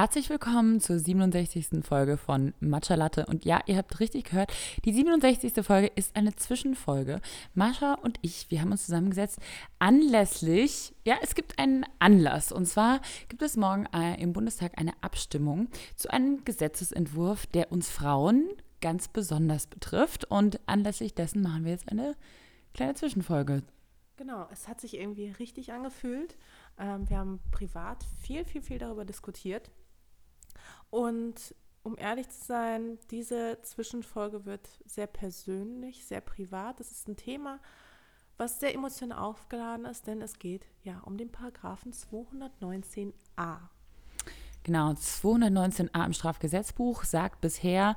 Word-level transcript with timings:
Herzlich 0.00 0.30
willkommen 0.30 0.80
zur 0.80 0.98
67. 0.98 1.84
Folge 1.84 2.16
von 2.16 2.54
Matcha 2.58 2.94
Latte. 2.94 3.26
Und 3.26 3.44
ja, 3.44 3.60
ihr 3.66 3.76
habt 3.76 4.00
richtig 4.00 4.30
gehört, 4.30 4.50
die 4.86 4.94
67. 4.94 5.62
Folge 5.62 5.92
ist 5.94 6.16
eine 6.16 6.34
Zwischenfolge. 6.34 7.20
Mascha 7.52 7.98
und 8.00 8.18
ich, 8.22 8.50
wir 8.50 8.62
haben 8.62 8.72
uns 8.72 8.86
zusammengesetzt 8.86 9.40
anlässlich, 9.78 10.94
ja, 11.04 11.16
es 11.20 11.34
gibt 11.34 11.58
einen 11.58 11.84
Anlass. 11.98 12.50
Und 12.50 12.64
zwar 12.64 13.02
gibt 13.28 13.42
es 13.42 13.58
morgen 13.58 13.84
äh, 13.92 14.18
im 14.22 14.32
Bundestag 14.32 14.72
eine 14.78 14.94
Abstimmung 15.02 15.68
zu 15.96 16.10
einem 16.10 16.46
Gesetzesentwurf, 16.46 17.44
der 17.48 17.70
uns 17.70 17.90
Frauen 17.90 18.48
ganz 18.80 19.06
besonders 19.08 19.66
betrifft. 19.66 20.24
Und 20.24 20.60
anlässlich 20.64 21.14
dessen 21.14 21.42
machen 21.42 21.66
wir 21.66 21.72
jetzt 21.72 21.90
eine 21.90 22.16
kleine 22.72 22.94
Zwischenfolge. 22.94 23.64
Genau, 24.16 24.48
es 24.50 24.66
hat 24.66 24.80
sich 24.80 24.96
irgendwie 24.96 25.30
richtig 25.38 25.74
angefühlt. 25.74 26.38
Ähm, 26.78 27.06
wir 27.10 27.18
haben 27.18 27.40
privat 27.50 28.02
viel, 28.22 28.46
viel, 28.46 28.62
viel 28.62 28.78
darüber 28.78 29.04
diskutiert. 29.04 29.70
Und 30.90 31.54
um 31.82 31.96
ehrlich 31.96 32.28
zu 32.28 32.44
sein, 32.44 32.98
diese 33.10 33.58
Zwischenfolge 33.62 34.44
wird 34.44 34.68
sehr 34.84 35.06
persönlich, 35.06 36.04
sehr 36.04 36.20
privat. 36.20 36.80
Das 36.80 36.90
ist 36.90 37.08
ein 37.08 37.16
Thema, 37.16 37.58
was 38.36 38.60
sehr 38.60 38.74
emotional 38.74 39.18
aufgeladen 39.18 39.86
ist, 39.86 40.06
denn 40.06 40.20
es 40.20 40.38
geht 40.38 40.66
ja 40.82 41.00
um 41.04 41.16
den 41.16 41.30
Paragraphen 41.30 41.92
219a. 41.92 43.58
Genau, 44.62 44.90
219a 44.90 46.04
im 46.04 46.12
Strafgesetzbuch 46.12 47.04
sagt 47.04 47.40
bisher, 47.40 47.96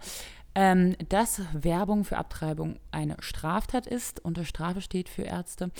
ähm, 0.55 0.95
dass 1.09 1.41
Werbung 1.53 2.03
für 2.05 2.17
Abtreibung 2.17 2.79
eine 2.91 3.17
Straftat 3.19 3.87
ist, 3.87 4.23
unter 4.23 4.45
Strafe 4.45 4.81
steht 4.81 5.09
für 5.09 5.23
Ärzte. 5.23 5.71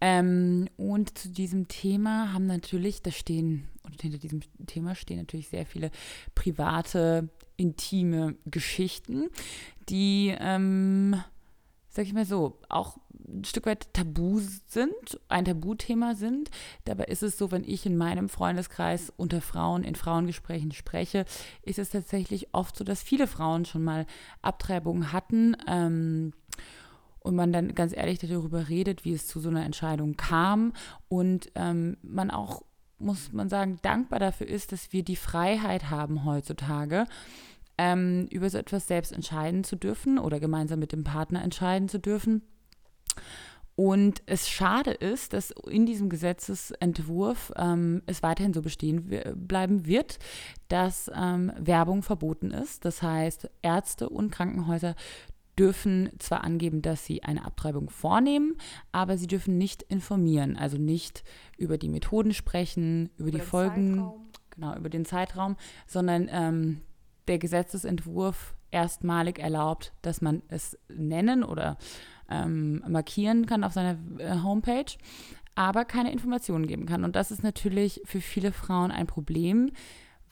Ähm, 0.00 0.68
und 0.76 1.16
zu 1.16 1.28
diesem 1.28 1.68
Thema 1.68 2.32
haben 2.32 2.46
natürlich, 2.46 3.02
da 3.02 3.12
stehen, 3.12 3.68
und 3.86 4.00
hinter 4.00 4.18
diesem 4.18 4.40
Thema 4.66 4.94
stehen 4.94 5.18
natürlich 5.18 5.48
sehr 5.48 5.66
viele 5.66 5.90
private, 6.34 7.28
intime 7.56 8.36
Geschichten, 8.44 9.28
die, 9.88 10.34
ähm, 10.38 11.20
sag 11.88 12.04
ich 12.04 12.12
mal 12.12 12.26
so, 12.26 12.58
auch 12.68 12.98
ein 13.28 13.44
Stück 13.44 13.66
weit 13.66 13.92
tabu 13.92 14.40
sind, 14.66 15.20
ein 15.28 15.44
Tabuthema 15.44 16.14
sind. 16.14 16.50
Dabei 16.84 17.04
ist 17.04 17.22
es 17.22 17.38
so, 17.38 17.50
wenn 17.50 17.64
ich 17.64 17.86
in 17.86 17.96
meinem 17.96 18.28
Freundeskreis 18.28 19.12
unter 19.16 19.40
Frauen 19.40 19.82
in 19.82 19.94
Frauengesprächen 19.94 20.72
spreche, 20.72 21.24
ist 21.62 21.78
es 21.78 21.90
tatsächlich 21.90 22.54
oft 22.54 22.76
so, 22.76 22.84
dass 22.84 23.02
viele 23.02 23.26
Frauen 23.26 23.64
schon 23.64 23.82
mal 23.82 24.06
Abtreibungen 24.42 25.12
hatten. 25.12 25.56
Ähm, 25.66 26.32
und 27.26 27.34
man 27.34 27.52
dann 27.52 27.74
ganz 27.74 27.92
ehrlich 27.92 28.20
darüber 28.20 28.68
redet, 28.68 29.04
wie 29.04 29.12
es 29.12 29.26
zu 29.26 29.40
so 29.40 29.48
einer 29.48 29.64
Entscheidung 29.64 30.16
kam 30.16 30.72
und 31.08 31.50
ähm, 31.56 31.96
man 32.02 32.30
auch, 32.30 32.62
muss 32.98 33.32
man 33.32 33.48
sagen, 33.48 33.78
dankbar 33.82 34.18
dafür 34.18 34.48
ist, 34.48 34.72
dass 34.72 34.92
wir 34.92 35.02
die 35.02 35.16
Freiheit 35.16 35.90
haben 35.90 36.24
heutzutage, 36.24 37.06
ähm, 37.78 38.26
über 38.30 38.48
so 38.48 38.58
etwas 38.58 38.86
selbst 38.86 39.12
entscheiden 39.12 39.64
zu 39.64 39.76
dürfen 39.76 40.18
oder 40.18 40.40
gemeinsam 40.40 40.78
mit 40.78 40.92
dem 40.92 41.04
Partner 41.04 41.42
entscheiden 41.42 41.88
zu 41.88 41.98
dürfen. 41.98 42.42
Und 43.76 44.22
es 44.24 44.48
schade 44.48 44.92
ist, 44.92 45.34
dass 45.34 45.52
in 45.68 45.84
diesem 45.84 46.08
Gesetzesentwurf 46.08 47.52
ähm, 47.56 48.02
es 48.06 48.22
weiterhin 48.22 48.54
so 48.54 48.62
bestehen 48.62 49.06
bleiben 49.34 49.84
wird, 49.84 50.18
dass 50.68 51.10
ähm, 51.14 51.52
Werbung 51.58 52.02
verboten 52.02 52.52
ist. 52.52 52.86
Das 52.86 53.02
heißt, 53.02 53.50
Ärzte 53.60 54.08
und 54.08 54.30
Krankenhäuser 54.30 54.94
dürfen 55.58 56.10
zwar 56.18 56.44
angeben, 56.44 56.82
dass 56.82 57.04
sie 57.04 57.22
eine 57.22 57.44
Abtreibung 57.44 57.90
vornehmen, 57.90 58.56
aber 58.92 59.16
sie 59.16 59.26
dürfen 59.26 59.58
nicht 59.58 59.82
informieren, 59.82 60.56
also 60.56 60.76
nicht 60.76 61.24
über 61.56 61.78
die 61.78 61.88
Methoden 61.88 62.34
sprechen, 62.34 63.10
über, 63.16 63.28
über 63.28 63.38
die 63.38 63.44
Folgen, 63.44 63.94
Zeitraum. 63.94 64.26
genau, 64.50 64.76
über 64.76 64.88
den 64.88 65.04
Zeitraum, 65.04 65.56
sondern 65.86 66.28
ähm, 66.30 66.80
der 67.28 67.38
Gesetzesentwurf 67.38 68.54
erstmalig 68.70 69.38
erlaubt, 69.38 69.92
dass 70.02 70.20
man 70.20 70.42
es 70.48 70.78
nennen 70.88 71.42
oder 71.42 71.78
ähm, 72.28 72.82
markieren 72.86 73.46
kann 73.46 73.64
auf 73.64 73.72
seiner 73.72 73.98
äh, 74.18 74.42
Homepage, 74.42 74.92
aber 75.54 75.84
keine 75.84 76.12
Informationen 76.12 76.66
geben 76.66 76.86
kann. 76.86 77.04
Und 77.04 77.16
das 77.16 77.30
ist 77.30 77.42
natürlich 77.42 78.02
für 78.04 78.20
viele 78.20 78.52
Frauen 78.52 78.90
ein 78.90 79.06
Problem, 79.06 79.70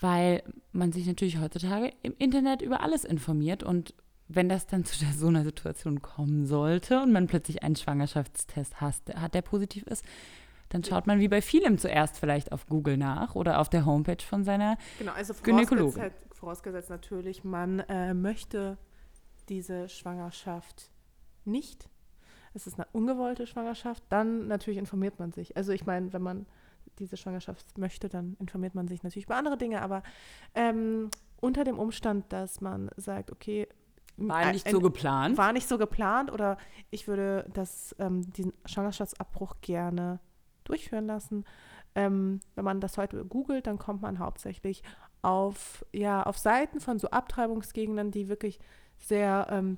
weil 0.00 0.42
man 0.72 0.92
sich 0.92 1.06
natürlich 1.06 1.38
heutzutage 1.38 1.92
im 2.02 2.14
Internet 2.18 2.60
über 2.60 2.82
alles 2.82 3.04
informiert 3.04 3.62
und 3.62 3.94
wenn 4.28 4.48
das 4.48 4.66
dann 4.66 4.84
zu 4.84 5.04
so 5.04 5.28
einer 5.28 5.44
Situation 5.44 6.02
kommen 6.02 6.46
sollte 6.46 7.02
und 7.02 7.12
man 7.12 7.26
plötzlich 7.26 7.62
einen 7.62 7.76
Schwangerschaftstest 7.76 8.80
hat, 8.80 9.34
der 9.34 9.42
positiv 9.42 9.84
ist, 9.84 10.04
dann 10.70 10.82
schaut 10.82 11.06
man 11.06 11.20
wie 11.20 11.28
bei 11.28 11.42
vielem 11.42 11.78
zuerst 11.78 12.18
vielleicht 12.18 12.50
auf 12.50 12.66
Google 12.66 12.96
nach 12.96 13.34
oder 13.34 13.60
auf 13.60 13.68
der 13.68 13.86
Homepage 13.86 14.22
von 14.24 14.44
seiner 14.44 14.76
genau, 14.98 15.12
also 15.12 15.34
Gynäkologin. 15.42 16.02
Halt, 16.02 16.14
vorausgesetzt 16.32 16.90
natürlich, 16.90 17.44
man 17.44 17.80
äh, 17.80 18.14
möchte 18.14 18.78
diese 19.48 19.88
Schwangerschaft 19.88 20.90
nicht. 21.44 21.88
Es 22.54 22.66
ist 22.66 22.74
eine 22.74 22.86
ungewollte 22.92 23.46
Schwangerschaft, 23.46 24.02
dann 24.08 24.48
natürlich 24.48 24.78
informiert 24.78 25.18
man 25.18 25.32
sich. 25.32 25.56
Also 25.56 25.72
ich 25.72 25.86
meine, 25.86 26.12
wenn 26.12 26.22
man 26.22 26.46
diese 26.98 27.16
Schwangerschaft 27.16 27.78
möchte, 27.78 28.08
dann 28.08 28.36
informiert 28.38 28.74
man 28.74 28.88
sich 28.88 29.02
natürlich 29.02 29.26
über 29.26 29.36
andere 29.36 29.58
Dinge, 29.58 29.82
aber 29.82 30.02
ähm, 30.54 31.10
unter 31.40 31.64
dem 31.64 31.78
Umstand, 31.78 32.32
dass 32.32 32.60
man 32.60 32.90
sagt, 32.96 33.30
okay, 33.30 33.68
war 34.16 34.52
nicht 34.52 34.68
so 34.68 34.80
geplant. 34.80 35.38
War 35.38 35.52
nicht 35.52 35.68
so 35.68 35.78
geplant 35.78 36.30
oder 36.30 36.56
ich 36.90 37.08
würde 37.08 37.46
das, 37.52 37.94
ähm, 37.98 38.32
diesen 38.32 38.52
Schwangerschaftsabbruch 38.64 39.56
gerne 39.60 40.20
durchführen 40.64 41.06
lassen. 41.06 41.44
Ähm, 41.94 42.40
wenn 42.54 42.64
man 42.64 42.80
das 42.80 42.98
heute 42.98 43.24
googelt, 43.24 43.66
dann 43.66 43.78
kommt 43.78 44.02
man 44.02 44.18
hauptsächlich 44.18 44.82
auf, 45.22 45.84
ja, 45.92 46.22
auf 46.22 46.38
Seiten 46.38 46.80
von 46.80 46.98
so 46.98 47.08
Abtreibungsgegnern, 47.08 48.10
die 48.10 48.28
wirklich 48.28 48.58
sehr 48.98 49.46
ähm, 49.50 49.76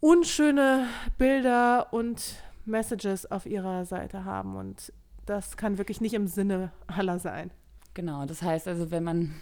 unschöne 0.00 0.88
Bilder 1.18 1.92
und 1.92 2.42
Messages 2.64 3.30
auf 3.30 3.46
ihrer 3.46 3.84
Seite 3.84 4.24
haben. 4.24 4.56
Und 4.56 4.92
das 5.26 5.56
kann 5.56 5.78
wirklich 5.78 6.00
nicht 6.00 6.14
im 6.14 6.26
Sinne 6.26 6.72
aller 6.86 7.18
sein. 7.18 7.50
Genau, 7.94 8.26
das 8.26 8.42
heißt 8.42 8.68
also, 8.68 8.90
wenn 8.90 9.04
man 9.04 9.34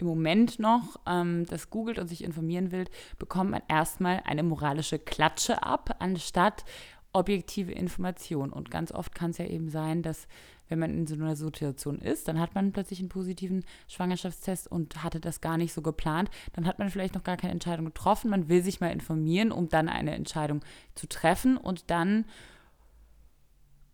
im 0.00 0.06
Moment 0.06 0.58
noch 0.58 0.98
ähm, 1.06 1.46
das 1.46 1.70
googelt 1.70 1.98
und 1.98 2.08
sich 2.08 2.24
informieren 2.24 2.72
will, 2.72 2.86
bekommt 3.18 3.50
man 3.50 3.62
erstmal 3.68 4.22
eine 4.24 4.42
moralische 4.42 4.98
Klatsche 4.98 5.62
ab, 5.62 5.96
anstatt 5.98 6.64
objektive 7.12 7.72
Information. 7.72 8.52
Und 8.52 8.70
ganz 8.70 8.92
oft 8.92 9.14
kann 9.14 9.30
es 9.30 9.38
ja 9.38 9.46
eben 9.46 9.68
sein, 9.68 10.02
dass 10.02 10.26
wenn 10.68 10.78
man 10.78 10.94
in 10.94 11.06
so 11.06 11.16
einer 11.16 11.34
Situation 11.34 11.98
ist, 11.98 12.28
dann 12.28 12.38
hat 12.38 12.54
man 12.54 12.72
plötzlich 12.72 13.00
einen 13.00 13.08
positiven 13.08 13.64
Schwangerschaftstest 13.88 14.70
und 14.70 15.02
hatte 15.02 15.18
das 15.18 15.40
gar 15.40 15.56
nicht 15.56 15.72
so 15.72 15.82
geplant. 15.82 16.30
Dann 16.52 16.64
hat 16.66 16.78
man 16.78 16.90
vielleicht 16.90 17.14
noch 17.14 17.24
gar 17.24 17.36
keine 17.36 17.52
Entscheidung 17.52 17.86
getroffen. 17.86 18.30
Man 18.30 18.48
will 18.48 18.62
sich 18.62 18.80
mal 18.80 18.92
informieren, 18.92 19.50
um 19.50 19.68
dann 19.68 19.88
eine 19.88 20.14
Entscheidung 20.14 20.60
zu 20.94 21.08
treffen. 21.08 21.56
Und 21.56 21.90
dann 21.90 22.24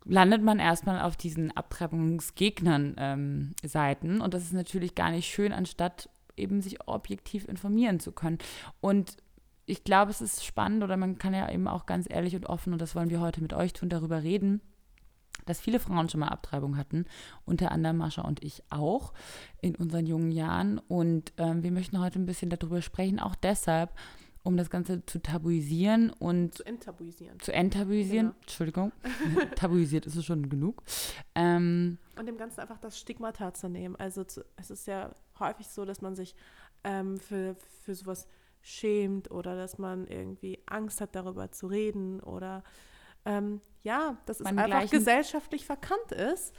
landet 0.09 0.43
man 0.43 0.59
erstmal 0.59 1.03
auf 1.03 1.17
diesen 1.17 1.57
Abtreibungsgegnern-Seiten. 1.57 4.15
Ähm, 4.15 4.21
und 4.21 4.35
das 4.35 4.45
ist 4.45 4.53
natürlich 4.53 4.95
gar 4.95 5.11
nicht 5.11 5.27
schön, 5.27 5.53
anstatt 5.53 6.09
eben 6.37 6.63
sich 6.63 6.87
objektiv 6.87 7.49
informieren 7.49 8.01
zu 8.01 8.13
können. 8.13 8.39
Und 8.81 9.17
ich 9.67 9.85
glaube, 9.85 10.11
es 10.11 10.21
ist 10.21 10.45
spannend 10.45 10.85
oder 10.85 10.97
man 10.97 11.19
kann 11.19 11.35
ja 11.35 11.51
eben 11.51 11.67
auch 11.67 11.87
ganz 11.87 12.07
ehrlich 12.09 12.37
und 12.37 12.47
offen, 12.47 12.73
und 12.73 12.81
das 12.81 12.95
wollen 12.95 13.11
wir 13.11 13.21
heute 13.21 13.41
mit 13.41 13.53
euch 13.53 13.73
tun, 13.73 13.89
darüber 13.89 14.23
reden, 14.23 14.61
dass 15.45 15.61
viele 15.61 15.81
Frauen 15.81 16.09
schon 16.09 16.21
mal 16.21 16.29
Abtreibung 16.29 16.77
hatten, 16.77 17.05
unter 17.45 17.73
anderem 17.73 17.99
Mascha 17.99 18.23
und 18.23 18.43
ich 18.45 18.63
auch 18.71 19.13
in 19.61 19.75
unseren 19.75 20.07
jungen 20.07 20.31
Jahren. 20.31 20.79
Und 20.79 21.33
ähm, 21.37 21.63
wir 21.63 21.73
möchten 21.73 22.01
heute 22.01 22.19
ein 22.19 22.27
bisschen 22.27 22.51
darüber 22.51 22.81
sprechen, 22.81 23.21
auch 23.21 23.35
deshalb, 23.35 23.93
um 24.47 24.57
das 24.57 24.71
Ganze 24.71 25.05
zu 25.05 25.21
tabuisieren 25.21 26.11
und 26.11 26.55
zu 26.55 26.65
enttabuisieren. 26.65 27.41
Zu 27.41 27.53
enttabuisieren, 27.53 28.27
genau. 28.29 28.41
Entschuldigung, 28.43 28.93
tabuisiert 29.57 30.07
ist 30.07 30.15
es 30.15 30.25
schon 30.25 30.49
genug. 30.49 30.85
Ähm, 31.35 31.99
und 32.17 32.27
dem 32.27 32.39
Ganzen 32.39 32.61
einfach 32.61 32.79
das 32.79 32.97
Stigmata 32.97 33.53
zu 33.55 33.69
nehmen. 33.69 33.97
Also 33.97 34.23
zu, 34.23 34.45
es 34.57 34.71
ist 34.71 34.87
ja 34.87 35.11
häufig 35.41 35.67
so, 35.67 35.85
dass 35.85 36.01
man 36.01 36.15
sich 36.15 36.37
ähm, 36.85 37.19
für, 37.19 37.57
für 37.83 37.95
sowas 37.97 38.29
schämt 38.63 39.33
oder 39.33 39.57
dass 39.57 39.79
man 39.79 40.07
irgendwie 40.07 40.61
Angst 40.67 41.01
hat, 41.01 41.17
darüber 41.17 41.51
zu 41.51 41.67
reden 41.67 42.21
oder 42.21 42.63
ähm, 43.25 43.61
ja, 43.83 44.17
dass 44.27 44.39
es 44.39 44.47
einfach 44.47 44.89
gesellschaftlich 44.89 45.67
verkannt 45.67 46.13
ist 46.13 46.55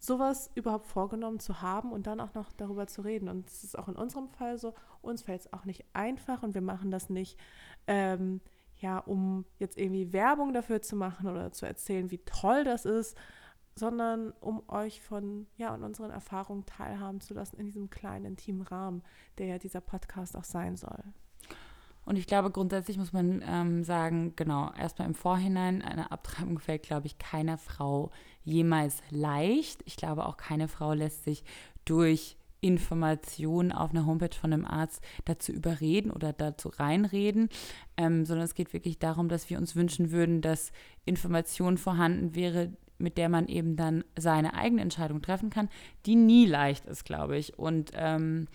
sowas 0.00 0.50
überhaupt 0.54 0.86
vorgenommen 0.86 1.38
zu 1.40 1.60
haben 1.60 1.92
und 1.92 2.06
dann 2.06 2.20
auch 2.20 2.32
noch 2.34 2.50
darüber 2.52 2.86
zu 2.86 3.02
reden. 3.02 3.28
Und 3.28 3.48
es 3.48 3.62
ist 3.62 3.78
auch 3.78 3.86
in 3.86 3.96
unserem 3.96 4.28
Fall 4.30 4.58
so, 4.58 4.74
uns 5.02 5.22
fällt 5.22 5.42
es 5.42 5.52
auch 5.52 5.66
nicht 5.66 5.84
einfach 5.92 6.42
und 6.42 6.54
wir 6.54 6.62
machen 6.62 6.90
das 6.90 7.10
nicht, 7.10 7.38
ähm, 7.86 8.40
ja, 8.78 8.98
um 8.98 9.44
jetzt 9.58 9.76
irgendwie 9.76 10.12
Werbung 10.14 10.54
dafür 10.54 10.80
zu 10.80 10.96
machen 10.96 11.28
oder 11.28 11.52
zu 11.52 11.66
erzählen, 11.66 12.10
wie 12.10 12.24
toll 12.24 12.64
das 12.64 12.86
ist, 12.86 13.16
sondern 13.74 14.32
um 14.40 14.66
euch 14.68 15.02
von, 15.02 15.46
ja, 15.56 15.74
und 15.74 15.84
unseren 15.84 16.10
Erfahrungen 16.10 16.64
teilhaben 16.64 17.20
zu 17.20 17.34
lassen 17.34 17.58
in 17.58 17.66
diesem 17.66 17.90
kleinen, 17.90 18.24
intimen 18.24 18.62
Rahmen, 18.62 19.02
der 19.36 19.46
ja 19.46 19.58
dieser 19.58 19.82
Podcast 19.82 20.34
auch 20.34 20.44
sein 20.44 20.76
soll. 20.76 21.04
Und 22.10 22.16
ich 22.16 22.26
glaube, 22.26 22.50
grundsätzlich 22.50 22.98
muss 22.98 23.12
man 23.12 23.40
ähm, 23.46 23.84
sagen, 23.84 24.32
genau, 24.34 24.72
erstmal 24.76 25.06
im 25.06 25.14
Vorhinein, 25.14 25.80
eine 25.80 26.10
Abtreibung 26.10 26.58
fällt, 26.58 26.82
glaube 26.82 27.06
ich, 27.06 27.18
keiner 27.18 27.56
Frau 27.56 28.10
jemals 28.42 29.00
leicht. 29.10 29.80
Ich 29.84 29.94
glaube, 29.94 30.26
auch 30.26 30.36
keine 30.36 30.66
Frau 30.66 30.92
lässt 30.92 31.22
sich 31.22 31.44
durch 31.84 32.36
Informationen 32.60 33.70
auf 33.70 33.90
einer 33.92 34.06
Homepage 34.06 34.34
von 34.36 34.52
einem 34.52 34.64
Arzt 34.64 35.04
dazu 35.24 35.52
überreden 35.52 36.10
oder 36.10 36.32
dazu 36.32 36.70
reinreden, 36.70 37.48
ähm, 37.96 38.24
sondern 38.24 38.44
es 38.44 38.56
geht 38.56 38.72
wirklich 38.72 38.98
darum, 38.98 39.28
dass 39.28 39.48
wir 39.48 39.58
uns 39.58 39.76
wünschen 39.76 40.10
würden, 40.10 40.40
dass 40.40 40.72
Information 41.04 41.78
vorhanden 41.78 42.34
wäre, 42.34 42.72
mit 42.98 43.18
der 43.18 43.28
man 43.28 43.46
eben 43.46 43.76
dann 43.76 44.02
seine 44.18 44.54
eigene 44.54 44.82
Entscheidung 44.82 45.22
treffen 45.22 45.48
kann, 45.48 45.68
die 46.06 46.16
nie 46.16 46.46
leicht 46.46 46.86
ist, 46.86 47.04
glaube 47.04 47.38
ich. 47.38 47.56
Und 47.56 47.92
ähm, 47.94 48.48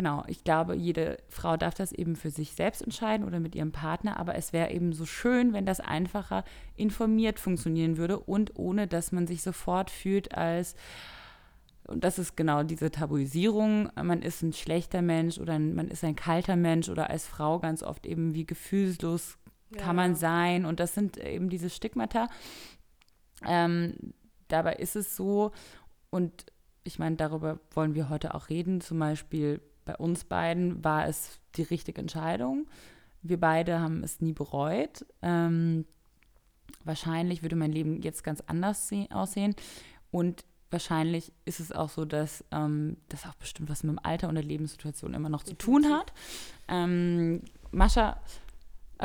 genau, 0.00 0.24
ich 0.28 0.44
glaube, 0.44 0.74
jede 0.76 1.18
Frau 1.28 1.58
darf 1.58 1.74
das 1.74 1.92
eben 1.92 2.16
für 2.16 2.30
sich 2.30 2.54
selbst 2.54 2.80
entscheiden 2.80 3.26
oder 3.26 3.38
mit 3.38 3.54
ihrem 3.54 3.70
Partner, 3.70 4.18
aber 4.18 4.34
es 4.34 4.54
wäre 4.54 4.70
eben 4.70 4.94
so 4.94 5.04
schön, 5.04 5.52
wenn 5.52 5.66
das 5.66 5.78
einfacher 5.78 6.42
informiert 6.74 7.38
funktionieren 7.38 7.98
würde 7.98 8.18
und 8.18 8.58
ohne, 8.58 8.86
dass 8.86 9.12
man 9.12 9.26
sich 9.26 9.42
sofort 9.42 9.90
fühlt 9.90 10.34
als 10.34 10.74
und 11.84 12.02
das 12.02 12.18
ist 12.18 12.34
genau 12.34 12.62
diese 12.62 12.90
Tabuisierung, 12.90 13.90
man 13.94 14.22
ist 14.22 14.42
ein 14.42 14.54
schlechter 14.54 15.02
Mensch 15.02 15.38
oder 15.38 15.58
man 15.58 15.88
ist 15.88 16.02
ein 16.02 16.16
kalter 16.16 16.56
Mensch 16.56 16.88
oder 16.88 17.10
als 17.10 17.26
Frau 17.26 17.58
ganz 17.58 17.82
oft 17.82 18.06
eben 18.06 18.32
wie 18.32 18.46
gefühlslos 18.46 19.36
ja. 19.74 19.82
kann 19.82 19.96
man 19.96 20.14
sein 20.14 20.64
und 20.64 20.80
das 20.80 20.94
sind 20.94 21.18
eben 21.18 21.50
diese 21.50 21.68
Stigmata. 21.68 22.28
Ähm, 23.46 24.14
dabei 24.48 24.76
ist 24.76 24.96
es 24.96 25.14
so 25.14 25.50
und 26.08 26.46
ich 26.84 26.98
meine, 26.98 27.16
darüber 27.16 27.60
wollen 27.72 27.94
wir 27.94 28.08
heute 28.08 28.34
auch 28.34 28.48
reden, 28.48 28.80
zum 28.80 28.98
Beispiel 28.98 29.60
bei 29.84 29.96
uns 29.96 30.24
beiden 30.24 30.82
war 30.84 31.06
es 31.06 31.40
die 31.56 31.62
richtige 31.62 32.00
Entscheidung. 32.00 32.66
Wir 33.22 33.38
beide 33.38 33.80
haben 33.80 34.02
es 34.02 34.20
nie 34.20 34.32
bereut. 34.32 35.04
Ähm, 35.22 35.84
wahrscheinlich 36.84 37.42
würde 37.42 37.56
mein 37.56 37.72
Leben 37.72 38.00
jetzt 38.02 38.24
ganz 38.24 38.40
anders 38.46 38.90
aussehen. 39.10 39.54
Und 40.10 40.44
wahrscheinlich 40.70 41.32
ist 41.44 41.60
es 41.60 41.72
auch 41.72 41.88
so, 41.88 42.04
dass 42.04 42.44
ähm, 42.50 42.96
das 43.08 43.26
auch 43.26 43.34
bestimmt 43.34 43.68
was 43.68 43.82
mit 43.82 43.92
dem 43.92 44.00
Alter 44.02 44.28
und 44.28 44.36
der 44.36 44.44
Lebenssituation 44.44 45.14
immer 45.14 45.28
noch 45.28 45.42
zu 45.42 45.54
tun 45.54 45.86
hat. 45.86 46.12
Ähm, 46.68 47.42
Mascha, 47.72 48.20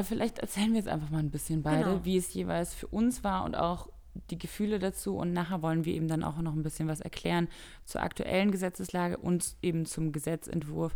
vielleicht 0.01 0.39
erzählen 0.39 0.71
wir 0.71 0.79
jetzt 0.79 0.89
einfach 0.89 1.09
mal 1.09 1.19
ein 1.19 1.31
bisschen 1.31 1.63
beide, 1.63 1.83
genau. 1.83 2.05
wie 2.05 2.17
es 2.17 2.33
jeweils 2.33 2.73
für 2.73 2.87
uns 2.87 3.23
war 3.23 3.43
und 3.43 3.55
auch 3.55 3.89
die 4.29 4.37
Gefühle 4.37 4.79
dazu. 4.79 5.17
Und 5.17 5.33
nachher 5.33 5.61
wollen 5.61 5.85
wir 5.85 5.93
eben 5.93 6.07
dann 6.07 6.23
auch 6.23 6.37
noch 6.37 6.53
ein 6.53 6.63
bisschen 6.63 6.87
was 6.87 7.01
erklären 7.01 7.47
zur 7.85 8.01
aktuellen 8.01 8.51
Gesetzeslage 8.51 9.17
und 9.17 9.55
eben 9.61 9.85
zum 9.85 10.11
Gesetzentwurf, 10.11 10.95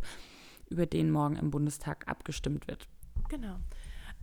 über 0.69 0.85
den 0.85 1.09
morgen 1.09 1.35
im 1.35 1.49
Bundestag 1.49 2.07
abgestimmt 2.07 2.67
wird. 2.67 2.87
Genau. 3.29 3.55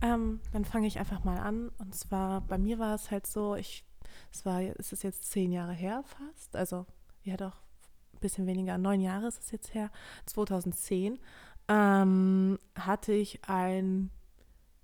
Ähm, 0.01 0.39
dann 0.53 0.63
fange 0.63 0.87
ich 0.87 0.99
einfach 0.99 1.23
mal 1.23 1.37
an. 1.37 1.69
Und 1.77 1.93
zwar, 1.93 2.41
bei 2.41 2.57
mir 2.57 2.79
war 2.79 2.95
es 2.95 3.11
halt 3.11 3.27
so, 3.27 3.55
ich 3.55 3.83
es 4.31 4.45
war, 4.45 4.61
es 4.61 4.91
ist 4.91 5.03
jetzt 5.03 5.29
zehn 5.31 5.51
Jahre 5.51 5.73
her 5.73 6.03
fast, 6.05 6.55
also 6.55 6.85
ja 7.23 7.37
doch 7.37 7.55
ein 8.13 8.19
bisschen 8.19 8.47
weniger, 8.47 8.77
neun 8.77 9.01
Jahre 9.01 9.27
ist 9.27 9.43
es 9.43 9.51
jetzt 9.51 9.73
her, 9.73 9.91
2010, 10.25 11.19
ähm, 11.67 12.59
hatte 12.75 13.13
ich 13.13 13.43
ein, 13.47 14.09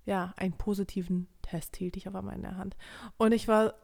ja, 0.04 0.34
einen 0.36 0.52
positiven 0.52 1.28
Test, 1.42 1.76
hielt 1.76 1.96
ich 1.96 2.08
auf 2.08 2.14
einmal 2.14 2.36
in 2.36 2.42
der 2.42 2.56
Hand. 2.56 2.76
Und 3.16 3.32
ich 3.32 3.48
war 3.48 3.74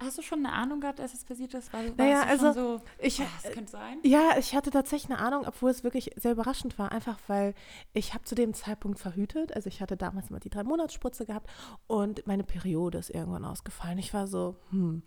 hast 0.00 0.18
du 0.18 0.22
schon 0.22 0.44
eine 0.44 0.54
Ahnung 0.54 0.80
gehabt, 0.80 0.98
dass 0.98 1.14
es 1.14 1.24
passiert 1.24 1.54
ist? 1.54 1.72
War, 1.72 1.82
naja, 1.96 2.22
also 2.22 2.52
so, 2.52 2.80
ich, 2.98 3.20
oh, 3.20 3.24
das 3.42 3.52
könnte 3.52 3.70
sein? 3.70 3.98
Ja, 4.02 4.36
ich 4.38 4.54
hatte 4.54 4.70
tatsächlich 4.70 5.10
eine 5.10 5.20
Ahnung, 5.20 5.44
obwohl 5.46 5.70
es 5.70 5.84
wirklich 5.84 6.10
sehr 6.16 6.32
überraschend 6.32 6.78
war, 6.78 6.92
einfach 6.92 7.18
weil 7.26 7.54
ich 7.92 8.14
habe 8.14 8.24
zu 8.24 8.34
dem 8.34 8.54
Zeitpunkt 8.54 8.98
verhütet. 8.98 9.54
Also 9.54 9.68
ich 9.68 9.80
hatte 9.80 9.96
damals 9.96 10.30
mal 10.30 10.40
die 10.40 10.50
drei 10.50 10.64
Monatsspritze 10.64 11.26
gehabt 11.26 11.50
und 11.86 12.26
meine 12.26 12.44
Periode 12.44 12.98
ist 12.98 13.10
irgendwann 13.10 13.44
ausgefallen. 13.44 13.98
Ich 13.98 14.14
war 14.14 14.26
so, 14.26 14.56
hm, 14.70 15.02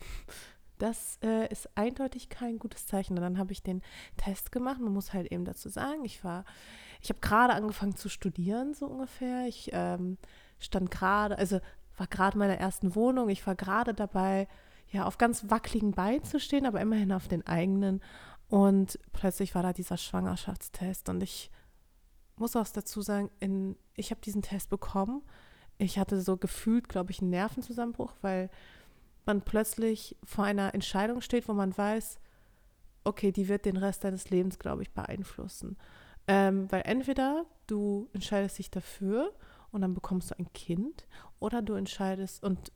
das 0.83 1.17
äh, 1.23 1.49
ist 1.49 1.69
eindeutig 1.75 2.29
kein 2.29 2.59
gutes 2.59 2.85
Zeichen. 2.85 3.17
Und 3.17 3.21
dann 3.21 3.37
habe 3.37 3.53
ich 3.53 3.63
den 3.63 3.81
Test 4.17 4.51
gemacht. 4.51 4.81
Man 4.81 4.93
muss 4.93 5.13
halt 5.13 5.31
eben 5.31 5.45
dazu 5.45 5.69
sagen, 5.69 6.03
ich 6.03 6.23
war, 6.23 6.45
ich 7.01 7.09
habe 7.09 7.19
gerade 7.21 7.53
angefangen 7.53 7.95
zu 7.95 8.09
studieren, 8.09 8.73
so 8.73 8.87
ungefähr. 8.87 9.47
Ich 9.47 9.69
ähm, 9.71 10.17
stand 10.59 10.91
gerade, 10.91 11.37
also 11.37 11.59
war 12.03 12.07
gerade 12.07 12.33
in 12.33 12.39
meiner 12.39 12.57
ersten 12.57 12.95
Wohnung. 12.95 13.29
Ich 13.29 13.47
war 13.47 13.55
gerade 13.55 13.93
dabei, 13.93 14.47
ja, 14.91 15.05
auf 15.05 15.17
ganz 15.17 15.49
wackeligen 15.49 15.91
Beinen 15.91 16.23
zu 16.23 16.39
stehen, 16.39 16.65
aber 16.65 16.81
immerhin 16.81 17.13
auf 17.13 17.27
den 17.27 17.47
eigenen. 17.47 18.01
Und 18.49 18.99
plötzlich 19.13 19.55
war 19.55 19.63
da 19.63 19.73
dieser 19.73 19.97
Schwangerschaftstest. 19.97 21.07
Und 21.09 21.23
ich 21.23 21.49
muss 22.35 22.55
auch 22.55 22.67
dazu 22.67 23.01
sagen, 23.01 23.31
in, 23.39 23.77
ich 23.95 24.11
habe 24.11 24.21
diesen 24.21 24.41
Test 24.41 24.69
bekommen. 24.69 25.21
Ich 25.77 25.97
hatte 25.97 26.21
so 26.21 26.37
gefühlt, 26.37 26.89
glaube 26.89 27.11
ich, 27.11 27.21
einen 27.21 27.31
Nervenzusammenbruch, 27.31 28.13
weil 28.21 28.49
man 29.25 29.41
plötzlich 29.41 30.17
vor 30.23 30.43
einer 30.43 30.73
Entscheidung 30.73 31.21
steht, 31.21 31.47
wo 31.47 31.53
man 31.53 31.75
weiß, 31.75 32.19
okay, 33.05 33.31
die 33.31 33.47
wird 33.47 33.65
den 33.65 33.77
Rest 33.77 34.03
deines 34.03 34.29
Lebens, 34.29 34.59
glaube 34.59 34.81
ich, 34.81 34.91
beeinflussen. 34.91 35.77
Ähm, 36.27 36.69
weil 36.71 36.83
entweder 36.85 37.45
du 37.67 38.09
entscheidest 38.13 38.59
dich 38.59 38.69
dafür 38.69 39.33
und 39.73 39.81
dann 39.81 39.93
bekommst 39.93 40.31
du 40.31 40.39
ein 40.39 40.51
Kind 40.53 41.05
oder 41.39 41.61
du 41.61 41.73
entscheidest 41.73 42.43
und 42.43 42.71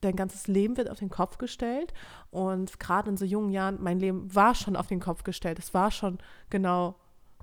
dein 0.00 0.16
ganzes 0.16 0.48
Leben 0.48 0.76
wird 0.76 0.90
auf 0.90 0.98
den 0.98 1.10
Kopf 1.10 1.38
gestellt 1.38 1.92
und 2.30 2.80
gerade 2.80 3.10
in 3.10 3.16
so 3.16 3.24
jungen 3.24 3.50
Jahren, 3.50 3.82
mein 3.82 4.00
Leben 4.00 4.34
war 4.34 4.54
schon 4.54 4.74
auf 4.74 4.86
den 4.86 5.00
Kopf 5.00 5.22
gestellt, 5.22 5.58
es 5.58 5.74
war 5.74 5.90
schon 5.90 6.18
genau 6.48 6.96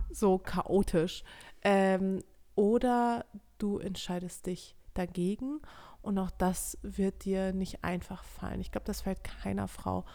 so 0.10 0.38
chaotisch. 0.38 1.24
Ähm, 1.62 2.24
oder 2.56 3.26
du 3.60 3.78
entscheidest 3.78 4.48
dich 4.48 4.76
dagegen 4.96 5.62
und 6.02 6.18
auch 6.18 6.32
das 6.32 6.78
wird 6.82 7.26
dir 7.26 7.54
nicht 7.54 7.84
einfach 7.84 8.24
fallen. 8.24 8.62
Ich 8.62 8.72
glaube, 8.72 8.86
das 8.86 9.02
fällt 9.02 9.24
keiner 9.24 9.68
Frau 9.68 10.06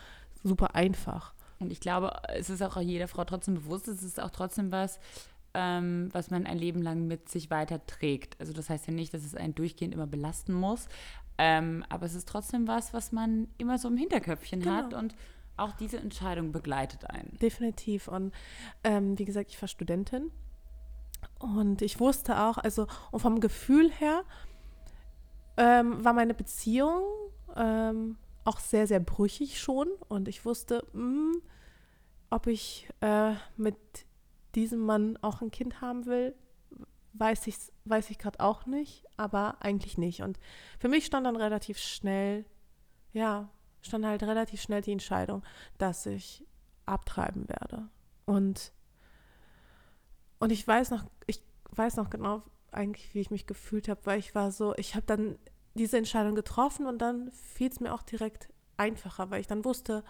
super 0.42 0.74
einfach. 0.74 1.34
Und 1.60 1.70
ich 1.70 1.80
glaube, 1.80 2.12
es 2.28 2.50
ist 2.50 2.62
auch 2.62 2.80
jeder 2.80 3.06
Frau 3.06 3.24
trotzdem 3.24 3.54
bewusst, 3.54 3.86
es 3.86 4.02
ist 4.02 4.20
auch 4.20 4.30
trotzdem 4.30 4.72
was, 4.72 4.98
ähm, 5.54 6.08
was 6.12 6.30
man 6.30 6.46
ein 6.46 6.58
Leben 6.58 6.82
lang 6.82 7.06
mit 7.06 7.28
sich 7.28 7.50
weiterträgt. 7.50 8.36
Also 8.40 8.52
das 8.52 8.70
heißt 8.70 8.86
ja 8.86 8.92
nicht, 8.92 9.12
dass 9.12 9.24
es 9.24 9.34
einen 9.34 9.54
durchgehend 9.54 9.94
immer 9.94 10.06
belasten 10.06 10.52
muss, 10.52 10.88
ähm, 11.38 11.84
aber 11.88 12.06
es 12.06 12.14
ist 12.14 12.28
trotzdem 12.28 12.68
was, 12.68 12.94
was 12.94 13.12
man 13.12 13.48
immer 13.58 13.78
so 13.78 13.88
im 13.88 13.96
Hinterköpfchen 13.96 14.60
genau. 14.60 14.74
hat 14.74 14.94
und 14.94 15.14
auch 15.56 15.72
diese 15.72 15.98
Entscheidung 15.98 16.52
begleitet 16.52 17.08
einen. 17.08 17.38
Definitiv. 17.40 18.08
Und 18.08 18.32
ähm, 18.84 19.18
wie 19.18 19.24
gesagt, 19.24 19.50
ich 19.50 19.60
war 19.60 19.68
Studentin 19.68 20.30
und 21.38 21.82
ich 21.82 22.00
wusste 22.00 22.40
auch, 22.40 22.58
also 22.58 22.86
und 23.10 23.20
vom 23.20 23.40
Gefühl 23.40 23.90
her 23.90 24.24
ähm, 25.56 26.04
war 26.04 26.12
meine 26.12 26.34
Beziehung 26.34 27.02
ähm, 27.54 28.16
auch 28.44 28.58
sehr, 28.58 28.86
sehr 28.86 29.00
brüchig 29.00 29.60
schon 29.60 29.88
und 30.08 30.28
ich 30.28 30.44
wusste, 30.44 30.84
mh, 30.92 31.02
hm, 31.02 31.42
ob 32.30 32.46
ich 32.46 32.88
äh, 33.00 33.34
mit 33.56 33.76
diesem 34.54 34.80
Mann 34.80 35.18
auch 35.22 35.40
ein 35.40 35.50
Kind 35.50 35.80
haben 35.80 36.06
will, 36.06 36.34
weiß 37.14 37.46
ich, 37.46 37.56
weiß 37.84 38.10
ich 38.10 38.18
gerade 38.18 38.40
auch 38.40 38.66
nicht, 38.66 39.04
aber 39.16 39.56
eigentlich 39.60 39.98
nicht. 39.98 40.22
Und 40.22 40.38
für 40.78 40.88
mich 40.88 41.06
stand 41.06 41.26
dann 41.26 41.36
relativ 41.36 41.78
schnell, 41.78 42.44
ja, 43.12 43.50
stand 43.82 44.06
halt 44.06 44.22
relativ 44.22 44.60
schnell 44.62 44.82
die 44.82 44.92
Entscheidung, 44.92 45.42
dass 45.78 46.06
ich 46.06 46.44
abtreiben 46.86 47.48
werde. 47.48 47.88
Und, 48.24 48.72
und 50.38 50.52
ich 50.52 50.66
weiß 50.66 50.90
noch, 50.90 51.04
ich 51.26 51.42
weiß 51.70 51.96
noch 51.96 52.10
genau 52.10 52.42
eigentlich, 52.70 53.14
wie 53.14 53.20
ich 53.20 53.30
mich 53.30 53.46
gefühlt 53.46 53.88
habe, 53.88 54.00
weil 54.04 54.18
ich 54.18 54.34
war 54.34 54.50
so, 54.50 54.74
ich 54.76 54.94
habe 54.94 55.06
dann 55.06 55.38
diese 55.74 55.98
Entscheidung 55.98 56.34
getroffen 56.34 56.86
und 56.86 56.98
dann 56.98 57.30
fiel 57.32 57.68
es 57.70 57.80
mir 57.80 57.92
auch 57.92 58.02
direkt 58.02 58.48
einfacher, 58.76 59.30
weil 59.30 59.40
ich 59.40 59.46
dann 59.46 59.64
wusste, 59.64 60.04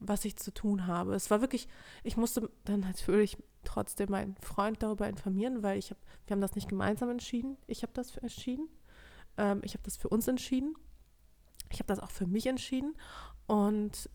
was 0.00 0.24
ich 0.24 0.36
zu 0.36 0.52
tun 0.52 0.86
habe. 0.86 1.14
Es 1.14 1.30
war 1.30 1.40
wirklich, 1.40 1.68
ich 2.02 2.16
musste 2.16 2.50
dann 2.64 2.80
natürlich 2.80 3.38
trotzdem 3.64 4.10
meinen 4.10 4.36
Freund 4.36 4.82
darüber 4.82 5.08
informieren, 5.08 5.62
weil 5.62 5.78
ich 5.78 5.90
habe, 5.90 6.00
wir 6.26 6.34
haben 6.34 6.40
das 6.40 6.54
nicht 6.54 6.68
gemeinsam 6.68 7.10
entschieden. 7.10 7.56
Ich 7.66 7.82
habe 7.82 7.92
das 7.92 8.16
entschieden. 8.16 8.68
Ähm, 9.36 9.60
ich 9.64 9.74
habe 9.74 9.82
das 9.84 9.96
für 9.96 10.08
uns 10.08 10.28
entschieden. 10.28 10.74
Ich 11.70 11.78
habe 11.78 11.88
das 11.88 12.00
auch 12.00 12.10
für 12.10 12.26
mich 12.26 12.46
entschieden. 12.46 12.94
Und 13.46 14.08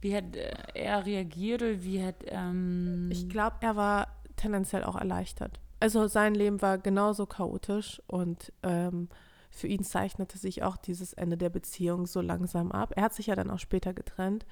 wie 0.00 0.16
hat 0.16 0.36
äh, 0.36 0.54
er 0.74 1.06
reagiert 1.06 1.62
oder 1.62 1.82
wie 1.82 2.04
hat 2.04 2.24
ähm 2.26 3.08
ich 3.10 3.28
glaube, 3.28 3.56
er 3.60 3.76
war 3.76 4.08
tendenziell 4.36 4.84
auch 4.84 4.96
erleichtert. 4.96 5.60
Also 5.80 6.06
sein 6.08 6.34
Leben 6.34 6.60
war 6.62 6.78
genauso 6.78 7.26
chaotisch 7.26 8.02
und 8.06 8.52
ähm, 8.62 9.08
für 9.50 9.68
ihn 9.68 9.84
zeichnete 9.84 10.38
sich 10.38 10.62
auch 10.62 10.76
dieses 10.76 11.12
Ende 11.12 11.36
der 11.36 11.50
Beziehung 11.50 12.06
so 12.06 12.20
langsam 12.20 12.72
ab. 12.72 12.92
Er 12.96 13.04
hat 13.04 13.14
sich 13.14 13.26
ja 13.26 13.36
dann 13.36 13.50
auch 13.50 13.58
später 13.58 13.94
getrennt 13.94 14.46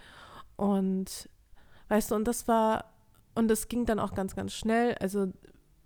und 0.56 1.28
weißt 1.88 2.10
du, 2.10 2.14
und 2.14 2.24
das 2.26 2.48
war, 2.48 2.95
und 3.36 3.50
es 3.50 3.68
ging 3.68 3.84
dann 3.86 4.00
auch 4.00 4.14
ganz, 4.14 4.34
ganz 4.34 4.52
schnell. 4.52 4.94
Also 5.00 5.28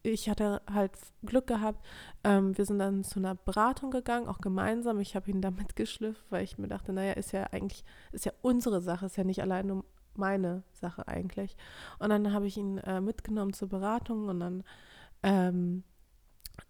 ich 0.03 0.31
hatte 0.31 0.63
halt 0.73 0.93
Glück 1.25 1.47
gehabt. 1.47 1.85
Ähm, 2.25 2.57
wir 2.57 2.65
sind 2.65 2.79
dann 2.79 3.05
zu 3.05 3.19
einer 3.19 3.35
Beratung 3.35 3.91
gegangen, 3.91 4.29
auch 4.29 4.39
gemeinsam. 4.39 5.01
Ich 5.01 5.15
habe 5.15 5.31
ihn 5.31 5.43
da 5.43 5.51
mitgeschliffen, 5.51 6.23
weil 6.31 6.45
ich 6.45 6.59
mir 6.59 6.69
dachte, 6.69 6.93
naja, 6.93 7.13
ist 7.13 7.33
ja 7.33 7.45
eigentlich, 7.53 7.85
ist 8.13 8.25
ja 8.25 8.33
unsere 8.41 8.81
Sache, 8.81 9.07
ist 9.07 9.17
ja 9.17 9.25
nicht 9.25 9.43
allein 9.43 9.67
nur 9.67 9.85
meine 10.15 10.63
Sache 10.73 11.07
eigentlich. 11.09 11.57
Und 11.99 12.11
dann 12.11 12.33
habe 12.33 12.47
ich 12.47 12.57
ihn 12.57 12.79
äh, 12.79 13.01
mitgenommen 13.01 13.53
zur 13.53 13.69
Beratung 13.69 14.29
und 14.29 14.41
dann 14.41 14.65
ähm, 15.23 15.85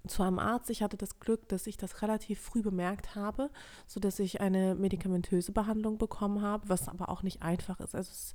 zu 0.07 0.23
einem 0.23 0.39
Arzt. 0.39 0.71
Ich 0.71 0.83
hatte 0.83 0.97
das 0.97 1.21
Glück, 1.21 1.49
dass 1.49 1.67
ich 1.67 1.77
das 1.77 2.03
relativ 2.03 2.41
früh 2.41 2.63
bemerkt 2.63 3.15
habe, 3.15 3.51
sodass 3.87 4.19
ich 4.19 4.41
eine 4.41 4.75
medikamentöse 4.75 5.53
Behandlung 5.53 5.99
bekommen 5.99 6.43
habe, 6.43 6.69
was 6.69 6.89
aber 6.89 7.09
auch 7.09 7.23
nicht 7.23 7.43
einfach 7.43 7.81
ist. 7.81 7.95
Also 7.95 8.11
es, 8.11 8.35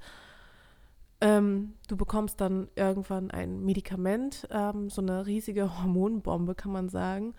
Ähm, 1.25 1.73
du 1.87 1.97
bekommst 1.97 2.39
dann 2.39 2.69
irgendwann 2.75 3.31
ein 3.31 3.65
Medikament, 3.65 4.47
ähm, 4.51 4.91
so 4.91 5.01
eine 5.01 5.25
riesige 5.25 5.79
Hormonbombe, 5.81 6.53
kann 6.53 6.71
man 6.71 6.87
sagen. 6.87 7.33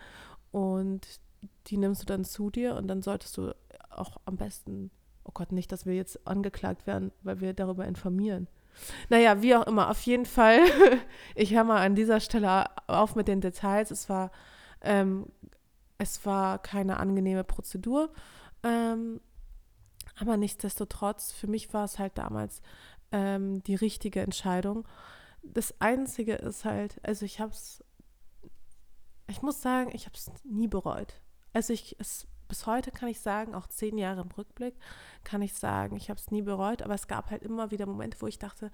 Und 0.50 1.06
die 1.68 1.76
nimmst 1.76 2.02
du 2.02 2.06
dann 2.06 2.24
zu 2.24 2.50
dir 2.50 2.74
und 2.74 2.88
dann 2.88 3.02
solltest 3.02 3.36
du 3.36 3.54
auch 3.90 4.16
am 4.24 4.36
besten, 4.36 4.90
oh 5.22 5.30
Gott, 5.32 5.52
nicht, 5.52 5.70
dass 5.70 5.86
wir 5.86 5.94
jetzt 5.94 6.26
angeklagt 6.26 6.88
werden, 6.88 7.12
weil 7.22 7.40
wir 7.40 7.54
darüber 7.54 7.84
informieren. 7.84 8.48
Naja, 9.08 9.40
wie 9.40 9.54
auch 9.54 9.68
immer, 9.68 9.88
auf 9.88 10.02
jeden 10.02 10.26
Fall, 10.26 10.58
ich 11.36 11.54
höre 11.54 11.62
mal 11.62 11.80
an 11.80 11.94
dieser 11.94 12.18
Stelle 12.18 12.66
auf 12.88 13.14
mit 13.14 13.28
den 13.28 13.40
Details. 13.40 13.92
Es 13.92 14.08
war, 14.08 14.32
ähm, 14.80 15.26
es 15.98 16.26
war 16.26 16.58
keine 16.58 16.98
angenehme 16.98 17.44
Prozedur, 17.44 18.10
ähm, 18.64 19.20
aber 20.18 20.36
nichtsdestotrotz, 20.36 21.30
für 21.30 21.46
mich 21.46 21.72
war 21.72 21.84
es 21.84 22.00
halt 22.00 22.18
damals 22.18 22.62
ähm, 23.12 23.62
die 23.64 23.74
richtige 23.74 24.20
Entscheidung. 24.20 24.86
Das 25.42 25.80
Einzige 25.80 26.34
ist 26.34 26.64
halt, 26.64 26.98
also 27.04 27.24
ich 27.24 27.40
habe 27.40 27.52
es, 27.52 27.84
ich 29.28 29.42
muss 29.42 29.62
sagen, 29.62 29.90
ich 29.94 30.06
habe 30.06 30.16
es 30.16 30.30
nie 30.44 30.68
bereut. 30.68 31.20
Also 31.52 31.72
ich, 31.72 31.96
es, 31.98 32.26
bis 32.48 32.66
heute 32.66 32.90
kann 32.90 33.08
ich 33.08 33.20
sagen, 33.20 33.54
auch 33.54 33.66
zehn 33.66 33.98
Jahre 33.98 34.22
im 34.22 34.30
Rückblick, 34.30 34.74
kann 35.24 35.42
ich 35.42 35.54
sagen, 35.54 35.96
ich 35.96 36.10
habe 36.10 36.20
es 36.20 36.30
nie 36.30 36.42
bereut, 36.42 36.82
aber 36.82 36.94
es 36.94 37.08
gab 37.08 37.30
halt 37.30 37.42
immer 37.42 37.70
wieder 37.70 37.86
Momente, 37.86 38.20
wo 38.20 38.26
ich 38.26 38.38
dachte, 38.38 38.70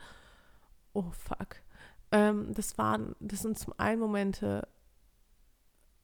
oh 0.92 1.10
fuck. 1.10 1.62
Ähm, 2.10 2.52
das 2.54 2.76
waren, 2.78 3.14
das 3.20 3.40
sind 3.40 3.58
zum 3.58 3.74
einen 3.78 4.00
Momente, 4.00 4.68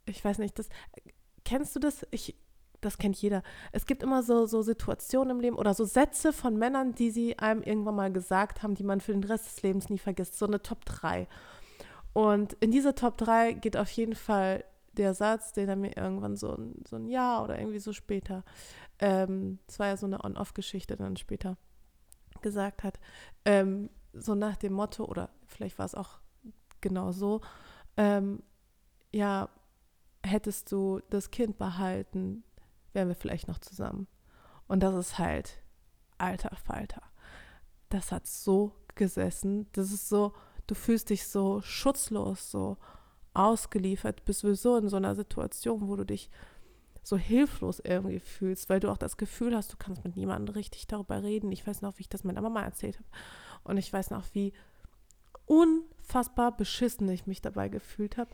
ich 0.06 0.24
weiß 0.24 0.38
nicht, 0.38 0.58
das, 0.58 0.68
kennst 1.44 1.76
du 1.76 1.80
das? 1.80 2.06
Ich, 2.10 2.34
das 2.80 2.98
kennt 2.98 3.20
jeder. 3.20 3.42
Es 3.72 3.86
gibt 3.86 4.02
immer 4.02 4.22
so, 4.22 4.46
so 4.46 4.62
Situationen 4.62 5.36
im 5.36 5.40
Leben 5.40 5.56
oder 5.56 5.74
so 5.74 5.84
Sätze 5.84 6.32
von 6.32 6.56
Männern, 6.56 6.94
die 6.94 7.10
sie 7.10 7.38
einem 7.38 7.62
irgendwann 7.62 7.96
mal 7.96 8.12
gesagt 8.12 8.62
haben, 8.62 8.74
die 8.74 8.84
man 8.84 9.00
für 9.00 9.12
den 9.12 9.24
Rest 9.24 9.46
des 9.46 9.62
Lebens 9.62 9.90
nie 9.90 9.98
vergisst. 9.98 10.38
So 10.38 10.46
eine 10.46 10.62
Top 10.62 10.84
3. 10.84 11.26
Und 12.12 12.54
in 12.54 12.70
diese 12.70 12.94
Top 12.94 13.16
3 13.18 13.52
geht 13.54 13.76
auf 13.76 13.90
jeden 13.90 14.14
Fall 14.14 14.64
der 14.92 15.14
Satz, 15.14 15.52
den 15.52 15.68
er 15.68 15.76
mir 15.76 15.96
irgendwann 15.96 16.36
so 16.36 16.54
ein, 16.54 16.82
so 16.88 16.96
ein 16.96 17.08
Jahr 17.08 17.44
oder 17.44 17.58
irgendwie 17.58 17.78
so 17.78 17.92
später, 17.92 18.44
ähm, 18.98 19.58
das 19.66 19.78
war 19.78 19.86
ja 19.86 19.96
so 19.96 20.06
eine 20.06 20.24
On-Off-Geschichte 20.24 20.96
dann 20.96 21.16
später, 21.16 21.56
gesagt 22.42 22.82
hat. 22.82 22.98
Ähm, 23.44 23.90
so 24.12 24.34
nach 24.34 24.56
dem 24.56 24.72
Motto, 24.72 25.04
oder 25.04 25.30
vielleicht 25.46 25.78
war 25.78 25.86
es 25.86 25.94
auch 25.94 26.18
genau 26.80 27.12
so, 27.12 27.40
ähm, 27.96 28.42
ja, 29.12 29.48
hättest 30.24 30.72
du 30.72 31.00
das 31.10 31.30
Kind 31.30 31.58
behalten, 31.58 32.44
wären 32.98 33.08
wir 33.08 33.14
vielleicht 33.14 33.46
noch 33.46 33.60
zusammen. 33.60 34.08
Und 34.66 34.82
das 34.82 34.94
ist 34.96 35.18
halt, 35.18 35.62
alter 36.18 36.56
Falter. 36.56 37.02
Das 37.90 38.10
hat 38.10 38.26
so 38.26 38.72
gesessen. 38.96 39.68
Das 39.72 39.92
ist 39.92 40.08
so, 40.08 40.32
du 40.66 40.74
fühlst 40.74 41.10
dich 41.10 41.28
so 41.28 41.60
schutzlos, 41.62 42.50
so 42.50 42.76
ausgeliefert, 43.34 44.24
bist 44.24 44.40
sowieso 44.40 44.76
in 44.76 44.88
so 44.88 44.96
einer 44.96 45.14
Situation, 45.14 45.86
wo 45.86 45.94
du 45.94 46.04
dich 46.04 46.28
so 47.04 47.16
hilflos 47.16 47.78
irgendwie 47.78 48.18
fühlst, 48.18 48.68
weil 48.68 48.80
du 48.80 48.90
auch 48.90 48.96
das 48.98 49.16
Gefühl 49.16 49.54
hast, 49.54 49.72
du 49.72 49.76
kannst 49.76 50.04
mit 50.04 50.16
niemandem 50.16 50.52
richtig 50.56 50.88
darüber 50.88 51.22
reden. 51.22 51.52
Ich 51.52 51.64
weiß 51.64 51.82
noch, 51.82 51.96
wie 51.98 52.02
ich 52.02 52.08
das 52.08 52.24
meiner 52.24 52.42
Mama 52.42 52.62
erzählt 52.62 52.96
habe. 52.96 53.08
Und 53.62 53.76
ich 53.76 53.92
weiß 53.92 54.10
noch, 54.10 54.24
wie 54.32 54.52
unfassbar 55.46 56.56
beschissen 56.56 57.08
ich 57.08 57.28
mich 57.28 57.40
dabei 57.40 57.68
gefühlt 57.68 58.16
habe. 58.16 58.30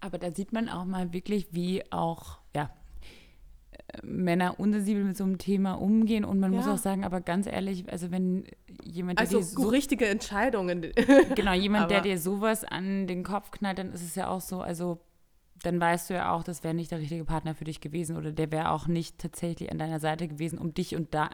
Aber 0.00 0.18
da 0.18 0.30
sieht 0.30 0.52
man 0.52 0.68
auch 0.68 0.84
mal 0.84 1.14
wirklich, 1.14 1.54
wie 1.54 1.90
auch, 1.90 2.38
ja, 2.54 2.68
Männer 4.02 4.58
unsensibel 4.58 5.04
mit 5.04 5.16
so 5.16 5.24
einem 5.24 5.38
Thema 5.38 5.74
umgehen 5.74 6.24
und 6.24 6.40
man 6.40 6.52
ja. 6.52 6.58
muss 6.58 6.68
auch 6.68 6.78
sagen, 6.78 7.04
aber 7.04 7.20
ganz 7.20 7.46
ehrlich, 7.46 7.90
also 7.90 8.10
wenn 8.10 8.44
jemand, 8.82 9.18
der 9.18 9.26
also 9.26 9.38
dir 9.38 9.44
so 9.44 9.68
richtige 9.68 10.06
Entscheidungen, 10.06 10.92
genau, 11.34 11.52
jemand, 11.52 11.90
der 11.90 12.00
dir 12.00 12.18
sowas 12.18 12.64
an 12.64 13.06
den 13.06 13.22
Kopf 13.22 13.50
knallt, 13.50 13.78
dann 13.78 13.92
ist 13.92 14.02
es 14.02 14.14
ja 14.14 14.28
auch 14.28 14.40
so, 14.40 14.60
also 14.60 15.00
dann 15.62 15.80
weißt 15.80 16.10
du 16.10 16.14
ja 16.14 16.32
auch, 16.32 16.42
das 16.42 16.62
wäre 16.62 16.74
nicht 16.74 16.90
der 16.90 16.98
richtige 16.98 17.24
Partner 17.24 17.54
für 17.54 17.64
dich 17.64 17.80
gewesen 17.80 18.16
oder 18.16 18.32
der 18.32 18.52
wäre 18.52 18.70
auch 18.70 18.86
nicht 18.86 19.18
tatsächlich 19.18 19.70
an 19.70 19.78
deiner 19.78 20.00
Seite 20.00 20.28
gewesen, 20.28 20.58
um 20.58 20.74
dich 20.74 20.94
und 20.94 21.14
da 21.14 21.30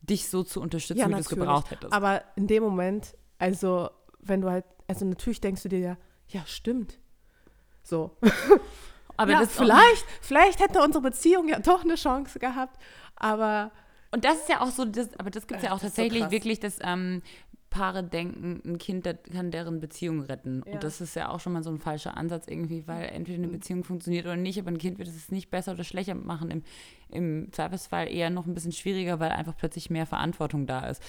dich 0.00 0.28
so 0.28 0.42
zu 0.42 0.60
unterstützen, 0.60 1.00
ja, 1.00 1.08
wie 1.08 1.12
du 1.12 1.18
es 1.18 1.28
gebraucht 1.28 1.70
hättest. 1.70 1.92
Aber 1.92 2.22
in 2.36 2.46
dem 2.46 2.62
Moment, 2.62 3.16
also 3.38 3.90
wenn 4.20 4.40
du 4.40 4.50
halt, 4.50 4.64
also 4.86 5.04
natürlich 5.04 5.40
denkst 5.40 5.62
du 5.62 5.68
dir 5.68 5.78
ja, 5.78 5.96
ja 6.28 6.42
stimmt, 6.46 6.98
so. 7.82 8.16
Aber 9.18 9.32
ja, 9.32 9.46
vielleicht, 9.46 10.06
vielleicht 10.22 10.60
hätte 10.60 10.80
unsere 10.80 11.02
Beziehung 11.02 11.48
ja 11.48 11.58
doch 11.58 11.84
eine 11.84 11.96
Chance 11.96 12.38
gehabt. 12.38 12.80
Aber. 13.16 13.70
Und 14.10 14.24
das 14.24 14.36
ist 14.36 14.48
ja 14.48 14.62
auch 14.62 14.70
so, 14.70 14.86
das, 14.86 15.10
aber 15.18 15.28
das 15.28 15.46
gibt 15.46 15.60
es 15.60 15.66
ja 15.66 15.74
auch 15.74 15.80
tatsächlich 15.80 16.24
so 16.24 16.30
wirklich, 16.30 16.60
dass 16.60 16.78
ähm, 16.80 17.20
Paare 17.68 18.02
denken, 18.02 18.62
ein 18.64 18.78
Kind 18.78 19.06
kann 19.30 19.50
deren 19.50 19.80
Beziehung 19.80 20.22
retten. 20.22 20.62
Ja. 20.64 20.72
Und 20.72 20.84
das 20.84 21.00
ist 21.00 21.14
ja 21.14 21.28
auch 21.28 21.40
schon 21.40 21.52
mal 21.52 21.62
so 21.62 21.70
ein 21.70 21.78
falscher 21.78 22.16
Ansatz 22.16 22.48
irgendwie, 22.48 22.86
weil 22.86 23.10
entweder 23.10 23.38
eine 23.38 23.48
mhm. 23.48 23.52
Beziehung 23.52 23.84
funktioniert 23.84 24.24
oder 24.24 24.36
nicht, 24.36 24.58
aber 24.58 24.70
ein 24.70 24.78
Kind 24.78 24.98
wird 24.98 25.08
es 25.08 25.30
nicht 25.30 25.50
besser 25.50 25.72
oder 25.72 25.84
schlechter 25.84 26.14
machen. 26.14 26.50
Im, 26.50 26.62
Im 27.10 27.52
Zweifelsfall 27.52 28.10
eher 28.10 28.30
noch 28.30 28.46
ein 28.46 28.54
bisschen 28.54 28.72
schwieriger, 28.72 29.20
weil 29.20 29.32
einfach 29.32 29.56
plötzlich 29.56 29.90
mehr 29.90 30.06
Verantwortung 30.06 30.66
da 30.66 30.86
ist. 30.86 31.02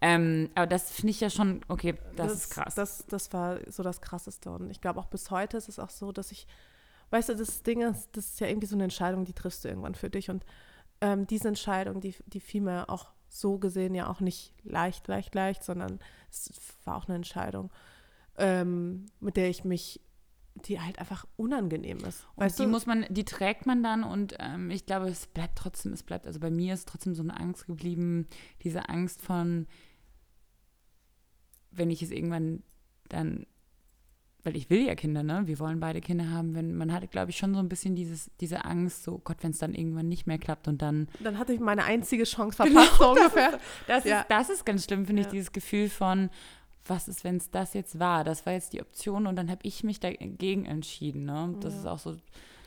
Ähm, 0.00 0.48
aber 0.54 0.66
das 0.66 0.90
finde 0.90 1.10
ich 1.10 1.20
ja 1.20 1.28
schon, 1.28 1.60
okay, 1.68 1.94
das, 2.16 2.28
das, 2.28 2.44
ist 2.44 2.50
krass. 2.50 2.74
Das, 2.74 3.06
das 3.06 3.32
war 3.34 3.58
so 3.70 3.82
das 3.82 4.00
Krasseste. 4.00 4.50
Und 4.50 4.70
ich 4.70 4.80
glaube 4.80 5.00
auch 5.00 5.06
bis 5.06 5.30
heute 5.30 5.58
ist 5.58 5.68
es 5.68 5.78
auch 5.78 5.90
so, 5.90 6.12
dass 6.12 6.32
ich 6.32 6.46
weißt 7.10 7.30
du, 7.30 7.36
das 7.36 7.62
Ding 7.62 7.82
ist, 7.82 8.08
das 8.12 8.26
ist 8.26 8.40
ja 8.40 8.46
irgendwie 8.46 8.66
so 8.66 8.76
eine 8.76 8.84
Entscheidung, 8.84 9.24
die 9.24 9.32
triffst 9.32 9.64
du 9.64 9.68
irgendwann 9.68 9.94
für 9.94 10.10
dich. 10.10 10.30
Und 10.30 10.44
ähm, 11.00 11.26
diese 11.26 11.48
Entscheidung, 11.48 12.00
die, 12.00 12.14
die 12.26 12.40
fiel 12.40 12.62
mir 12.62 12.88
auch 12.90 13.10
so 13.28 13.58
gesehen 13.58 13.94
ja 13.94 14.08
auch 14.08 14.20
nicht 14.20 14.54
leicht, 14.62 15.06
leicht, 15.06 15.34
leicht, 15.34 15.62
sondern 15.62 15.98
es 16.30 16.50
war 16.84 16.96
auch 16.96 17.06
eine 17.06 17.16
Entscheidung, 17.16 17.70
ähm, 18.36 19.06
mit 19.20 19.36
der 19.36 19.48
ich 19.48 19.64
mich 19.64 20.00
die 20.66 20.80
halt 20.80 20.98
einfach 20.98 21.24
unangenehm 21.36 21.98
ist. 21.98 22.26
Weißt 22.36 22.58
die 22.58 22.64
du? 22.64 22.70
muss 22.70 22.86
man, 22.86 23.06
die 23.08 23.24
trägt 23.24 23.66
man 23.66 23.82
dann 23.82 24.02
und 24.04 24.34
ähm, 24.38 24.70
ich 24.70 24.86
glaube, 24.86 25.08
es 25.08 25.26
bleibt 25.26 25.56
trotzdem, 25.56 25.92
es 25.92 26.02
bleibt, 26.02 26.26
also 26.26 26.40
bei 26.40 26.50
mir 26.50 26.74
ist 26.74 26.88
trotzdem 26.88 27.14
so 27.14 27.22
eine 27.22 27.38
Angst 27.38 27.66
geblieben, 27.66 28.26
diese 28.62 28.88
Angst 28.88 29.22
von, 29.22 29.66
wenn 31.70 31.90
ich 31.90 32.02
es 32.02 32.10
irgendwann 32.10 32.62
dann 33.08 33.46
weil 34.44 34.56
ich 34.56 34.70
will 34.70 34.86
ja 34.86 34.94
Kinder, 34.94 35.22
ne? 35.22 35.42
Wir 35.46 35.58
wollen 35.58 35.80
beide 35.80 36.00
Kinder 36.00 36.30
haben. 36.30 36.54
Wenn 36.54 36.74
man 36.74 36.92
hatte, 36.92 37.08
glaube 37.08 37.30
ich, 37.30 37.36
schon 37.36 37.54
so 37.54 37.60
ein 37.60 37.68
bisschen 37.68 37.96
dieses, 37.96 38.30
diese 38.40 38.64
Angst, 38.64 39.02
so 39.02 39.18
Gott, 39.18 39.38
wenn 39.42 39.50
es 39.50 39.58
dann 39.58 39.74
irgendwann 39.74 40.08
nicht 40.08 40.26
mehr 40.26 40.38
klappt 40.38 40.68
und 40.68 40.80
dann. 40.80 41.08
Dann 41.20 41.38
hatte 41.38 41.52
ich 41.52 41.60
meine 41.60 41.84
einzige 41.84 42.24
Chance 42.24 42.62
genau, 42.62 42.80
verpasst, 42.80 42.98
genau, 42.98 43.14
so 43.14 43.20
ungefähr. 43.20 43.58
Das, 43.86 44.04
ja. 44.04 44.20
ist, 44.20 44.30
das 44.30 44.50
ist 44.50 44.64
ganz 44.64 44.84
schlimm, 44.84 45.06
finde 45.06 45.22
ja. 45.22 45.28
ich, 45.28 45.32
dieses 45.32 45.52
Gefühl 45.52 45.88
von, 45.88 46.30
was 46.86 47.08
ist, 47.08 47.24
wenn 47.24 47.36
es 47.36 47.50
das 47.50 47.74
jetzt 47.74 47.98
war? 47.98 48.24
Das 48.24 48.46
war 48.46 48.52
jetzt 48.52 48.72
die 48.72 48.80
Option 48.80 49.26
und 49.26 49.36
dann 49.36 49.50
habe 49.50 49.60
ich 49.64 49.84
mich 49.84 50.00
dagegen 50.00 50.64
entschieden. 50.64 51.24
Ne? 51.24 51.54
Das 51.60 51.74
ja. 51.74 51.80
ist 51.80 51.86
auch 51.86 51.98
so. 51.98 52.16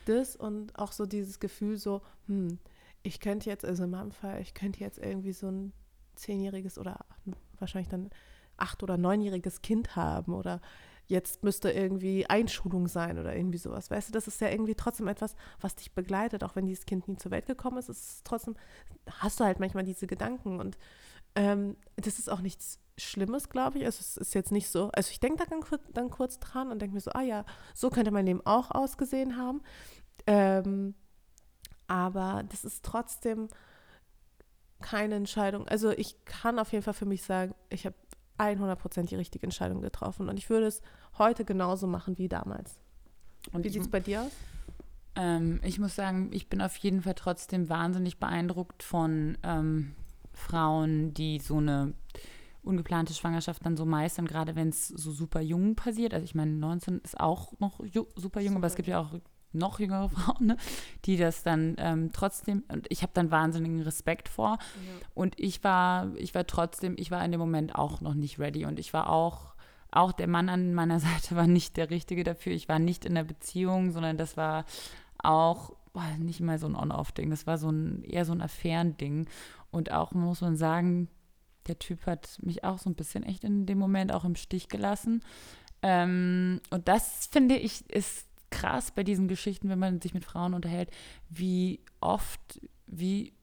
Das 0.05 0.35
und 0.35 0.77
auch 0.77 0.91
so 0.91 1.05
dieses 1.05 1.39
Gefühl, 1.39 1.77
so, 1.77 2.01
hm, 2.27 2.59
ich 3.03 3.19
könnte 3.19 3.49
jetzt, 3.49 3.65
also 3.65 3.83
in 3.83 3.91
meinem 3.91 4.11
Fall, 4.11 4.41
ich 4.41 4.53
könnte 4.53 4.79
jetzt 4.79 4.99
irgendwie 4.99 5.33
so 5.33 5.47
ein 5.47 5.73
zehnjähriges 6.15 6.77
oder 6.77 7.05
wahrscheinlich 7.59 7.89
dann 7.89 8.09
acht- 8.57 8.83
oder 8.83 8.97
neunjähriges 8.97 9.61
Kind 9.61 9.95
haben 9.95 10.33
oder 10.33 10.61
jetzt 11.11 11.43
müsste 11.43 11.69
irgendwie 11.69 12.25
Einschulung 12.25 12.87
sein 12.87 13.19
oder 13.19 13.35
irgendwie 13.35 13.57
sowas. 13.57 13.91
Weißt 13.91 14.09
du, 14.09 14.13
das 14.13 14.27
ist 14.27 14.39
ja 14.39 14.49
irgendwie 14.49 14.75
trotzdem 14.75 15.07
etwas, 15.09 15.35
was 15.59 15.75
dich 15.75 15.93
begleitet, 15.93 16.43
auch 16.43 16.55
wenn 16.55 16.65
dieses 16.65 16.85
Kind 16.85 17.07
nie 17.07 17.17
zur 17.17 17.31
Welt 17.31 17.45
gekommen 17.45 17.77
ist. 17.77 17.89
Es 17.89 17.99
ist 17.99 18.25
trotzdem, 18.25 18.55
hast 19.19 19.39
du 19.39 19.43
halt 19.43 19.59
manchmal 19.59 19.83
diese 19.83 20.07
Gedanken 20.07 20.59
und 20.59 20.77
ähm, 21.35 21.75
das 21.97 22.17
ist 22.17 22.29
auch 22.29 22.39
nichts 22.39 22.79
Schlimmes, 22.97 23.49
glaube 23.49 23.79
ich. 23.79 23.85
Also 23.85 23.99
es 23.99 24.15
ist 24.15 24.33
jetzt 24.33 24.51
nicht 24.51 24.69
so, 24.69 24.89
also 24.93 25.11
ich 25.11 25.19
denke 25.19 25.43
da 25.43 25.45
dann, 25.45 25.79
dann, 25.93 26.09
kurz 26.09 26.39
dran 26.39 26.71
und 26.71 26.81
denke 26.81 26.93
mir 26.93 27.01
so, 27.01 27.11
ah 27.11 27.21
ja, 27.21 27.45
so 27.73 27.89
könnte 27.89 28.11
mein 28.11 28.25
Leben 28.25 28.45
auch 28.45 28.71
ausgesehen 28.71 29.37
haben. 29.37 29.61
Ähm, 30.27 30.95
aber 31.87 32.43
das 32.49 32.63
ist 32.63 32.85
trotzdem 32.85 33.49
keine 34.81 35.15
Entscheidung. 35.15 35.67
Also 35.67 35.91
ich 35.91 36.23
kann 36.23 36.57
auf 36.57 36.71
jeden 36.71 36.83
Fall 36.83 36.93
für 36.93 37.05
mich 37.05 37.23
sagen, 37.23 37.53
ich 37.69 37.85
habe 37.85 37.95
100% 38.41 39.07
die 39.07 39.15
richtige 39.15 39.43
Entscheidung 39.43 39.81
getroffen. 39.81 40.29
Und 40.29 40.37
ich 40.37 40.49
würde 40.49 40.67
es 40.67 40.81
heute 41.17 41.45
genauso 41.45 41.87
machen 41.87 42.17
wie 42.17 42.27
damals. 42.27 42.79
Und 43.51 43.63
wie 43.63 43.69
sieht 43.69 43.81
es 43.81 43.89
bei 43.89 43.99
dir 43.99 44.23
aus? 44.23 44.31
Ähm, 45.15 45.59
ich 45.63 45.79
muss 45.79 45.95
sagen, 45.95 46.29
ich 46.31 46.47
bin 46.47 46.61
auf 46.61 46.75
jeden 46.77 47.01
Fall 47.01 47.15
trotzdem 47.15 47.69
wahnsinnig 47.69 48.19
beeindruckt 48.19 48.83
von 48.83 49.37
ähm, 49.43 49.93
Frauen, 50.33 51.13
die 51.13 51.39
so 51.39 51.57
eine 51.57 51.93
ungeplante 52.63 53.13
Schwangerschaft 53.13 53.65
dann 53.65 53.75
so 53.75 53.85
meistern, 53.85 54.27
gerade 54.27 54.55
wenn 54.55 54.69
es 54.69 54.87
so 54.87 55.11
super 55.11 55.41
jung 55.41 55.75
passiert. 55.75 56.13
Also 56.13 56.23
ich 56.23 56.35
meine, 56.35 56.51
19 56.51 56.99
ist 56.99 57.19
auch 57.19 57.53
noch 57.59 57.79
super 57.79 57.89
jung, 57.89 58.07
super. 58.15 58.39
aber 58.55 58.67
es 58.67 58.75
gibt 58.75 58.87
ja 58.87 59.01
auch 59.01 59.13
noch 59.53 59.79
jüngere 59.79 60.09
Frauen, 60.09 60.47
ne, 60.47 60.57
die 61.05 61.17
das 61.17 61.43
dann 61.43 61.75
ähm, 61.77 62.11
trotzdem, 62.13 62.63
und 62.67 62.87
ich 62.89 63.01
habe 63.01 63.11
dann 63.13 63.31
wahnsinnigen 63.31 63.81
Respekt 63.81 64.29
vor. 64.29 64.57
Ja. 64.59 65.07
Und 65.13 65.39
ich 65.39 65.63
war, 65.63 66.13
ich 66.15 66.33
war 66.35 66.47
trotzdem, 66.47 66.95
ich 66.97 67.11
war 67.11 67.23
in 67.23 67.31
dem 67.31 67.39
Moment 67.39 67.75
auch 67.75 68.01
noch 68.01 68.13
nicht 68.13 68.39
ready 68.39 68.65
und 68.65 68.79
ich 68.79 68.93
war 68.93 69.09
auch, 69.09 69.55
auch 69.91 70.11
der 70.11 70.27
Mann 70.27 70.49
an 70.49 70.73
meiner 70.73 70.99
Seite 71.01 71.35
war 71.35 71.47
nicht 71.47 71.77
der 71.77 71.89
Richtige 71.89 72.23
dafür. 72.23 72.53
Ich 72.53 72.69
war 72.69 72.79
nicht 72.79 73.05
in 73.05 73.15
der 73.15 73.23
Beziehung, 73.23 73.91
sondern 73.91 74.17
das 74.17 74.37
war 74.37 74.65
auch 75.17 75.75
boah, 75.93 76.07
nicht 76.17 76.39
mal 76.39 76.57
so 76.57 76.67
ein 76.67 76.75
On-Off-Ding. 76.75 77.29
Das 77.29 77.47
war 77.47 77.57
so 77.57 77.69
ein, 77.69 78.03
eher 78.03 78.25
so 78.25 78.31
ein 78.31 78.41
Affären-Ding. 78.41 79.27
Und 79.71 79.91
auch 79.91 80.11
muss 80.11 80.41
man 80.41 80.55
sagen, 80.55 81.09
der 81.67 81.79
Typ 81.79 82.05
hat 82.05 82.37
mich 82.41 82.63
auch 82.63 82.79
so 82.79 82.89
ein 82.89 82.95
bisschen 82.95 83.23
echt 83.23 83.43
in 83.43 83.65
dem 83.65 83.77
Moment 83.77 84.13
auch 84.13 84.25
im 84.25 84.35
Stich 84.35 84.67
gelassen. 84.67 85.23
Ähm, 85.81 86.61
und 86.69 86.87
das 86.87 87.27
finde 87.31 87.55
ich 87.55 87.89
ist 87.89 88.27
krass 88.51 88.91
bei 88.91 89.03
diesen 89.03 89.27
Geschichten, 89.27 89.69
wenn 89.69 89.79
man 89.79 89.99
sich 90.01 90.13
mit 90.13 90.23
Frauen 90.25 90.53
unterhält, 90.53 90.91
wie 91.29 91.79
oft, 91.99 92.61
wie 92.85 93.33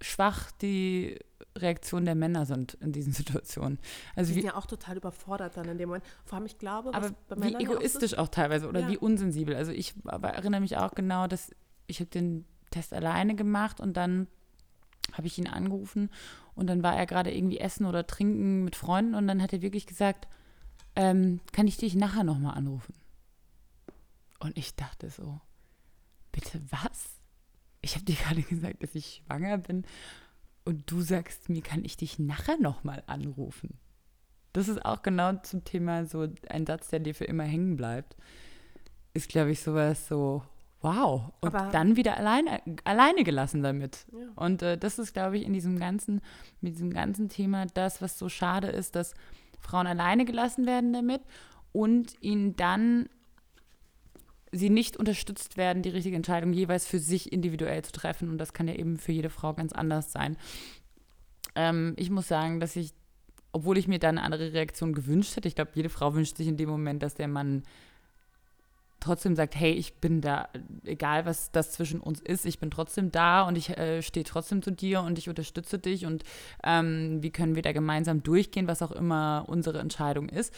schwach 0.00 0.50
die 0.52 1.18
Reaktionen 1.56 2.06
der 2.06 2.14
Männer 2.14 2.46
sind 2.46 2.74
in 2.74 2.92
diesen 2.92 3.12
Situationen. 3.12 3.78
Also 4.16 4.30
die 4.30 4.36
wie, 4.36 4.40
sind 4.42 4.50
ja 4.50 4.56
auch 4.56 4.66
total 4.66 4.96
überfordert 4.96 5.56
dann 5.56 5.68
in 5.68 5.78
dem 5.78 5.88
Moment. 5.90 6.04
Vor 6.24 6.36
allem, 6.38 6.46
ich 6.46 6.58
glaube, 6.58 6.94
aber 6.94 7.10
wie 7.36 7.54
auch 7.56 7.60
egoistisch 7.60 8.12
ist- 8.12 8.18
auch, 8.18 8.28
teilweise 8.28 8.68
oder 8.68 8.80
Ja. 8.80 8.88
wie 8.88 8.96
unsensibel. 8.96 9.54
Also 9.54 9.70
ich 9.72 9.94
erinnere 10.06 10.60
mich 10.60 10.76
auch 10.78 10.94
genau, 10.94 11.26
dass 11.26 11.50
ich 11.86 12.00
habe 12.00 12.08
den 12.10 12.46
Test 12.70 12.94
alleine 12.94 13.34
gemacht 13.34 13.80
und 13.80 13.96
dann 13.96 14.28
habe 15.12 15.26
ich 15.26 15.36
ihn 15.36 15.48
angerufen 15.48 16.08
und 16.54 16.68
dann 16.68 16.82
war 16.82 16.96
er 16.96 17.06
gerade 17.06 17.34
irgendwie 17.34 17.58
essen 17.58 17.84
oder 17.84 18.06
trinken 18.06 18.64
mit 18.64 18.76
Freunden 18.76 19.14
und 19.14 19.26
dann 19.28 19.42
hat 19.42 19.52
er 19.52 19.60
wirklich 19.60 19.86
gesagt, 19.86 20.26
ähm, 20.96 21.40
kann 21.52 21.66
ich 21.66 21.76
dich 21.76 21.94
nachher 21.96 22.24
nochmal 22.24 22.54
anrufen? 22.56 22.94
Und 24.42 24.58
ich 24.58 24.74
dachte 24.74 25.08
so, 25.08 25.40
bitte 26.32 26.60
was? 26.70 27.20
Ich 27.80 27.94
habe 27.94 28.04
dir 28.04 28.16
gerade 28.16 28.42
gesagt, 28.54 28.82
dass 28.82 28.94
ich 28.96 29.22
schwanger 29.24 29.58
bin 29.58 29.84
und 30.64 30.90
du 30.90 31.00
sagst 31.00 31.48
mir, 31.48 31.62
kann 31.62 31.84
ich 31.84 31.96
dich 31.96 32.18
nachher 32.18 32.58
nochmal 32.58 33.04
anrufen? 33.06 33.78
Das 34.52 34.66
ist 34.66 34.84
auch 34.84 35.02
genau 35.02 35.34
zum 35.42 35.62
Thema 35.64 36.06
so 36.06 36.26
ein 36.48 36.66
Satz, 36.66 36.88
der 36.88 36.98
dir 36.98 37.14
für 37.14 37.24
immer 37.24 37.44
hängen 37.44 37.76
bleibt. 37.76 38.16
Ist, 39.14 39.28
glaube 39.28 39.52
ich, 39.52 39.60
sowas 39.60 40.08
so, 40.08 40.42
wow. 40.80 41.32
Und 41.40 41.54
Aber- 41.54 41.70
dann 41.70 41.94
wieder 41.94 42.16
alleine, 42.16 42.60
alleine 42.82 43.22
gelassen 43.22 43.62
damit. 43.62 44.06
Ja. 44.12 44.26
Und 44.34 44.62
äh, 44.62 44.76
das 44.76 44.98
ist, 44.98 45.12
glaube 45.12 45.38
ich, 45.38 45.44
in 45.44 45.52
diesem 45.52 45.78
ganzen, 45.78 46.20
mit 46.60 46.74
diesem 46.74 46.92
ganzen 46.92 47.28
Thema 47.28 47.66
das, 47.66 48.02
was 48.02 48.18
so 48.18 48.28
schade 48.28 48.66
ist, 48.68 48.96
dass 48.96 49.14
Frauen 49.60 49.86
alleine 49.86 50.24
gelassen 50.24 50.66
werden 50.66 50.92
damit 50.92 51.22
und 51.70 52.20
ihnen 52.20 52.56
dann 52.56 53.08
sie 54.52 54.70
nicht 54.70 54.96
unterstützt 54.98 55.56
werden, 55.56 55.82
die 55.82 55.88
richtige 55.88 56.16
Entscheidung 56.16 56.52
jeweils 56.52 56.86
für 56.86 56.98
sich 56.98 57.32
individuell 57.32 57.82
zu 57.82 57.92
treffen. 57.92 58.28
Und 58.28 58.38
das 58.38 58.52
kann 58.52 58.68
ja 58.68 58.74
eben 58.74 58.98
für 58.98 59.12
jede 59.12 59.30
Frau 59.30 59.54
ganz 59.54 59.72
anders 59.72 60.12
sein. 60.12 60.36
Ähm, 61.54 61.94
ich 61.96 62.10
muss 62.10 62.28
sagen, 62.28 62.60
dass 62.60 62.76
ich, 62.76 62.92
obwohl 63.52 63.78
ich 63.78 63.88
mir 63.88 63.98
da 63.98 64.10
eine 64.10 64.22
andere 64.22 64.52
Reaktion 64.52 64.92
gewünscht 64.92 65.36
hätte, 65.36 65.48
ich 65.48 65.54
glaube, 65.54 65.72
jede 65.74 65.88
Frau 65.88 66.14
wünscht 66.14 66.36
sich 66.36 66.46
in 66.46 66.58
dem 66.58 66.68
Moment, 66.68 67.02
dass 67.02 67.14
der 67.14 67.28
Mann 67.28 67.62
trotzdem 69.00 69.34
sagt, 69.34 69.56
hey, 69.56 69.72
ich 69.72 69.94
bin 69.94 70.20
da, 70.20 70.48
egal 70.84 71.26
was 71.26 71.50
das 71.50 71.72
zwischen 71.72 72.00
uns 72.00 72.20
ist, 72.20 72.46
ich 72.46 72.60
bin 72.60 72.70
trotzdem 72.70 73.10
da 73.10 73.42
und 73.42 73.58
ich 73.58 73.70
äh, 73.70 74.00
stehe 74.00 74.24
trotzdem 74.24 74.62
zu 74.62 74.70
dir 74.70 75.00
und 75.00 75.18
ich 75.18 75.28
unterstütze 75.28 75.78
dich 75.78 76.06
und 76.06 76.22
ähm, 76.62 77.22
wie 77.22 77.30
können 77.30 77.56
wir 77.56 77.62
da 77.62 77.72
gemeinsam 77.72 78.22
durchgehen, 78.22 78.68
was 78.68 78.80
auch 78.80 78.92
immer 78.92 79.44
unsere 79.48 79.80
Entscheidung 79.80 80.28
ist. 80.28 80.54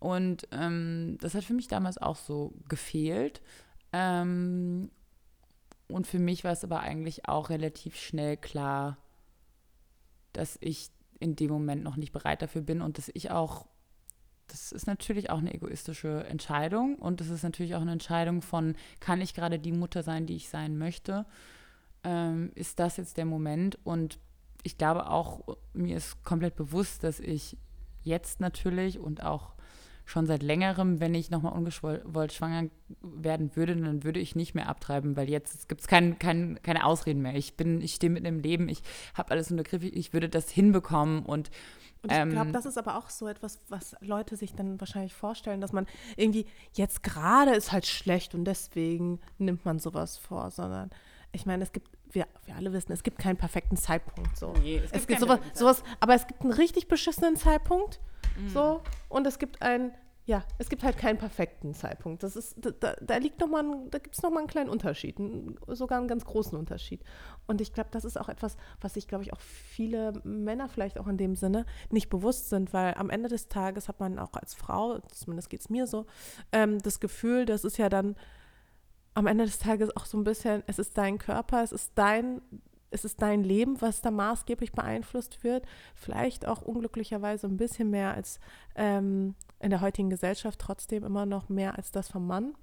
Und 0.00 0.48
ähm, 0.50 1.18
das 1.20 1.34
hat 1.34 1.44
für 1.44 1.52
mich 1.52 1.68
damals 1.68 1.98
auch 1.98 2.16
so 2.16 2.54
gefehlt. 2.68 3.42
Ähm, 3.92 4.90
und 5.88 6.06
für 6.06 6.18
mich 6.18 6.42
war 6.42 6.52
es 6.52 6.64
aber 6.64 6.80
eigentlich 6.80 7.28
auch 7.28 7.50
relativ 7.50 7.96
schnell 7.96 8.36
klar, 8.36 8.96
dass 10.32 10.56
ich 10.60 10.90
in 11.18 11.36
dem 11.36 11.50
Moment 11.50 11.84
noch 11.84 11.96
nicht 11.96 12.12
bereit 12.12 12.40
dafür 12.40 12.62
bin 12.62 12.80
und 12.80 12.96
dass 12.96 13.10
ich 13.12 13.30
auch, 13.30 13.66
das 14.46 14.72
ist 14.72 14.86
natürlich 14.86 15.28
auch 15.28 15.38
eine 15.38 15.52
egoistische 15.52 16.24
Entscheidung 16.24 16.96
und 16.96 17.20
das 17.20 17.28
ist 17.28 17.42
natürlich 17.42 17.74
auch 17.74 17.82
eine 17.82 17.92
Entscheidung 17.92 18.40
von, 18.40 18.76
kann 19.00 19.20
ich 19.20 19.34
gerade 19.34 19.58
die 19.58 19.72
Mutter 19.72 20.02
sein, 20.02 20.26
die 20.26 20.36
ich 20.36 20.48
sein 20.48 20.78
möchte? 20.78 21.26
Ähm, 22.04 22.52
ist 22.54 22.78
das 22.78 22.96
jetzt 22.96 23.18
der 23.18 23.26
Moment? 23.26 23.78
Und 23.84 24.18
ich 24.62 24.78
glaube 24.78 25.10
auch, 25.10 25.58
mir 25.74 25.96
ist 25.96 26.24
komplett 26.24 26.56
bewusst, 26.56 27.04
dass 27.04 27.20
ich 27.20 27.58
jetzt 28.02 28.40
natürlich 28.40 28.98
und 28.98 29.22
auch 29.22 29.54
schon 30.10 30.26
seit 30.26 30.42
längerem, 30.42 31.00
wenn 31.00 31.14
ich 31.14 31.30
nochmal 31.30 31.52
ungewollt 31.52 32.32
schwanger 32.32 32.68
werden 33.00 33.54
würde, 33.54 33.76
dann 33.76 34.04
würde 34.04 34.20
ich 34.20 34.34
nicht 34.36 34.54
mehr 34.54 34.68
abtreiben, 34.68 35.16
weil 35.16 35.28
jetzt 35.30 35.68
gibt 35.68 35.80
es 35.80 35.86
kein, 35.86 36.18
kein, 36.18 36.58
keine 36.62 36.84
Ausreden 36.84 37.22
mehr. 37.22 37.34
Ich 37.34 37.56
bin, 37.56 37.80
ich 37.80 37.94
stehe 37.94 38.10
mit 38.10 38.26
im 38.26 38.40
Leben, 38.40 38.68
ich 38.68 38.82
habe 39.14 39.30
alles 39.30 39.50
unter 39.50 39.64
Griff, 39.64 39.82
ich 39.82 40.12
würde 40.12 40.28
das 40.28 40.50
hinbekommen 40.50 41.24
und 41.24 41.50
Und 42.02 42.12
ich 42.12 42.18
Ähm, 42.18 42.30
glaube, 42.30 42.50
das 42.52 42.66
ist 42.66 42.78
aber 42.78 42.96
auch 42.96 43.10
so 43.10 43.28
etwas, 43.28 43.58
was 43.68 43.94
Leute 44.00 44.36
sich 44.36 44.54
dann 44.54 44.80
wahrscheinlich 44.80 45.14
vorstellen, 45.14 45.60
dass 45.60 45.72
man 45.72 45.86
irgendwie 46.16 46.46
jetzt 46.72 47.02
gerade 47.02 47.52
ist 47.52 47.72
halt 47.72 47.86
schlecht 47.86 48.34
und 48.34 48.44
deswegen 48.44 49.20
nimmt 49.38 49.64
man 49.64 49.78
sowas 49.78 50.16
vor, 50.16 50.50
sondern 50.50 50.90
ich 51.32 51.46
meine, 51.46 51.62
es 51.62 51.72
gibt, 51.72 51.88
wir, 52.10 52.26
wir 52.46 52.56
alle 52.56 52.72
wissen, 52.72 52.90
es 52.92 53.02
gibt 53.02 53.18
keinen 53.18 53.36
perfekten 53.36 53.76
Zeitpunkt. 53.76 54.36
So. 54.36 54.54
Nee, 54.62 54.78
es 54.78 54.84
es 54.86 54.92
gibt 54.92 55.08
gibt 55.08 55.20
sowas, 55.20 55.40
sowas, 55.54 55.82
aber 56.00 56.14
es 56.14 56.26
gibt 56.26 56.40
einen 56.40 56.52
richtig 56.52 56.88
beschissenen 56.88 57.36
Zeitpunkt. 57.36 58.00
Mhm. 58.38 58.48
So, 58.48 58.82
und 59.08 59.26
es 59.26 59.38
gibt 59.38 59.60
einen, 59.60 59.92
ja, 60.26 60.44
es 60.58 60.68
gibt 60.68 60.84
halt 60.84 60.96
keinen 60.96 61.18
perfekten 61.18 61.74
Zeitpunkt. 61.74 62.22
Das 62.22 62.36
ist, 62.36 62.56
da- 62.80 62.94
da, 63.00 63.16
liegt 63.16 63.40
noch 63.40 63.48
mal, 63.48 63.64
ein, 63.64 63.90
da 63.90 63.98
gibt 63.98 64.14
es 64.14 64.22
nochmal 64.22 64.40
einen 64.40 64.48
kleinen 64.48 64.70
Unterschied, 64.70 65.18
einen, 65.18 65.58
sogar 65.66 65.98
einen 65.98 66.08
ganz 66.08 66.24
großen 66.24 66.56
Unterschied. 66.56 67.02
Und 67.46 67.60
ich 67.60 67.72
glaube, 67.72 67.88
das 67.90 68.04
ist 68.04 68.20
auch 68.20 68.28
etwas, 68.28 68.56
was 68.80 68.94
sich, 68.94 69.08
glaube 69.08 69.24
ich, 69.24 69.32
auch 69.32 69.40
viele 69.40 70.12
Männer 70.24 70.68
vielleicht 70.68 70.98
auch 70.98 71.08
in 71.08 71.16
dem 71.16 71.34
Sinne 71.34 71.66
nicht 71.90 72.10
bewusst 72.10 72.48
sind, 72.48 72.72
weil 72.72 72.94
am 72.94 73.10
Ende 73.10 73.28
des 73.28 73.48
Tages 73.48 73.88
hat 73.88 73.98
man 73.98 74.18
auch 74.18 74.34
als 74.34 74.54
Frau, 74.54 74.98
zumindest 75.10 75.50
geht 75.50 75.60
es 75.62 75.70
mir 75.70 75.86
so, 75.86 76.06
ähm, 76.52 76.80
das 76.80 77.00
Gefühl, 77.00 77.44
das 77.46 77.64
ist 77.64 77.78
ja 77.78 77.88
dann 77.88 78.14
am 79.14 79.26
Ende 79.26 79.44
des 79.44 79.58
Tages 79.58 79.94
auch 79.96 80.04
so 80.04 80.16
ein 80.16 80.24
bisschen, 80.24 80.62
es 80.66 80.78
ist 80.78 80.96
dein 80.96 81.18
Körper, 81.18 81.62
es 81.64 81.72
ist 81.72 81.92
dein, 81.96 82.40
es 82.90 83.04
ist 83.04 83.22
dein 83.22 83.44
Leben, 83.44 83.80
was 83.80 84.00
da 84.00 84.10
maßgeblich 84.10 84.72
beeinflusst 84.72 85.44
wird. 85.44 85.64
Vielleicht 85.94 86.46
auch 86.46 86.62
unglücklicherweise 86.62 87.46
ein 87.46 87.56
bisschen 87.56 87.90
mehr 87.90 88.14
als 88.14 88.40
ähm, 88.74 89.34
in 89.60 89.70
der 89.70 89.80
heutigen 89.80 90.10
Gesellschaft, 90.10 90.58
trotzdem 90.58 91.04
immer 91.04 91.26
noch 91.26 91.48
mehr 91.48 91.76
als 91.76 91.92
das 91.92 92.08
vom 92.08 92.26
Mann. 92.26 92.54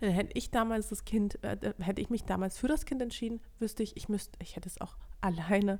Dann 0.00 0.10
hätte 0.10 0.32
ich 0.34 0.50
damals 0.50 0.88
das 0.88 1.04
Kind, 1.04 1.42
äh, 1.44 1.74
hätte 1.78 2.00
ich 2.00 2.10
mich 2.10 2.24
damals 2.24 2.58
für 2.58 2.68
das 2.68 2.86
Kind 2.86 3.02
entschieden, 3.02 3.40
wüsste 3.58 3.82
ich, 3.82 3.96
ich 3.96 4.08
müsste, 4.08 4.38
ich 4.42 4.56
hätte 4.56 4.68
es 4.68 4.80
auch 4.80 4.96
alleine 5.20 5.78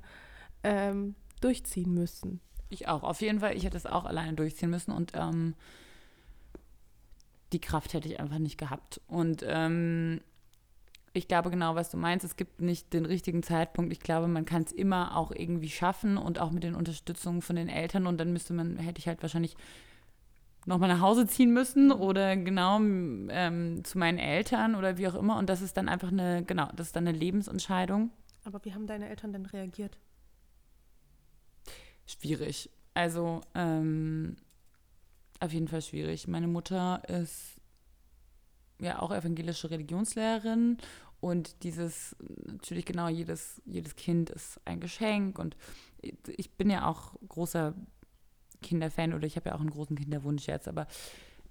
ähm, 0.63 1.15
durchziehen 1.41 1.93
müssen. 1.93 2.39
Ich 2.69 2.87
auch. 2.87 3.03
Auf 3.03 3.21
jeden 3.21 3.39
Fall, 3.39 3.57
ich 3.57 3.65
hätte 3.65 3.77
es 3.77 3.85
auch 3.85 4.05
alleine 4.05 4.33
durchziehen 4.33 4.69
müssen 4.69 4.91
und 4.91 5.11
ähm, 5.15 5.55
die 7.51 7.59
Kraft 7.59 7.93
hätte 7.93 8.07
ich 8.07 8.19
einfach 8.19 8.39
nicht 8.39 8.57
gehabt. 8.57 9.01
Und 9.07 9.43
ähm, 9.45 10.21
ich 11.13 11.27
glaube 11.27 11.49
genau, 11.49 11.75
was 11.75 11.89
du 11.89 11.97
meinst. 11.97 12.25
Es 12.25 12.37
gibt 12.37 12.61
nicht 12.61 12.93
den 12.93 13.05
richtigen 13.05 13.43
Zeitpunkt. 13.43 13.91
Ich 13.91 13.99
glaube, 13.99 14.27
man 14.27 14.45
kann 14.45 14.63
es 14.63 14.71
immer 14.71 15.17
auch 15.17 15.31
irgendwie 15.31 15.69
schaffen 15.69 16.17
und 16.17 16.39
auch 16.39 16.51
mit 16.51 16.63
den 16.63 16.75
Unterstützungen 16.75 17.41
von 17.41 17.57
den 17.57 17.67
Eltern. 17.67 18.07
Und 18.07 18.17
dann 18.17 18.31
müsste 18.31 18.53
man, 18.53 18.77
hätte 18.77 18.99
ich 18.99 19.07
halt 19.07 19.21
wahrscheinlich 19.21 19.57
nochmal 20.65 20.89
nach 20.89 21.01
Hause 21.01 21.27
ziehen 21.27 21.51
müssen 21.53 21.91
oder 21.91 22.37
genau 22.37 22.79
ähm, 22.79 23.83
zu 23.83 23.97
meinen 23.97 24.19
Eltern 24.19 24.75
oder 24.75 24.97
wie 24.97 25.07
auch 25.07 25.15
immer. 25.15 25.37
Und 25.37 25.49
das 25.49 25.61
ist 25.61 25.75
dann 25.75 25.89
einfach 25.89 26.11
eine, 26.11 26.43
genau, 26.45 26.69
das 26.75 26.87
ist 26.87 26.95
dann 26.95 27.07
eine 27.07 27.17
Lebensentscheidung. 27.17 28.11
Aber 28.45 28.63
wie 28.63 28.73
haben 28.73 28.87
deine 28.87 29.09
Eltern 29.09 29.33
denn 29.33 29.45
reagiert? 29.45 29.97
Schwierig. 32.05 32.69
Also 32.93 33.41
ähm, 33.53 34.37
auf 35.39 35.51
jeden 35.51 35.67
Fall 35.67 35.81
schwierig. 35.81 36.27
Meine 36.27 36.47
Mutter 36.47 37.01
ist 37.07 37.60
ja 38.85 39.01
auch 39.01 39.11
evangelische 39.11 39.69
Religionslehrerin. 39.69 40.77
Und 41.19 41.63
dieses, 41.63 42.15
natürlich 42.45 42.85
genau, 42.85 43.07
jedes, 43.07 43.61
jedes 43.65 43.95
Kind 43.95 44.29
ist 44.29 44.59
ein 44.65 44.79
Geschenk. 44.79 45.37
Und 45.37 45.55
ich 46.27 46.57
bin 46.57 46.69
ja 46.69 46.87
auch 46.87 47.13
großer 47.27 47.75
Kinderfan 48.61 49.13
oder 49.13 49.27
ich 49.27 49.35
habe 49.35 49.49
ja 49.49 49.55
auch 49.55 49.59
einen 49.59 49.69
großen 49.69 49.95
Kinderwunsch 49.95 50.47
jetzt, 50.47 50.67
aber 50.67 50.87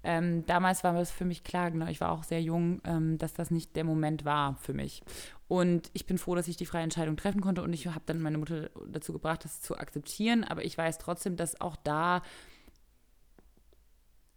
ähm, 0.03 0.47
damals 0.47 0.83
war 0.83 0.95
es 0.97 1.11
für 1.11 1.25
mich 1.25 1.45
klar, 1.45 1.71
genau, 1.71 1.87
ich 1.87 2.01
war 2.01 2.11
auch 2.11 2.25
sehr 2.25 2.41
jung, 2.41 2.81
ähm, 2.85 3.19
dass 3.19 3.35
das 3.35 3.51
nicht 3.51 3.77
der 3.77 3.85
Moment 3.85 4.25
war 4.25 4.57
für 4.57 4.73
mich. 4.73 5.03
Und 5.47 5.91
ich 5.93 6.07
bin 6.07 6.17
froh, 6.17 6.35
dass 6.35 6.49
ich 6.49 6.57
die 6.57 6.65
freie 6.65 6.85
Entscheidung 6.85 7.17
treffen 7.17 7.41
konnte. 7.41 7.63
Und 7.63 7.73
ich 7.73 7.87
habe 7.87 8.01
dann 8.07 8.21
meine 8.21 8.39
Mutter 8.39 8.71
dazu 8.89 9.13
gebracht, 9.13 9.45
das 9.45 9.61
zu 9.61 9.77
akzeptieren, 9.77 10.45
aber 10.45 10.65
ich 10.65 10.79
weiß 10.79 10.99
trotzdem, 10.99 11.37
dass 11.37 11.61
auch 11.61 11.77
da 11.77 12.23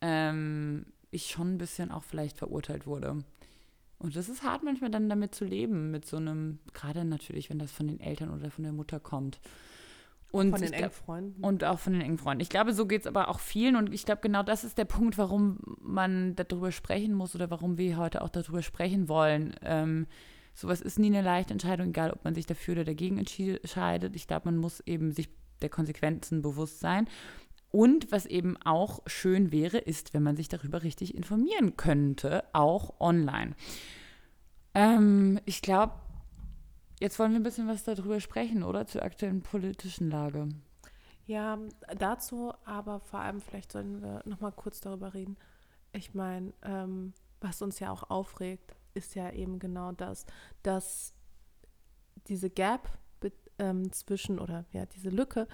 ähm, 0.02 0.86
ich 1.14 1.28
schon 1.28 1.56
ein 1.56 1.58
bisschen 1.58 1.92
auch 1.92 2.04
vielleicht 2.04 2.38
verurteilt 2.38 2.86
wurde. 2.88 3.24
Und 4.00 4.16
das 4.16 4.28
ist 4.28 4.44
hart 4.44 4.64
manchmal 4.64 4.92
dann 4.92 5.08
damit 5.08 5.34
zu 5.34 5.46
leben, 5.46 5.92
mit 5.92 6.06
so 6.06 6.18
einem, 6.18 6.60
gerade 6.74 7.06
natürlich, 7.06 7.50
wenn 7.50 7.60
das 7.60 7.72
von 7.72 7.88
den 7.88 8.00
Eltern 8.00 8.32
oder 8.32 8.52
von 8.52 8.64
der 8.64 8.74
Mutter 8.74 9.00
kommt. 9.00 9.40
Und 10.32 10.50
Von 10.50 10.62
den 10.62 10.74
engen 10.74 10.90
Freunden? 10.90 11.44
und 11.44 11.64
auch 11.64 11.78
von 11.78 11.94
den 11.94 12.02
engen 12.02 12.18
Freunden. 12.18 12.42
Ich 12.42 12.50
glaube, 12.50 12.74
so 12.74 12.88
geht 12.88 13.02
es 13.02 13.08
aber 13.08 13.30
auch 13.30 13.40
vielen. 13.40 13.76
Und 13.76 13.94
ich 13.94 14.04
glaube, 14.04 14.22
genau 14.22 14.42
das 14.42 14.64
ist 14.64 14.80
der 14.80 14.86
Punkt, 14.86 15.20
warum 15.20 15.60
man 15.80 16.36
darüber 16.36 16.72
sprechen 16.72 17.14
muss 17.14 17.36
oder 17.36 17.52
warum 17.52 17.78
wir 17.78 17.98
heute 17.98 18.24
auch 18.24 18.30
darüber 18.30 18.64
sprechen 18.64 19.08
wollen. 19.08 19.54
Ähm, 19.62 20.08
sowas 20.56 20.82
ist 20.82 20.98
nie 20.98 21.08
eine 21.08 21.22
leichte 21.22 21.54
Entscheidung, 21.54 21.90
egal 21.90 22.10
ob 22.10 22.24
man 22.24 22.34
sich 22.34 22.48
dafür 22.48 22.74
oder 22.74 22.84
dagegen 22.84 23.20
entscheidet. 23.20 24.16
Ich 24.16 24.26
glaube, 24.28 24.46
man 24.46 24.58
muss 24.58 24.80
eben 24.82 25.12
sich 25.12 25.30
der 25.62 25.70
Konsequenzen 25.70 26.42
bewusst 26.42 26.80
sein. 26.80 27.08
Und 27.74 28.12
was 28.12 28.28
eben 28.28 28.56
auch 28.66 29.02
schön 29.08 29.52
wäre, 29.52 29.80
ist, 29.80 30.14
wenn 30.14 30.22
man 30.22 30.36
sich 30.36 30.48
darüber 30.48 30.84
richtig 30.84 31.16
informieren 31.16 31.76
könnte, 31.76 32.44
auch 32.54 33.00
online. 33.00 33.56
Ähm, 34.76 35.40
ich 35.46 35.64
glaube, 35.64 35.96
jetzt 37.00 37.18
wollen 37.18 37.32
wir 37.32 37.40
ein 37.40 37.44
bisschen 37.44 37.68
was 37.68 37.84
darüber 37.84 38.20
sprechen, 38.20 38.62
oder? 38.62 38.86
Zur 38.86 39.02
aktuellen 39.02 39.42
politischen 39.42 40.12
Lage. 40.12 40.50
Ja, 41.26 41.58
dazu 41.98 42.54
aber 42.64 43.00
vor 43.00 43.22
allem 43.22 43.42
vielleicht 43.42 43.72
sollten 43.72 44.04
wir 44.04 44.22
noch 44.26 44.40
mal 44.40 44.52
kurz 44.52 44.80
darüber 44.80 45.16
reden. 45.16 45.36
Ich 45.94 46.14
meine, 46.14 46.54
ähm, 46.62 47.14
was 47.42 47.64
uns 47.64 47.80
ja 47.80 47.90
auch 47.90 48.08
aufregt, 48.12 48.76
ist 48.94 49.16
ja 49.16 49.32
eben 49.32 49.58
genau 49.58 49.94
das, 49.94 50.28
dass 50.62 51.16
diese 52.28 52.52
Gap 52.52 53.00
ähm, 53.60 53.92
zwischen 53.92 54.40
oder 54.40 54.66
ja 54.72 54.86
diese 54.86 55.10
Lücke, 55.10 55.48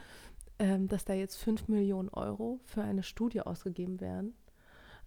ähm, 0.60 0.88
dass 0.88 1.06
da 1.06 1.14
jetzt 1.14 1.38
5 1.38 1.68
Millionen 1.68 2.10
Euro 2.10 2.60
für 2.66 2.82
eine 2.84 3.04
Studie 3.04 3.42
ausgegeben 3.42 4.00
werden 4.00 4.36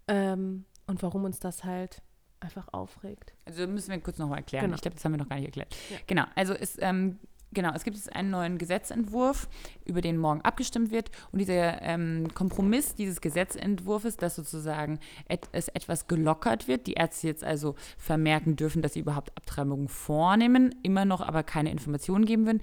ähm, 0.09 0.65
und 0.87 1.03
warum 1.03 1.25
uns 1.25 1.39
das 1.39 1.65
halt 1.65 2.03
einfach 2.41 2.69
aufregt. 2.73 3.35
Also 3.45 3.67
müssen 3.67 3.91
wir 3.91 4.01
kurz 4.01 4.19
nochmal 4.19 4.39
erklären. 4.39 4.65
Genau. 4.65 4.75
Ich 4.75 4.83
glaube, 4.83 4.97
das 4.97 5.05
haben 5.05 5.13
wir 5.13 5.19
noch 5.19 5.29
gar 5.29 5.37
nicht 5.37 5.47
erklärt. 5.47 5.75
Ja. 5.91 5.99
Genau, 6.07 6.25
also 6.35 6.55
es, 6.55 6.77
ähm, 6.81 7.19
genau, 7.53 7.73
es 7.75 7.85
gibt 7.85 7.97
jetzt 7.97 8.15
einen 8.15 8.31
neuen 8.31 8.59
Gesetzentwurf, 8.59 9.49
über 9.85 10.01
den 10.01 10.17
morgen 10.17 10.41
abgestimmt 10.43 10.91
wird. 10.91 11.11
Und 11.31 11.39
dieser 11.39 11.81
ähm, 11.83 12.29
Kompromiss 12.35 12.95
dieses 12.95 13.21
Gesetzentwurfs, 13.21 14.17
dass 14.17 14.37
sozusagen 14.37 14.99
et 15.29 15.49
es 15.53 15.69
etwas 15.69 16.09
gelockert 16.09 16.69
wird, 16.69 16.87
die 16.87 16.95
Ärzte 16.95 17.29
jetzt 17.29 17.45
also 17.45 17.77
vermerken 17.97 18.57
dürfen, 18.57 18.83
dass 18.83 18.95
sie 18.95 19.01
überhaupt 19.01 19.37
Abtreibungen 19.37 19.89
vornehmen, 19.89 20.75
immer 20.83 21.05
noch 21.05 21.21
aber 21.21 21.43
keine 21.43 21.71
Informationen 21.71 22.25
geben, 22.25 22.47
würden, 22.47 22.63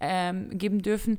ähm, 0.00 0.56
geben 0.56 0.80
dürfen, 0.80 1.18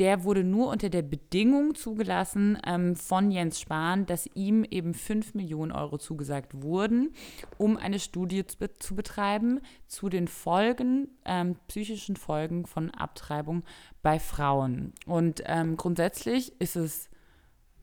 der 0.00 0.24
wurde 0.24 0.44
nur 0.44 0.68
unter 0.68 0.88
der 0.88 1.02
Bedingung 1.02 1.74
zugelassen 1.74 2.58
ähm, 2.66 2.96
von 2.96 3.30
Jens 3.30 3.60
Spahn, 3.60 4.06
dass 4.06 4.26
ihm 4.34 4.64
eben 4.64 4.94
5 4.94 5.34
Millionen 5.34 5.72
Euro 5.72 5.98
zugesagt 5.98 6.62
wurden, 6.62 7.12
um 7.58 7.76
eine 7.76 7.98
Studie 7.98 8.46
zu, 8.46 8.56
zu 8.78 8.94
betreiben 8.94 9.60
zu 9.86 10.08
den 10.08 10.26
Folgen, 10.26 11.08
ähm, 11.26 11.56
psychischen 11.68 12.16
Folgen 12.16 12.64
von 12.64 12.90
Abtreibung 12.92 13.62
bei 14.02 14.18
Frauen. 14.18 14.94
Und 15.04 15.42
ähm, 15.44 15.76
grundsätzlich 15.76 16.58
ist 16.62 16.76
es, 16.76 17.10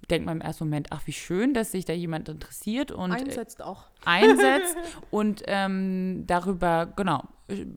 denkt 0.10 0.26
man 0.26 0.38
im 0.38 0.42
ersten 0.42 0.64
Moment, 0.64 0.88
ach 0.90 1.06
wie 1.06 1.14
schön, 1.14 1.54
dass 1.54 1.72
sich 1.72 1.86
da 1.86 1.94
jemand 1.94 2.30
interessiert 2.30 2.92
und 2.92 3.12
äh, 3.12 3.26
Einsetzt 3.26 3.62
auch. 3.62 3.92
einsetzt 4.04 4.76
und 5.12 5.44
ähm, 5.46 6.24
darüber, 6.26 6.92
genau, 6.96 7.26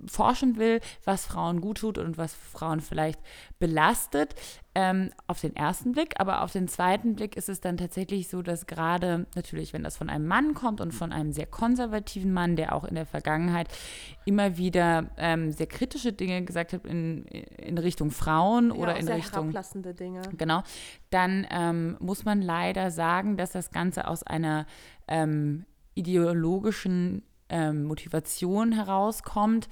forschen 0.07 0.57
will, 0.57 0.81
was 1.05 1.27
Frauen 1.27 1.61
gut 1.61 1.79
tut 1.79 1.99
und 1.99 2.19
was 2.19 2.35
Frauen 2.35 2.81
vielleicht 2.81 3.21
belastet, 3.59 4.35
ähm, 4.75 5.11
auf 5.27 5.41
den 5.41 5.55
ersten 5.55 5.93
Blick. 5.93 6.15
Aber 6.19 6.43
auf 6.43 6.53
den 6.53 6.69
zweiten 6.69 7.15
Blick 7.15 7.37
ist 7.37 7.49
es 7.49 7.61
dann 7.61 7.77
tatsächlich 7.77 8.29
so, 8.29 8.43
dass 8.43 8.67
gerade 8.67 9.27
natürlich, 9.35 9.73
wenn 9.73 9.83
das 9.83 9.97
von 9.97 10.11
einem 10.11 10.27
Mann 10.27 10.55
kommt 10.55 10.81
und 10.81 10.93
von 10.93 11.13
einem 11.13 11.33
sehr 11.33 11.47
konservativen 11.47 12.33
Mann, 12.33 12.57
der 12.57 12.75
auch 12.75 12.85
in 12.85 12.95
der 12.95 13.07
Vergangenheit 13.07 13.69
immer 14.25 14.57
wieder 14.57 15.11
ähm, 15.17 15.53
sehr 15.53 15.67
kritische 15.67 16.13
Dinge 16.13 16.45
gesagt 16.45 16.73
hat 16.73 16.85
in, 16.87 17.25
in 17.25 17.79
Richtung 17.79 18.11
Frauen 18.11 18.73
oder 18.73 18.93
ja, 18.93 18.99
in 18.99 19.07
sehr 19.07 19.17
Richtung 19.17 19.43
herablassende 19.43 19.95
Dinge. 19.95 20.23
Genau. 20.37 20.63
Dann 21.11 21.47
ähm, 21.51 21.97
muss 22.01 22.25
man 22.25 22.43
leider 22.43 22.91
sagen, 22.91 23.37
dass 23.37 23.53
das 23.53 23.71
Ganze 23.71 24.07
aus 24.07 24.23
einer 24.23 24.67
ähm, 25.09 25.65
ideologischen 25.95 27.23
ähm, 27.51 27.85
Motivation 27.85 28.73
herauskommt, 28.73 29.69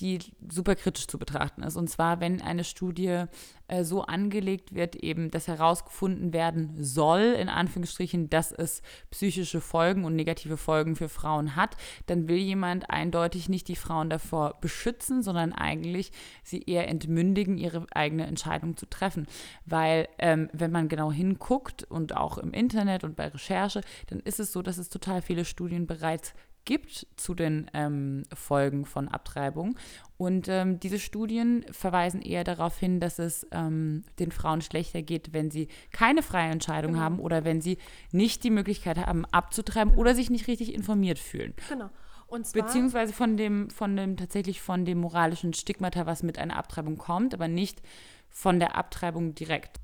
die 0.00 0.18
super 0.48 0.76
kritisch 0.76 1.06
zu 1.06 1.18
betrachten 1.18 1.62
ist. 1.62 1.76
Und 1.76 1.88
zwar, 1.90 2.20
wenn 2.20 2.40
eine 2.40 2.64
Studie 2.64 3.24
äh, 3.66 3.84
so 3.84 4.02
angelegt 4.02 4.74
wird, 4.74 4.96
eben, 4.96 5.30
dass 5.30 5.48
herausgefunden 5.48 6.32
werden 6.32 6.72
soll, 6.82 7.20
in 7.20 7.48
Anführungsstrichen, 7.48 8.30
dass 8.30 8.52
es 8.52 8.82
psychische 9.10 9.60
Folgen 9.60 10.04
und 10.04 10.14
negative 10.14 10.56
Folgen 10.56 10.94
für 10.94 11.08
Frauen 11.08 11.56
hat, 11.56 11.76
dann 12.06 12.28
will 12.28 12.36
jemand 12.36 12.90
eindeutig 12.90 13.48
nicht 13.48 13.68
die 13.68 13.76
Frauen 13.76 14.08
davor 14.08 14.58
beschützen, 14.60 15.22
sondern 15.22 15.52
eigentlich 15.52 16.12
sie 16.44 16.62
eher 16.62 16.88
entmündigen, 16.88 17.58
ihre 17.58 17.86
eigene 17.92 18.26
Entscheidung 18.26 18.76
zu 18.76 18.86
treffen. 18.86 19.26
Weil, 19.66 20.08
ähm, 20.18 20.48
wenn 20.52 20.70
man 20.70 20.88
genau 20.88 21.10
hinguckt 21.10 21.84
und 21.84 22.16
auch 22.16 22.38
im 22.38 22.52
Internet 22.52 23.04
und 23.04 23.16
bei 23.16 23.28
Recherche, 23.28 23.80
dann 24.06 24.20
ist 24.20 24.38
es 24.38 24.52
so, 24.52 24.62
dass 24.62 24.78
es 24.78 24.88
total 24.88 25.22
viele 25.22 25.44
Studien 25.44 25.86
bereits 25.86 26.34
gibt 26.68 27.06
zu 27.16 27.34
den 27.34 27.70
ähm, 27.72 28.24
Folgen 28.34 28.84
von 28.84 29.08
Abtreibung. 29.08 29.78
Und 30.18 30.48
ähm, 30.48 30.78
diese 30.78 30.98
Studien 30.98 31.64
verweisen 31.70 32.20
eher 32.20 32.44
darauf 32.44 32.78
hin, 32.78 33.00
dass 33.00 33.18
es 33.18 33.46
ähm, 33.52 34.04
den 34.18 34.30
Frauen 34.32 34.60
schlechter 34.60 35.00
geht, 35.00 35.32
wenn 35.32 35.50
sie 35.50 35.68
keine 35.92 36.22
freie 36.22 36.50
Entscheidung 36.50 36.92
Genau. 36.92 37.02
haben 37.02 37.20
oder 37.20 37.44
wenn 37.44 37.62
sie 37.62 37.78
nicht 38.12 38.44
die 38.44 38.50
Möglichkeit 38.50 38.98
haben, 38.98 39.24
abzutreiben 39.24 39.94
oder 39.94 40.14
sich 40.14 40.28
nicht 40.28 40.46
richtig 40.46 40.74
informiert 40.74 41.18
fühlen. 41.18 41.54
Genau. 41.70 41.88
Und 42.26 42.46
zwar, 42.46 42.64
Beziehungsweise 42.64 43.14
von 43.14 43.38
dem, 43.38 43.70
von 43.70 43.96
dem, 43.96 44.18
tatsächlich 44.18 44.60
von 44.60 44.84
dem 44.84 44.98
moralischen 44.98 45.54
Stigmata, 45.54 46.04
was 46.04 46.22
mit 46.22 46.38
einer 46.38 46.56
Abtreibung 46.56 46.98
kommt, 46.98 47.32
aber 47.32 47.48
nicht 47.48 47.80
von 48.28 48.58
der 48.60 48.76
Abtreibung 48.76 49.34
direkt. 49.34 49.80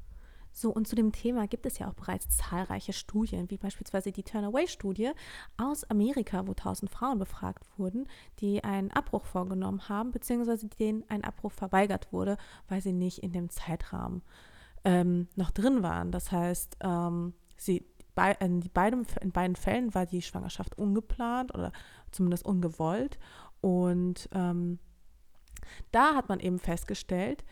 So, 0.56 0.70
und 0.70 0.86
zu 0.86 0.94
dem 0.94 1.10
Thema 1.10 1.48
gibt 1.48 1.66
es 1.66 1.78
ja 1.78 1.88
auch 1.88 1.94
bereits 1.94 2.36
zahlreiche 2.36 2.92
Studien, 2.92 3.50
wie 3.50 3.58
beispielsweise 3.58 4.12
die 4.12 4.22
Turnaway-Studie 4.22 5.10
aus 5.56 5.82
Amerika, 5.90 6.46
wo 6.46 6.52
1000 6.52 6.88
Frauen 6.88 7.18
befragt 7.18 7.66
wurden, 7.76 8.06
die 8.38 8.62
einen 8.62 8.92
Abbruch 8.92 9.24
vorgenommen 9.24 9.88
haben, 9.88 10.12
beziehungsweise 10.12 10.68
denen 10.68 11.02
ein 11.08 11.24
Abbruch 11.24 11.50
verweigert 11.50 12.12
wurde, 12.12 12.36
weil 12.68 12.80
sie 12.80 12.92
nicht 12.92 13.18
in 13.18 13.32
dem 13.32 13.50
Zeitrahmen 13.50 14.22
ähm, 14.84 15.26
noch 15.34 15.50
drin 15.50 15.82
waren. 15.82 16.12
Das 16.12 16.30
heißt, 16.30 16.76
ähm, 16.82 17.34
sie, 17.56 17.84
bei, 18.14 18.30
in, 18.34 18.60
die 18.60 18.68
beiden, 18.68 19.08
in 19.22 19.32
beiden 19.32 19.56
Fällen 19.56 19.92
war 19.92 20.06
die 20.06 20.22
Schwangerschaft 20.22 20.78
ungeplant 20.78 21.52
oder 21.52 21.72
zumindest 22.12 22.46
ungewollt. 22.46 23.18
Und 23.60 24.28
ähm, 24.32 24.78
da 25.90 26.14
hat 26.14 26.28
man 26.28 26.38
eben 26.38 26.60
festgestellt, 26.60 27.44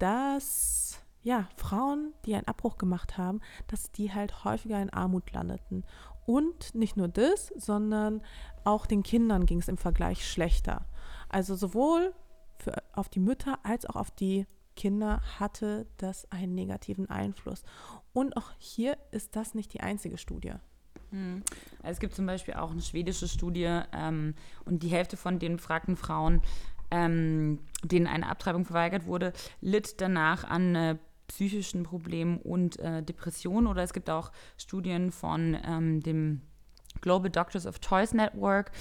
dass 0.00 1.00
ja, 1.22 1.48
Frauen, 1.56 2.12
die 2.24 2.34
einen 2.34 2.46
Abbruch 2.46 2.78
gemacht 2.78 3.18
haben, 3.18 3.40
dass 3.66 3.90
die 3.90 4.12
halt 4.12 4.44
häufiger 4.44 4.80
in 4.80 4.90
Armut 4.90 5.32
landeten. 5.32 5.84
Und 6.26 6.74
nicht 6.74 6.96
nur 6.96 7.08
das, 7.08 7.52
sondern 7.56 8.22
auch 8.64 8.86
den 8.86 9.02
Kindern 9.02 9.46
ging 9.46 9.58
es 9.58 9.68
im 9.68 9.78
Vergleich 9.78 10.30
schlechter. 10.30 10.86
Also 11.28 11.54
sowohl 11.54 12.14
für, 12.58 12.74
auf 12.92 13.08
die 13.08 13.20
Mütter 13.20 13.58
als 13.62 13.86
auch 13.86 13.96
auf 13.96 14.10
die 14.10 14.46
Kinder 14.76 15.20
hatte 15.38 15.86
das 15.96 16.30
einen 16.30 16.54
negativen 16.54 17.10
Einfluss. 17.10 17.62
Und 18.12 18.36
auch 18.36 18.52
hier 18.58 18.96
ist 19.10 19.36
das 19.36 19.54
nicht 19.54 19.74
die 19.74 19.80
einzige 19.80 20.18
Studie. 20.18 20.52
Hm. 21.10 21.42
Also 21.82 21.92
es 21.92 22.00
gibt 22.00 22.14
zum 22.14 22.26
Beispiel 22.26 22.54
auch 22.54 22.70
eine 22.70 22.82
schwedische 22.82 23.28
Studie 23.28 23.80
ähm, 23.92 24.34
und 24.64 24.82
die 24.82 24.88
Hälfte 24.88 25.16
von 25.16 25.38
den 25.38 25.56
befragten 25.56 25.96
Frauen, 25.96 26.42
ähm, 26.90 27.58
denen 27.82 28.06
eine 28.06 28.28
Abtreibung 28.28 28.64
verweigert 28.64 29.06
wurde, 29.06 29.32
litt 29.60 30.00
danach 30.00 30.44
an 30.44 30.74
äh, 30.74 30.98
psychischen 31.28 31.84
Problemen 31.84 32.38
und 32.38 32.78
äh, 32.80 33.02
Depressionen. 33.02 33.68
Oder 33.68 33.82
es 33.82 33.92
gibt 33.92 34.10
auch 34.10 34.32
Studien 34.56 35.12
von 35.12 35.56
ähm, 35.64 36.00
dem 36.02 36.42
Global 37.00 37.30
Doctors 37.30 37.66
of 37.66 37.80
Choice 37.80 38.12
Network, 38.12 38.72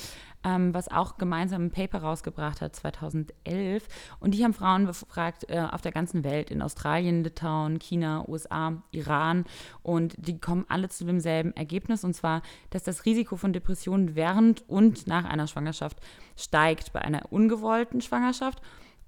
ähm, 0.44 0.74
was 0.74 0.90
auch 0.90 1.18
gemeinsam 1.18 1.66
ein 1.66 1.72
Paper 1.72 2.00
rausgebracht 2.00 2.62
hat, 2.62 2.76
2011. 2.76 3.88
Und 4.20 4.34
die 4.34 4.44
haben 4.44 4.54
Frauen 4.54 4.86
befragt 4.86 5.50
äh, 5.50 5.60
auf 5.60 5.82
der 5.82 5.92
ganzen 5.92 6.24
Welt, 6.24 6.50
in 6.50 6.62
Australien, 6.62 7.24
Litauen, 7.24 7.80
China, 7.80 8.28
USA, 8.28 8.82
Iran. 8.92 9.46
Und 9.84 10.16
die 10.18 10.40
kommen 10.40 10.66
alle 10.70 10.90
zu 10.90 11.06
demselben 11.06 11.56
Ergebnis, 11.56 12.04
und 12.04 12.14
zwar, 12.14 12.42
dass 12.70 12.84
das 12.84 13.06
Risiko 13.06 13.36
von 13.36 13.54
Depressionen 13.54 14.16
während 14.16 14.68
und 14.68 15.08
nach 15.08 15.26
einer 15.26 15.48
Schwangerschaft 15.48 16.00
steigt 16.36 16.94
bei 16.94 17.02
einer 17.02 17.32
ungewollten 17.32 18.02
Schwangerschaft 18.02 18.62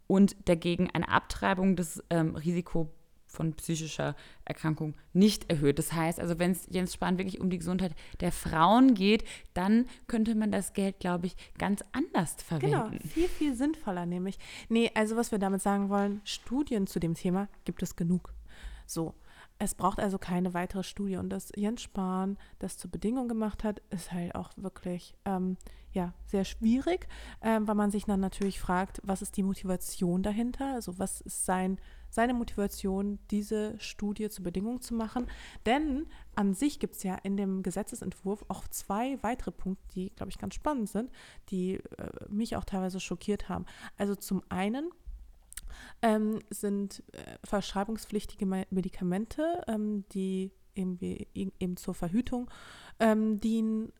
und 0.08 0.36
dagegen 0.46 0.90
eine 0.92 1.10
Abtreibung 1.10 1.76
das 1.76 2.04
ähm, 2.10 2.36
Risiko 2.36 2.90
von 3.30 3.54
psychischer 3.54 4.16
Erkrankung 4.44 4.96
nicht 5.14 5.50
erhöht. 5.50 5.80
Das 5.80 5.94
heißt, 5.94 6.20
also 6.20 6.40
wenn 6.40 6.52
es 6.52 6.68
Jens 6.70 6.94
Spahn 6.94 7.18
wirklich 7.18 7.40
um 7.40 7.50
die 7.50 7.60
Gesundheit 7.60 7.94
der 8.20 8.32
Frauen 8.32 8.96
geht, 8.96 9.24
dann 9.54 9.86
könnte 10.08 10.36
man 10.36 10.52
das 10.52 10.74
Geld, 10.74 11.00
glaube 11.00 11.28
ich, 11.28 11.36
ganz 11.58 11.84
anders 11.92 12.36
Genau, 12.60 12.86
verwenden. 12.86 13.08
viel, 13.08 13.30
viel 13.30 13.56
sinnvoller 13.56 14.06
nämlich. 14.06 14.40
Nee, 14.68 14.92
also 14.96 15.16
was 15.16 15.32
wir 15.32 15.40
damit 15.40 15.62
sagen 15.62 15.90
wollen, 15.90 16.22
Studien 16.26 16.88
zu 16.88 17.00
dem 17.00 17.14
Thema 17.14 17.48
gibt 17.66 17.84
es 17.84 17.96
genug. 17.96 18.34
So, 18.88 19.14
es 19.60 19.76
braucht 19.76 20.00
also 20.00 20.18
keine 20.18 20.54
weitere 20.54 20.84
Studie. 20.84 21.18
Und 21.18 21.30
dass 21.30 21.52
Jens 21.56 21.84
Spahn 21.84 22.38
das 22.58 22.78
zur 22.78 22.90
Bedingung 22.90 23.28
gemacht 23.28 23.64
hat, 23.64 23.82
ist 23.92 24.12
halt 24.12 24.34
auch 24.34 24.50
wirklich 24.56 25.14
ähm, 25.26 25.58
ja, 25.92 26.14
sehr 26.26 26.46
schwierig, 26.46 27.08
ähm, 27.42 27.68
weil 27.68 27.76
man 27.76 27.92
sich 27.92 28.06
dann 28.06 28.20
natürlich 28.20 28.60
fragt, 28.60 29.02
was 29.04 29.22
ist 29.22 29.38
die 29.38 29.44
Motivation 29.44 30.24
dahinter? 30.24 30.74
Also 30.74 30.98
was 30.98 31.22
ist 31.22 31.46
sein, 31.46 31.80
seine 32.10 32.34
Motivation, 32.34 33.20
diese 33.32 33.80
Studie 33.80 34.30
zur 34.30 34.44
Bedingung 34.44 34.82
zu 34.82 34.94
machen? 34.94 35.28
Denn 35.66 36.08
an 36.36 36.54
sich 36.54 36.80
gibt 36.80 36.96
es 36.96 37.04
ja 37.04 37.16
in 37.16 37.38
dem 37.38 37.64
Gesetzesentwurf 37.64 38.46
auch 38.48 38.68
zwei 38.68 39.22
weitere 39.24 39.52
Punkte, 39.52 39.84
die, 39.96 40.10
glaube 40.12 40.32
ich, 40.32 40.38
ganz 40.38 40.56
spannend 40.56 40.90
sind, 40.90 41.12
die 41.50 41.76
äh, 41.76 41.82
mich 42.30 42.56
auch 42.56 42.66
teilweise 42.66 43.00
schockiert 43.00 43.50
haben. 43.50 43.66
Also 43.98 44.16
zum 44.16 44.42
einen 44.50 44.90
ähm, 46.02 46.40
sind 46.50 47.04
äh, 47.14 47.38
verschreibungspflichtige 47.44 48.46
Me- 48.46 48.68
Medikamente, 48.70 49.64
ähm, 49.68 50.06
die 50.14 50.52
irgendwie, 50.74 51.28
eben 51.34 51.78
zur 51.78 51.94
Verhütung 51.94 52.50
ähm, 53.00 53.40
dienen, 53.40 53.92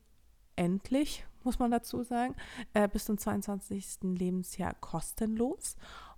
endlich, 0.56 1.26
muss 1.42 1.58
man 1.58 1.70
dazu 1.70 2.02
sagen, 2.02 2.34
äh, 2.74 2.88
bis 2.88 3.04
zum 3.06 3.18
22. 3.18 3.98
Lebensjahr 4.02 4.74
kostenlos. 4.74 5.76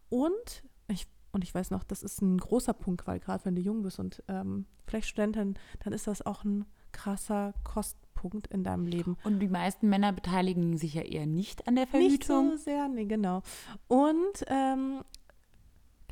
Und 0.09 0.64
ich 0.88 1.07
und 1.33 1.45
ich 1.45 1.55
weiß 1.55 1.71
noch, 1.71 1.83
das 1.83 2.03
ist 2.03 2.21
ein 2.21 2.38
großer 2.38 2.75
Punkt, 2.75 3.07
weil 3.07 3.18
gerade 3.18 3.45
wenn 3.45 3.55
du 3.55 3.62
jung 3.62 3.83
bist 3.83 3.99
und 3.99 4.23
ähm, 4.29 4.66
vielleicht 4.87 5.09
Studentin, 5.09 5.59
dann 5.81 5.92
ist 5.92 6.07
das 6.07 6.25
auch 6.25 6.45
ein 6.45 6.66
krasser 6.92 7.55
Kostpunkt 7.64 8.49
in 8.49 8.64
deinem 8.64 8.87
Leben. 8.87 9.16
Und 9.25 9.40
die 9.40 9.49
meisten 9.49 9.88
Männer 9.88 10.12
beteiligen 10.12 10.77
sich 10.77 10.95
ja 10.95 11.03
eher 11.03 11.27
nicht 11.27 11.66
an 11.66 11.77
der 11.77 11.87
Verhütung. 11.87 12.51
Nicht 12.51 12.59
so 12.59 12.64
sehr, 12.64 12.88
nee, 12.88 13.07
genau. 13.07 13.42
Und 13.88 14.45
ähm, 14.49 15.03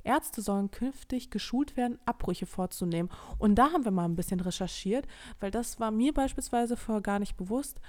Ärzte 0.02 0.40
sollen 0.40 0.70
künftig 0.70 1.30
geschult 1.30 1.76
werden, 1.76 1.98
Abbrüche 2.06 2.46
vorzunehmen. 2.46 3.10
Und 3.38 3.56
da 3.56 3.72
haben 3.72 3.84
wir 3.84 3.92
mal 3.92 4.06
ein 4.06 4.16
bisschen 4.16 4.40
recherchiert, 4.40 5.06
weil 5.38 5.50
das 5.50 5.78
war 5.78 5.90
mir 5.90 6.14
beispielsweise 6.14 6.78
vorher 6.78 7.02
gar 7.02 7.18
nicht 7.18 7.36
bewusst. 7.36 7.80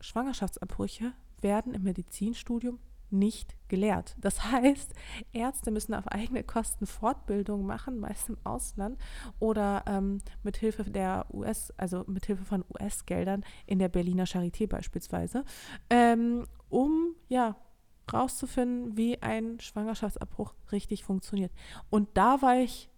Schwangerschaftsabbrüche 0.00 1.12
werden 1.42 1.74
im 1.74 1.82
Medizinstudium 1.82 2.78
nicht 3.12 3.56
gelehrt. 3.68 4.16
Das 4.20 4.44
heißt, 4.52 4.94
Ärzte 5.32 5.70
müssen 5.70 5.94
auf 5.94 6.08
eigene 6.08 6.42
Kosten 6.42 6.86
Fortbildung 6.86 7.64
machen, 7.64 7.98
meist 7.98 8.28
im 8.28 8.36
Ausland 8.44 8.98
oder 9.38 9.84
ähm, 9.86 10.18
mit 10.42 10.56
Hilfe 10.56 10.84
der 10.84 11.26
US, 11.32 11.72
also 11.76 12.04
mit 12.06 12.26
Hilfe 12.26 12.44
von 12.44 12.64
US-Geldern 12.74 13.44
in 13.66 13.78
der 13.78 13.88
Berliner 13.88 14.24
Charité 14.24 14.66
beispielsweise, 14.66 15.44
ähm, 15.90 16.46
um 16.68 17.14
ja 17.28 17.56
rauszufinden, 18.12 18.96
wie 18.96 19.20
ein 19.22 19.60
Schwangerschaftsabbruch 19.60 20.54
richtig 20.70 21.04
funktioniert. 21.04 21.52
Und 21.90 22.08
da 22.14 22.42
war 22.42 22.56
ich, 22.56 22.90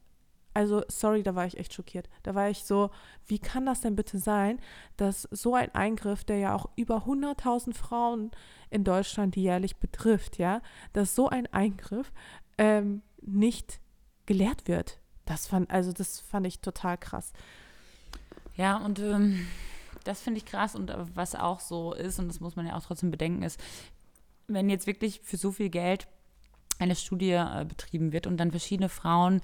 also 0.54 0.82
sorry, 0.88 1.22
da 1.22 1.34
war 1.34 1.46
ich 1.46 1.58
echt 1.58 1.74
schockiert. 1.74 2.08
Da 2.22 2.34
war 2.34 2.48
ich 2.48 2.64
so, 2.64 2.90
wie 3.26 3.40
kann 3.40 3.66
das 3.66 3.80
denn 3.80 3.96
bitte 3.96 4.18
sein, 4.18 4.60
dass 4.96 5.28
so 5.30 5.54
ein 5.54 5.74
Eingriff, 5.74 6.24
der 6.24 6.38
ja 6.38 6.54
auch 6.54 6.70
über 6.76 7.04
100.000 7.04 7.74
Frauen 7.74 8.30
in 8.70 8.84
Deutschland 8.84 9.36
jährlich 9.36 9.76
betrifft, 9.76 10.38
ja, 10.38 10.62
dass 10.92 11.14
so 11.14 11.28
ein 11.28 11.52
Eingriff 11.52 12.12
ähm, 12.56 13.02
nicht 13.20 13.80
gelehrt 14.26 14.68
wird. 14.68 15.00
Das 15.24 15.46
fand, 15.46 15.70
also 15.70 15.92
das 15.92 16.20
fand 16.20 16.46
ich 16.46 16.60
total 16.60 16.98
krass. 16.98 17.32
Ja, 18.56 18.76
und 18.76 19.00
ähm, 19.00 19.46
das 20.04 20.20
finde 20.20 20.38
ich 20.38 20.46
krass 20.46 20.76
und 20.76 20.90
äh, 20.90 20.96
was 21.14 21.34
auch 21.34 21.60
so 21.60 21.94
ist, 21.94 22.18
und 22.18 22.28
das 22.28 22.40
muss 22.40 22.56
man 22.56 22.66
ja 22.66 22.76
auch 22.76 22.82
trotzdem 22.82 23.10
bedenken, 23.10 23.42
ist, 23.42 23.60
wenn 24.46 24.68
jetzt 24.68 24.86
wirklich 24.86 25.20
für 25.22 25.36
so 25.36 25.50
viel 25.50 25.70
Geld 25.70 26.06
eine 26.78 26.96
Studie 26.96 27.30
äh, 27.30 27.64
betrieben 27.66 28.12
wird 28.12 28.26
und 28.26 28.36
dann 28.36 28.50
verschiedene 28.50 28.88
Frauen 28.88 29.40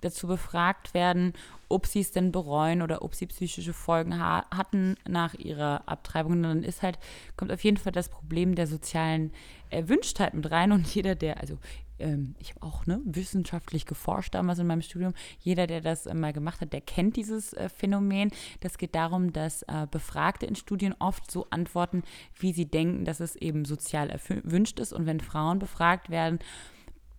dazu 0.00 0.26
befragt 0.26 0.94
werden, 0.94 1.32
ob 1.68 1.86
sie 1.86 2.00
es 2.00 2.12
denn 2.12 2.32
bereuen 2.32 2.82
oder 2.82 3.02
ob 3.02 3.14
sie 3.14 3.26
psychische 3.26 3.72
Folgen 3.72 4.18
ha 4.18 4.46
hatten 4.50 4.96
nach 5.06 5.34
ihrer 5.34 5.82
Abtreibung. 5.86 6.32
Und 6.32 6.42
dann 6.44 6.62
ist 6.62 6.82
halt, 6.82 6.98
kommt 7.36 7.52
auf 7.52 7.64
jeden 7.64 7.76
Fall 7.76 7.92
das 7.92 8.08
Problem 8.08 8.54
der 8.54 8.66
sozialen 8.66 9.32
Erwünschtheit 9.70 10.34
mit 10.34 10.50
rein. 10.50 10.72
Und 10.72 10.86
jeder, 10.94 11.14
der, 11.14 11.40
also 11.40 11.58
ähm, 11.98 12.34
ich 12.38 12.50
habe 12.50 12.62
auch 12.62 12.86
ne, 12.86 13.00
wissenschaftlich 13.04 13.86
geforscht 13.86 14.34
damals 14.34 14.58
in 14.58 14.66
meinem 14.66 14.82
Studium. 14.82 15.14
Jeder, 15.40 15.66
der 15.66 15.80
das 15.80 16.06
äh, 16.06 16.14
mal 16.14 16.32
gemacht 16.32 16.60
hat, 16.60 16.72
der 16.72 16.80
kennt 16.80 17.16
dieses 17.16 17.52
äh, 17.52 17.68
Phänomen. 17.68 18.30
Das 18.60 18.78
geht 18.78 18.94
darum, 18.94 19.32
dass 19.32 19.62
äh, 19.62 19.86
Befragte 19.90 20.46
in 20.46 20.54
Studien 20.54 20.94
oft 20.98 21.30
so 21.30 21.46
antworten, 21.50 22.02
wie 22.38 22.52
sie 22.52 22.66
denken, 22.66 23.04
dass 23.04 23.20
es 23.20 23.36
eben 23.36 23.64
sozial 23.64 24.10
erwünscht 24.10 24.80
ist. 24.80 24.92
Und 24.92 25.06
wenn 25.06 25.20
Frauen 25.20 25.58
befragt 25.58 26.10
werden, 26.10 26.38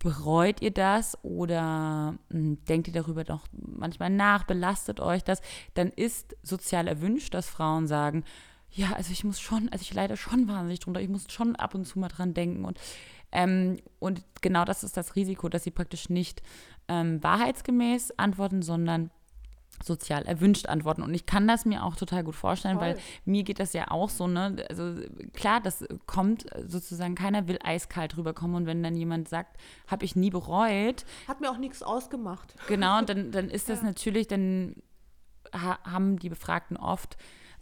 bereut 0.00 0.62
ihr 0.62 0.72
das 0.72 1.16
oder 1.22 2.14
hm, 2.30 2.64
denkt 2.64 2.88
ihr 2.88 2.94
darüber 2.94 3.22
doch 3.22 3.46
manchmal 3.52 4.10
nach, 4.10 4.44
belastet 4.44 4.98
euch 4.98 5.22
das, 5.22 5.40
dann 5.74 5.88
ist 5.90 6.36
sozial 6.42 6.88
erwünscht, 6.88 7.34
dass 7.34 7.48
Frauen 7.48 7.86
sagen, 7.86 8.24
ja, 8.72 8.92
also 8.92 9.12
ich 9.12 9.24
muss 9.24 9.40
schon, 9.40 9.68
also 9.70 9.82
ich 9.82 9.94
leide 9.94 10.16
schon 10.16 10.48
wahnsinnig 10.48 10.80
drunter, 10.80 11.00
ich 11.00 11.08
muss 11.08 11.30
schon 11.30 11.54
ab 11.54 11.74
und 11.74 11.84
zu 11.84 11.98
mal 11.98 12.08
dran 12.08 12.34
denken 12.34 12.64
und 12.64 12.78
ähm, 13.32 13.76
und 14.00 14.24
genau 14.40 14.64
das 14.64 14.82
ist 14.82 14.96
das 14.96 15.14
Risiko, 15.14 15.48
dass 15.48 15.62
sie 15.62 15.70
praktisch 15.70 16.08
nicht 16.08 16.42
ähm, 16.88 17.22
wahrheitsgemäß 17.22 18.18
antworten, 18.18 18.62
sondern 18.62 19.10
sozial 19.82 20.22
erwünscht 20.24 20.66
antworten. 20.66 21.02
Und 21.02 21.14
ich 21.14 21.26
kann 21.26 21.48
das 21.48 21.64
mir 21.64 21.84
auch 21.84 21.96
total 21.96 22.24
gut 22.24 22.36
vorstellen, 22.36 22.78
Voll. 22.78 22.88
weil 22.88 22.98
mir 23.24 23.42
geht 23.42 23.60
das 23.60 23.72
ja 23.72 23.90
auch 23.90 24.10
so, 24.10 24.26
ne? 24.26 24.56
Also 24.68 24.94
klar, 25.32 25.60
das 25.60 25.84
kommt 26.06 26.46
sozusagen, 26.66 27.14
keiner 27.14 27.48
will 27.48 27.58
eiskalt 27.62 28.16
rüberkommen. 28.16 28.56
Und 28.56 28.66
wenn 28.66 28.82
dann 28.82 28.96
jemand 28.96 29.28
sagt, 29.28 29.56
habe 29.86 30.04
ich 30.04 30.16
nie 30.16 30.30
bereut. 30.30 31.04
Hat 31.28 31.40
mir 31.40 31.50
auch 31.50 31.58
nichts 31.58 31.82
ausgemacht. 31.82 32.54
Genau, 32.68 33.02
dann, 33.06 33.30
dann 33.30 33.48
ist 33.50 33.68
das 33.68 33.80
ja. 33.80 33.86
natürlich, 33.86 34.28
dann 34.28 34.76
ha 35.52 35.78
haben 35.84 36.18
die 36.18 36.28
Befragten 36.28 36.76
oft 36.76 37.16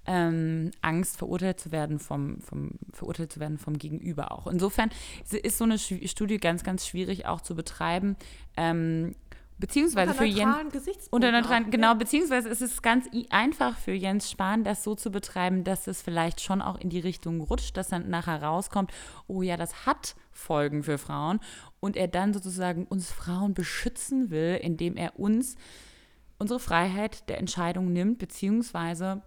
ähm, 0.08 0.70
Angst, 0.80 1.18
verurteilt 1.18 1.60
zu 1.60 1.70
werden 1.70 1.98
vom, 1.98 2.40
vom, 2.40 2.70
verurteilt 2.92 3.30
zu 3.30 3.40
werden 3.40 3.58
vom 3.58 3.78
Gegenüber 3.78 4.32
auch. 4.32 4.46
Insofern 4.46 4.90
ist 5.30 5.58
so 5.58 5.64
eine 5.64 5.78
Studie 5.78 6.38
ganz, 6.38 6.64
ganz 6.64 6.86
schwierig 6.86 7.26
auch 7.26 7.42
zu 7.42 7.54
betreiben. 7.54 8.16
Ähm, 8.56 9.14
beziehungsweise 9.58 10.12
unter 10.12 10.22
für 10.22 10.28
Jens 10.28 11.08
unter 11.10 11.32
neutralen, 11.32 11.70
genau, 11.70 11.94
beziehungsweise 11.94 12.48
ist 12.48 12.62
es 12.62 12.82
ganz 12.82 13.06
einfach 13.30 13.76
für 13.76 13.92
Jens 13.92 14.30
Spahn, 14.30 14.64
das 14.64 14.84
so 14.84 14.94
zu 14.94 15.10
betreiben, 15.10 15.64
dass 15.64 15.86
es 15.86 16.02
vielleicht 16.02 16.40
schon 16.40 16.62
auch 16.62 16.78
in 16.78 16.90
die 16.90 17.00
Richtung 17.00 17.40
rutscht, 17.40 17.76
dass 17.76 17.88
dann 17.88 18.08
nachher 18.08 18.42
rauskommt, 18.42 18.92
oh 19.26 19.42
ja, 19.42 19.56
das 19.56 19.86
hat 19.86 20.14
Folgen 20.30 20.82
für 20.82 20.98
Frauen 20.98 21.40
und 21.80 21.96
er 21.96 22.08
dann 22.08 22.32
sozusagen 22.32 22.84
uns 22.86 23.10
Frauen 23.10 23.54
beschützen 23.54 24.30
will, 24.30 24.58
indem 24.62 24.96
er 24.96 25.18
uns 25.18 25.56
unsere 26.38 26.60
Freiheit 26.60 27.28
der 27.28 27.38
Entscheidung 27.38 27.92
nimmt, 27.92 28.18
beziehungsweise 28.18 29.22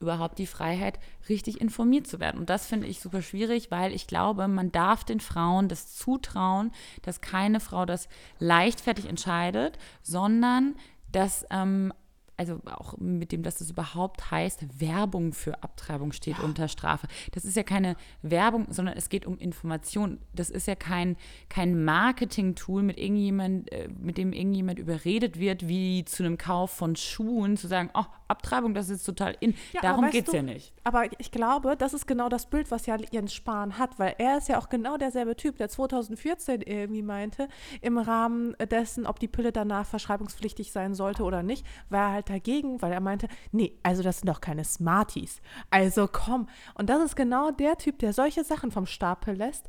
überhaupt 0.00 0.38
die 0.38 0.46
Freiheit, 0.46 0.98
richtig 1.28 1.60
informiert 1.60 2.06
zu 2.06 2.20
werden. 2.20 2.38
Und 2.38 2.50
das 2.50 2.66
finde 2.66 2.86
ich 2.86 3.00
super 3.00 3.22
schwierig, 3.22 3.70
weil 3.70 3.92
ich 3.92 4.06
glaube, 4.06 4.48
man 4.48 4.70
darf 4.70 5.04
den 5.04 5.20
Frauen 5.20 5.68
das 5.68 5.94
zutrauen, 5.94 6.72
dass 7.02 7.20
keine 7.20 7.60
Frau 7.60 7.84
das 7.84 8.08
leichtfertig 8.38 9.06
entscheidet, 9.06 9.78
sondern 10.02 10.76
dass 11.10 11.44
ähm, 11.50 11.92
also 12.38 12.60
auch 12.66 12.96
mit 12.98 13.32
dem, 13.32 13.42
dass 13.42 13.58
das 13.58 13.70
überhaupt 13.70 14.30
heißt, 14.30 14.80
Werbung 14.80 15.32
für 15.32 15.62
Abtreibung 15.62 16.12
steht 16.12 16.38
ja. 16.38 16.44
unter 16.44 16.68
Strafe. 16.68 17.08
Das 17.32 17.44
ist 17.44 17.56
ja 17.56 17.64
keine 17.64 17.96
Werbung, 18.22 18.66
sondern 18.70 18.96
es 18.96 19.08
geht 19.08 19.26
um 19.26 19.38
Information. 19.38 20.18
Das 20.32 20.48
ist 20.48 20.68
ja 20.68 20.76
kein, 20.76 21.16
kein 21.48 21.84
Marketing-Tool, 21.84 22.84
mit 22.84 22.96
irgendjemand, 22.96 23.72
äh, 23.72 23.88
mit 23.88 24.18
dem 24.18 24.32
irgendjemand 24.32 24.78
überredet 24.78 25.40
wird, 25.40 25.66
wie 25.66 26.04
zu 26.04 26.22
einem 26.22 26.38
Kauf 26.38 26.70
von 26.70 26.94
Schuhen, 26.94 27.56
zu 27.56 27.66
sagen, 27.66 27.90
oh, 27.94 28.04
Abtreibung, 28.28 28.72
das 28.72 28.88
ist 28.88 29.04
total 29.04 29.36
in. 29.40 29.54
Ja, 29.72 29.80
Darum 29.80 30.10
geht 30.10 30.28
es 30.28 30.34
ja 30.34 30.42
nicht. 30.42 30.72
Aber 30.84 31.06
ich 31.18 31.32
glaube, 31.32 31.76
das 31.76 31.92
ist 31.92 32.06
genau 32.06 32.28
das 32.28 32.46
Bild, 32.46 32.70
was 32.70 32.86
ja 32.86 32.96
Jens 33.10 33.34
Spahn 33.34 33.78
hat, 33.78 33.98
weil 33.98 34.14
er 34.18 34.38
ist 34.38 34.48
ja 34.48 34.58
auch 34.58 34.68
genau 34.68 34.96
derselbe 34.96 35.34
Typ, 35.34 35.56
der 35.56 35.68
2014 35.68 36.60
irgendwie 36.62 37.02
meinte, 37.02 37.48
im 37.80 37.98
Rahmen 37.98 38.54
dessen, 38.70 39.06
ob 39.06 39.18
die 39.18 39.28
Pille 39.28 39.50
danach 39.50 39.86
verschreibungspflichtig 39.86 40.70
sein 40.70 40.94
sollte 40.94 41.24
oder 41.24 41.42
nicht, 41.42 41.66
war 41.88 42.08
er 42.08 42.12
halt 42.12 42.27
dagegen, 42.28 42.80
weil 42.82 42.92
er 42.92 43.00
meinte, 43.00 43.28
nee, 43.52 43.78
also 43.82 44.02
das 44.02 44.18
sind 44.18 44.28
doch 44.28 44.40
keine 44.40 44.64
Smarties. 44.64 45.40
Also 45.70 46.08
komm. 46.10 46.48
Und 46.74 46.90
das 46.90 47.02
ist 47.02 47.16
genau 47.16 47.50
der 47.50 47.76
Typ, 47.76 47.98
der 47.98 48.12
solche 48.12 48.44
Sachen 48.44 48.70
vom 48.70 48.86
Stapel 48.86 49.34
lässt. 49.36 49.68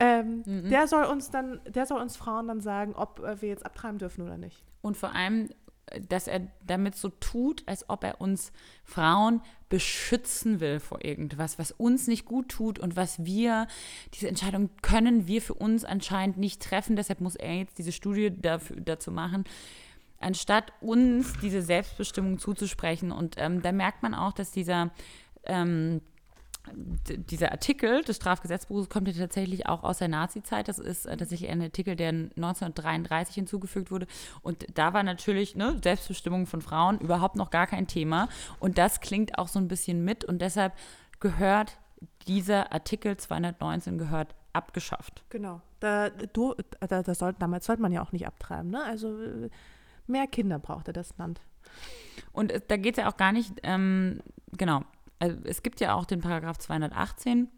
Ähm, 0.00 0.42
mhm. 0.44 0.70
Der 0.70 0.88
soll 0.88 1.04
uns 1.04 1.30
dann, 1.30 1.60
der 1.66 1.86
soll 1.86 2.00
uns 2.00 2.16
Frauen 2.16 2.48
dann 2.48 2.60
sagen, 2.60 2.94
ob 2.94 3.20
äh, 3.20 3.40
wir 3.40 3.48
jetzt 3.48 3.64
abtreiben 3.64 3.98
dürfen 3.98 4.22
oder 4.22 4.36
nicht. 4.36 4.62
Und 4.82 4.96
vor 4.96 5.14
allem, 5.14 5.48
dass 6.08 6.28
er 6.28 6.48
damit 6.66 6.96
so 6.96 7.10
tut, 7.10 7.62
als 7.66 7.88
ob 7.88 8.04
er 8.04 8.20
uns 8.20 8.52
Frauen 8.84 9.40
beschützen 9.68 10.60
will 10.60 10.80
vor 10.80 11.04
irgendwas, 11.04 11.58
was 11.58 11.72
uns 11.72 12.06
nicht 12.06 12.24
gut 12.24 12.48
tut 12.48 12.78
und 12.78 12.96
was 12.96 13.24
wir, 13.24 13.66
diese 14.14 14.28
Entscheidung 14.28 14.70
können 14.82 15.26
wir 15.26 15.42
für 15.42 15.54
uns 15.54 15.84
anscheinend 15.84 16.38
nicht 16.38 16.62
treffen. 16.62 16.96
Deshalb 16.96 17.20
muss 17.20 17.36
er 17.36 17.54
jetzt 17.54 17.78
diese 17.78 17.92
Studie 17.92 18.30
dafür, 18.30 18.80
dazu 18.80 19.10
machen, 19.10 19.44
anstatt 20.24 20.72
uns 20.80 21.34
diese 21.40 21.62
Selbstbestimmung 21.62 22.38
zuzusprechen. 22.38 23.12
Und 23.12 23.36
ähm, 23.38 23.62
da 23.62 23.72
merkt 23.72 24.02
man 24.02 24.14
auch, 24.14 24.32
dass 24.32 24.50
dieser 24.50 24.90
ähm, 25.44 26.00
dieser 26.72 27.52
Artikel 27.52 28.02
des 28.04 28.16
Strafgesetzbuches 28.16 28.88
kommt 28.88 29.08
ja 29.08 29.14
tatsächlich 29.14 29.66
auch 29.66 29.84
aus 29.84 29.98
der 29.98 30.08
Nazi-Zeit. 30.08 30.68
Das 30.68 30.78
ist 30.78 31.06
äh, 31.06 31.16
tatsächlich 31.16 31.50
ein 31.50 31.60
Artikel, 31.60 31.94
der 31.94 32.08
1933 32.08 33.34
hinzugefügt 33.34 33.90
wurde. 33.90 34.06
Und 34.42 34.66
da 34.74 34.94
war 34.94 35.02
natürlich 35.02 35.56
ne, 35.56 35.78
Selbstbestimmung 35.82 36.46
von 36.46 36.62
Frauen 36.62 36.98
überhaupt 36.98 37.36
noch 37.36 37.50
gar 37.50 37.66
kein 37.66 37.86
Thema. 37.86 38.28
Und 38.60 38.78
das 38.78 39.00
klingt 39.00 39.38
auch 39.38 39.48
so 39.48 39.58
ein 39.58 39.68
bisschen 39.68 40.04
mit. 40.04 40.24
Und 40.24 40.40
deshalb 40.40 40.72
gehört 41.20 41.76
dieser 42.26 42.72
Artikel 42.72 43.16
219 43.16 43.98
gehört 43.98 44.34
abgeschafft. 44.54 45.22
Genau. 45.28 45.60
Da, 45.80 46.08
du, 46.08 46.54
da, 46.80 47.02
das 47.02 47.18
sollte, 47.18 47.40
damals 47.40 47.66
sollte 47.66 47.82
man 47.82 47.92
ja 47.92 48.02
auch 48.02 48.12
nicht 48.12 48.26
abtreiben. 48.26 48.70
Ne? 48.70 48.82
Also 48.82 49.20
äh, 49.20 49.50
mehr 50.06 50.26
Kinder 50.26 50.58
brauchte 50.58 50.92
das 50.92 51.16
Land. 51.18 51.40
Und 52.32 52.52
da 52.68 52.76
geht 52.76 52.98
es 52.98 53.02
ja 53.02 53.10
auch 53.10 53.16
gar 53.16 53.32
nicht, 53.32 53.52
ähm, 53.62 54.20
genau, 54.52 54.82
also 55.18 55.36
es 55.44 55.62
gibt 55.62 55.80
ja 55.80 55.94
auch 55.94 56.04
den 56.04 56.20
Paragraph 56.20 56.58
218 56.58 57.48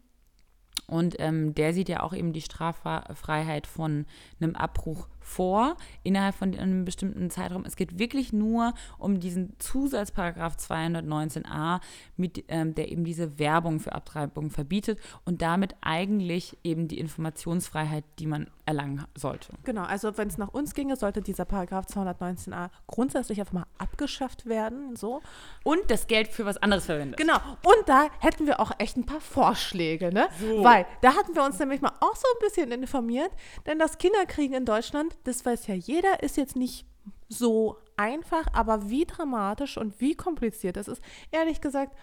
und 0.87 1.15
ähm, 1.19 1.53
der 1.53 1.73
sieht 1.73 1.89
ja 1.89 2.01
auch 2.03 2.13
eben 2.13 2.33
die 2.33 2.41
Straffreiheit 2.41 3.67
von 3.67 4.05
einem 4.39 4.55
Abbruch 4.55 5.07
vor, 5.27 5.75
innerhalb 6.03 6.35
von 6.35 6.57
einem 6.57 6.85
bestimmten 6.85 7.29
Zeitraum. 7.29 7.65
Es 7.65 7.75
geht 7.75 7.99
wirklich 7.99 8.31
nur 8.31 8.73
um 8.97 9.19
diesen 9.19 9.53
Zusatzparagraph 9.59 10.55
219a, 10.55 11.81
mit, 12.15 12.45
ähm, 12.47 12.73
der 12.73 12.89
eben 12.89 13.03
diese 13.03 13.37
Werbung 13.37 13.79
für 13.79 13.93
Abtreibung 13.93 14.49
verbietet 14.49 14.99
und 15.25 15.41
damit 15.41 15.75
eigentlich 15.81 16.57
eben 16.63 16.87
die 16.87 16.97
Informationsfreiheit, 16.99 18.05
die 18.19 18.25
man 18.25 18.49
erlangen 18.65 19.05
sollte. 19.15 19.53
Genau, 19.63 19.83
also 19.83 20.17
wenn 20.17 20.27
es 20.27 20.37
nach 20.37 20.49
uns 20.49 20.73
ginge, 20.73 20.95
sollte 20.95 21.21
dieser 21.21 21.45
Paragraph 21.45 21.85
219a 21.87 22.69
grundsätzlich 22.87 23.39
einfach 23.39 23.53
mal 23.53 23.65
abgeschafft 23.77 24.45
werden. 24.45 24.95
So. 24.95 25.21
Und 25.63 25.79
das 25.89 26.07
Geld 26.07 26.29
für 26.29 26.45
was 26.45 26.57
anderes 26.57 26.85
verwendet. 26.85 27.17
Genau, 27.17 27.35
und 27.35 27.87
da 27.87 28.07
hätten 28.19 28.45
wir 28.47 28.59
auch 28.59 28.71
echt 28.77 28.97
ein 28.97 29.05
paar 29.05 29.21
Vorschläge, 29.21 30.13
ne? 30.13 30.27
So. 30.39 30.63
Weil 30.63 30.85
da 31.01 31.15
hatten 31.15 31.35
wir 31.35 31.43
uns 31.43 31.59
nämlich 31.59 31.81
mal 31.81 31.93
auch 31.99 32.15
so 32.15 32.27
ein 32.35 32.39
bisschen 32.41 32.71
informiert, 32.71 33.31
denn 33.65 33.79
das 33.79 33.97
Kinderkriegen 33.97 34.55
in 34.55 34.65
Deutschland, 34.65 35.16
das 35.23 35.45
weiß 35.45 35.67
ja 35.67 35.75
jeder, 35.75 36.23
ist 36.23 36.37
jetzt 36.37 36.55
nicht 36.55 36.85
so 37.29 37.77
einfach, 37.95 38.45
aber 38.53 38.89
wie 38.89 39.05
dramatisch 39.05 39.77
und 39.77 39.99
wie 39.99 40.15
kompliziert 40.15 40.77
das 40.77 40.87
ist, 40.87 41.01
ehrlich 41.31 41.61
gesagt, 41.61 41.95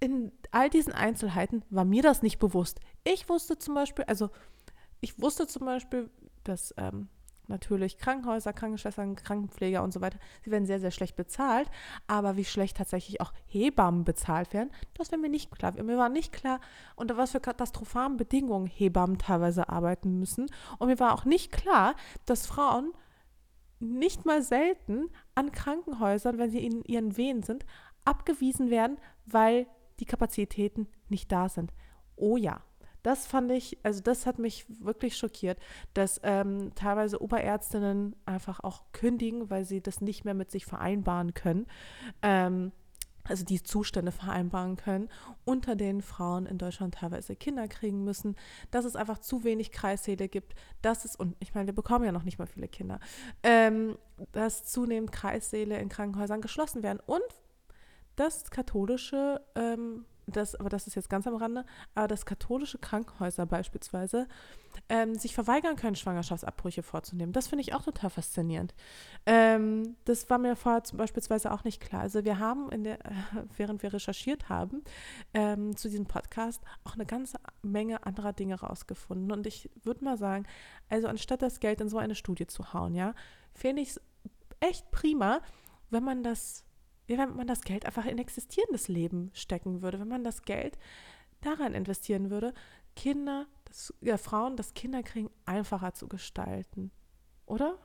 in 0.00 0.32
all 0.50 0.68
diesen 0.68 0.92
Einzelheiten 0.92 1.64
war 1.70 1.84
mir 1.84 2.02
das 2.02 2.22
nicht 2.22 2.38
bewusst. 2.38 2.80
Ich 3.04 3.28
wusste 3.28 3.58
zum 3.58 3.74
Beispiel, 3.74 4.04
also 4.04 4.30
ich 5.00 5.20
wusste 5.20 5.46
zum 5.46 5.64
Beispiel, 5.66 6.10
dass 6.42 6.74
ähm, 6.76 7.08
natürlich 7.48 7.98
Krankenhäuser, 7.98 8.52
Krankenschwestern, 8.52 9.16
Krankenpfleger 9.16 9.82
und 9.82 9.92
so 9.92 10.00
weiter, 10.00 10.18
sie 10.44 10.50
werden 10.50 10.66
sehr, 10.66 10.80
sehr 10.80 10.90
schlecht 10.90 11.16
bezahlt, 11.16 11.70
aber 12.06 12.36
wie 12.36 12.44
schlecht 12.44 12.76
tatsächlich 12.76 13.20
auch 13.20 13.32
Hebammen 13.46 14.04
bezahlt 14.04 14.52
werden, 14.52 14.70
das 14.94 15.10
wäre 15.10 15.20
mir 15.20 15.28
nicht 15.28 15.50
klar. 15.50 15.72
Mir 15.72 15.98
war 15.98 16.08
nicht 16.08 16.32
klar, 16.32 16.60
unter 16.96 17.16
was 17.16 17.32
für 17.32 17.40
katastrophalen 17.40 18.16
Bedingungen 18.16 18.66
Hebammen 18.66 19.18
teilweise 19.18 19.68
arbeiten 19.68 20.18
müssen. 20.18 20.46
Und 20.78 20.88
mir 20.88 20.98
war 20.98 21.14
auch 21.14 21.24
nicht 21.24 21.52
klar, 21.52 21.94
dass 22.26 22.46
Frauen 22.46 22.92
nicht 23.80 24.24
mal 24.24 24.42
selten 24.42 25.10
an 25.34 25.52
Krankenhäusern, 25.52 26.38
wenn 26.38 26.50
sie 26.50 26.64
in 26.64 26.82
ihren 26.84 27.16
Wehen 27.16 27.42
sind, 27.42 27.66
abgewiesen 28.04 28.70
werden, 28.70 28.98
weil 29.26 29.66
die 30.00 30.04
Kapazitäten 30.04 30.88
nicht 31.08 31.30
da 31.30 31.48
sind. 31.48 31.72
Oh 32.16 32.36
ja, 32.36 32.62
das 33.04 33.26
fand 33.26 33.52
ich, 33.52 33.78
also 33.84 34.00
das 34.00 34.26
hat 34.26 34.38
mich 34.38 34.66
wirklich 34.68 35.16
schockiert, 35.16 35.58
dass 35.92 36.20
ähm, 36.24 36.72
teilweise 36.74 37.22
Oberärztinnen 37.22 38.16
einfach 38.24 38.60
auch 38.60 38.82
kündigen, 38.92 39.50
weil 39.50 39.64
sie 39.66 39.82
das 39.82 40.00
nicht 40.00 40.24
mehr 40.24 40.34
mit 40.34 40.50
sich 40.50 40.64
vereinbaren 40.64 41.34
können. 41.34 41.66
Ähm, 42.22 42.72
also 43.26 43.44
die 43.44 43.62
Zustände 43.62 44.12
vereinbaren 44.12 44.76
können, 44.76 45.08
unter 45.44 45.76
denen 45.76 46.02
Frauen 46.02 46.46
in 46.46 46.58
Deutschland 46.58 46.94
teilweise 46.94 47.36
Kinder 47.36 47.68
kriegen 47.68 48.04
müssen, 48.04 48.36
dass 48.70 48.84
es 48.84 48.96
einfach 48.96 49.18
zu 49.18 49.44
wenig 49.44 49.70
Kreissäle 49.70 50.28
gibt, 50.28 50.54
dass 50.82 51.04
es, 51.04 51.16
und 51.16 51.36
ich 51.40 51.54
meine, 51.54 51.66
wir 51.66 51.74
bekommen 51.74 52.04
ja 52.04 52.12
noch 52.12 52.24
nicht 52.24 52.38
mal 52.38 52.46
viele 52.46 52.68
Kinder, 52.68 53.00
ähm, 53.42 53.96
dass 54.32 54.64
zunehmend 54.66 55.12
Kreissäle 55.12 55.78
in 55.78 55.88
Krankenhäusern 55.88 56.40
geschlossen 56.40 56.82
werden 56.82 57.00
und 57.06 57.22
dass 58.16 58.50
katholische, 58.50 59.40
ähm, 59.54 60.04
das, 60.26 60.54
aber 60.54 60.68
das 60.68 60.86
ist 60.86 60.94
jetzt 60.94 61.10
ganz 61.10 61.26
am 61.26 61.34
Rande, 61.34 61.64
aber 61.94 62.08
dass 62.08 62.26
katholische 62.26 62.78
Krankenhäuser 62.78 63.46
beispielsweise 63.46 64.26
ähm, 64.88 65.14
sich 65.14 65.34
verweigern 65.34 65.76
können, 65.76 65.96
Schwangerschaftsabbrüche 65.96 66.82
vorzunehmen. 66.82 67.32
Das 67.32 67.46
finde 67.46 67.62
ich 67.62 67.74
auch 67.74 67.82
total 67.82 68.10
faszinierend. 68.10 68.74
Ähm, 69.26 69.96
das 70.04 70.28
war 70.30 70.38
mir 70.38 70.56
vorher 70.56 70.82
beispielsweise 70.94 71.52
auch 71.52 71.64
nicht 71.64 71.80
klar. 71.80 72.02
Also 72.02 72.24
wir 72.24 72.38
haben, 72.38 72.70
der, 72.84 73.04
äh, 73.04 73.12
während 73.56 73.82
wir 73.82 73.92
recherchiert 73.92 74.48
haben, 74.48 74.82
ähm, 75.32 75.76
zu 75.76 75.88
diesem 75.88 76.06
Podcast 76.06 76.62
auch 76.84 76.94
eine 76.94 77.06
ganze 77.06 77.38
Menge 77.62 78.04
anderer 78.06 78.32
Dinge 78.32 78.60
rausgefunden. 78.60 79.32
Und 79.32 79.46
ich 79.46 79.70
würde 79.82 80.04
mal 80.04 80.16
sagen, 80.16 80.46
also 80.88 81.08
anstatt 81.08 81.42
das 81.42 81.60
Geld 81.60 81.80
in 81.80 81.88
so 81.88 81.98
eine 81.98 82.14
Studie 82.14 82.46
zu 82.46 82.72
hauen, 82.72 82.94
ja, 82.94 83.14
finde 83.54 83.82
ich 83.82 83.90
es 83.90 84.00
echt 84.60 84.90
prima, 84.90 85.40
wenn 85.90 86.04
man 86.04 86.22
das 86.22 86.63
wenn 87.06 87.36
man 87.36 87.46
das 87.46 87.62
Geld 87.62 87.86
einfach 87.86 88.06
in 88.06 88.18
existierendes 88.18 88.88
Leben 88.88 89.30
stecken 89.34 89.82
würde, 89.82 90.00
wenn 90.00 90.08
man 90.08 90.24
das 90.24 90.42
Geld 90.42 90.78
daran 91.40 91.74
investieren 91.74 92.30
würde, 92.30 92.54
Kinder, 92.96 93.46
das, 93.64 93.92
ja, 94.00 94.16
Frauen 94.16 94.56
das 94.56 94.74
Kinderkriegen 94.74 95.30
einfacher 95.44 95.94
zu 95.94 96.08
gestalten. 96.08 96.90
Oder? 97.46 97.78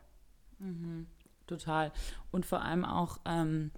Mhm, 0.59 1.07
total. 1.47 1.91
Und 2.31 2.45
vor 2.45 2.61
allem 2.61 2.85
auch, 2.85 3.19
ähm, 3.25 3.71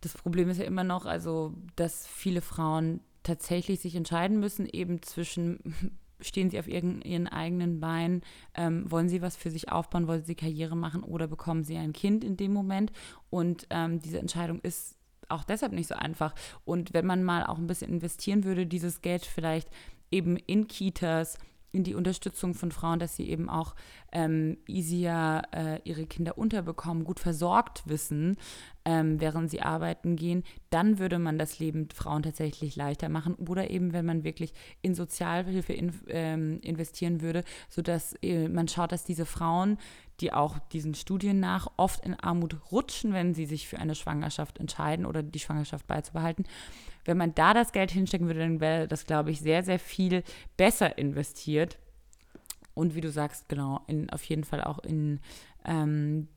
das 0.00 0.14
Problem 0.14 0.48
ist 0.48 0.58
ja 0.58 0.64
immer 0.64 0.84
noch, 0.84 1.06
also, 1.06 1.54
dass 1.76 2.06
viele 2.06 2.42
Frauen 2.42 3.00
tatsächlich 3.22 3.80
sich 3.80 3.94
entscheiden 3.94 4.40
müssen, 4.40 4.66
eben 4.66 5.02
zwischen 5.02 5.98
stehen 6.22 6.50
sie 6.50 6.58
auf 6.58 6.68
ihren, 6.68 7.02
ihren 7.02 7.28
eigenen 7.28 7.80
Beinen, 7.80 8.22
ähm, 8.54 8.90
wollen 8.90 9.08
sie 9.08 9.22
was 9.22 9.36
für 9.36 9.50
sich 9.50 9.70
aufbauen, 9.70 10.06
wollen 10.06 10.24
sie 10.24 10.34
Karriere 10.34 10.76
machen 10.76 11.02
oder 11.02 11.26
bekommen 11.26 11.64
sie 11.64 11.76
ein 11.76 11.92
Kind 11.92 12.24
in 12.24 12.36
dem 12.36 12.52
Moment. 12.52 12.92
Und 13.30 13.66
ähm, 13.70 14.00
diese 14.00 14.18
Entscheidung 14.18 14.60
ist 14.60 14.96
auch 15.28 15.44
deshalb 15.44 15.72
nicht 15.72 15.88
so 15.88 15.94
einfach. 15.94 16.34
Und 16.64 16.92
wenn 16.94 17.06
man 17.06 17.24
mal 17.24 17.44
auch 17.44 17.58
ein 17.58 17.66
bisschen 17.66 17.90
investieren 17.90 18.44
würde, 18.44 18.66
dieses 18.66 19.00
Geld 19.00 19.24
vielleicht 19.24 19.68
eben 20.10 20.36
in 20.36 20.68
Kitas, 20.68 21.38
in 21.72 21.84
die 21.84 21.94
Unterstützung 21.94 22.54
von 22.54 22.70
Frauen, 22.70 22.98
dass 22.98 23.16
sie 23.16 23.28
eben 23.28 23.48
auch 23.48 23.74
ähm, 24.12 24.58
easier 24.66 25.42
äh, 25.52 25.80
ihre 25.84 26.06
Kinder 26.06 26.36
unterbekommen, 26.36 27.04
gut 27.04 27.18
versorgt 27.18 27.82
wissen, 27.86 28.36
ähm, 28.84 29.20
während 29.20 29.50
sie 29.50 29.62
arbeiten 29.62 30.16
gehen, 30.16 30.44
dann 30.70 30.98
würde 30.98 31.18
man 31.18 31.38
das 31.38 31.58
Leben 31.58 31.88
Frauen 31.94 32.22
tatsächlich 32.22 32.76
leichter 32.76 33.08
machen. 33.08 33.34
Oder 33.36 33.70
eben, 33.70 33.92
wenn 33.92 34.04
man 34.04 34.22
wirklich 34.22 34.52
in 34.82 34.94
Sozialhilfe 34.94 35.72
in, 35.72 35.92
ähm, 36.08 36.60
investieren 36.60 37.22
würde, 37.22 37.42
sodass 37.70 38.14
äh, 38.22 38.48
man 38.48 38.68
schaut, 38.68 38.92
dass 38.92 39.04
diese 39.04 39.24
Frauen, 39.24 39.78
die 40.20 40.32
auch 40.32 40.58
diesen 40.58 40.94
Studien 40.94 41.40
nach 41.40 41.68
oft 41.78 42.04
in 42.04 42.14
Armut 42.14 42.56
rutschen, 42.70 43.14
wenn 43.14 43.34
sie 43.34 43.46
sich 43.46 43.66
für 43.66 43.78
eine 43.78 43.94
Schwangerschaft 43.94 44.58
entscheiden 44.58 45.06
oder 45.06 45.22
die 45.22 45.40
Schwangerschaft 45.40 45.86
beizubehalten, 45.86 46.44
wenn 47.04 47.16
man 47.16 47.34
da 47.34 47.54
das 47.54 47.72
Geld 47.72 47.90
hinstecken 47.90 48.26
würde, 48.26 48.40
dann 48.40 48.60
wäre 48.60 48.88
das, 48.88 49.06
glaube 49.06 49.30
ich, 49.30 49.40
sehr, 49.40 49.62
sehr 49.62 49.78
viel 49.78 50.22
besser 50.56 50.98
investiert. 50.98 51.78
Und 52.74 52.94
wie 52.94 53.00
du 53.00 53.10
sagst, 53.10 53.48
genau, 53.48 53.80
in, 53.86 54.08
auf 54.10 54.22
jeden 54.24 54.44
Fall 54.44 54.62
auch 54.64 54.78
in 54.78 55.20
ähm, 55.64 56.28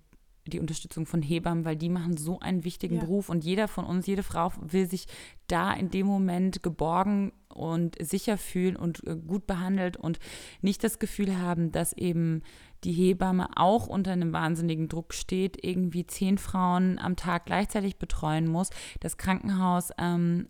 die 0.48 0.60
Unterstützung 0.60 1.06
von 1.06 1.22
Hebammen, 1.22 1.66
weil 1.66 1.76
die 1.76 1.90
machen 1.90 2.18
so 2.18 2.40
einen 2.40 2.64
wichtigen 2.64 2.96
ja. 2.96 3.02
Beruf 3.02 3.30
und 3.30 3.44
jeder 3.44 3.68
von 3.68 3.86
uns, 3.86 4.06
jede 4.06 4.24
Frau 4.24 4.52
will 4.62 4.88
sich 4.88 5.08
da 5.48 5.74
in 5.74 5.90
dem 5.90 6.06
Moment 6.06 6.62
geborgen 6.62 7.32
und 7.50 7.96
sicher 8.00 8.38
fühlen 8.38 8.76
und 8.76 9.06
äh, 9.08 9.16
gut 9.16 9.48
behandelt 9.48 9.98
und 9.98 10.20
nicht 10.62 10.84
das 10.84 11.00
Gefühl 11.00 11.40
haben, 11.40 11.72
dass 11.72 11.94
eben 11.94 12.42
die 12.84 12.92
Hebamme 12.92 13.48
auch 13.56 13.88
unter 13.88 14.12
einem 14.12 14.34
wahnsinnigen 14.34 14.88
Druck 14.88 15.14
steht, 15.14 15.64
irgendwie 15.64 16.06
zehn 16.06 16.38
Frauen 16.38 17.00
am 17.00 17.16
Tag 17.16 17.46
gleichzeitig 17.46 17.98
betreuen 17.98 18.48
muss, 18.48 18.70
das 19.00 19.18
Krankenhaus 19.18 19.90
ähm, 19.98 20.48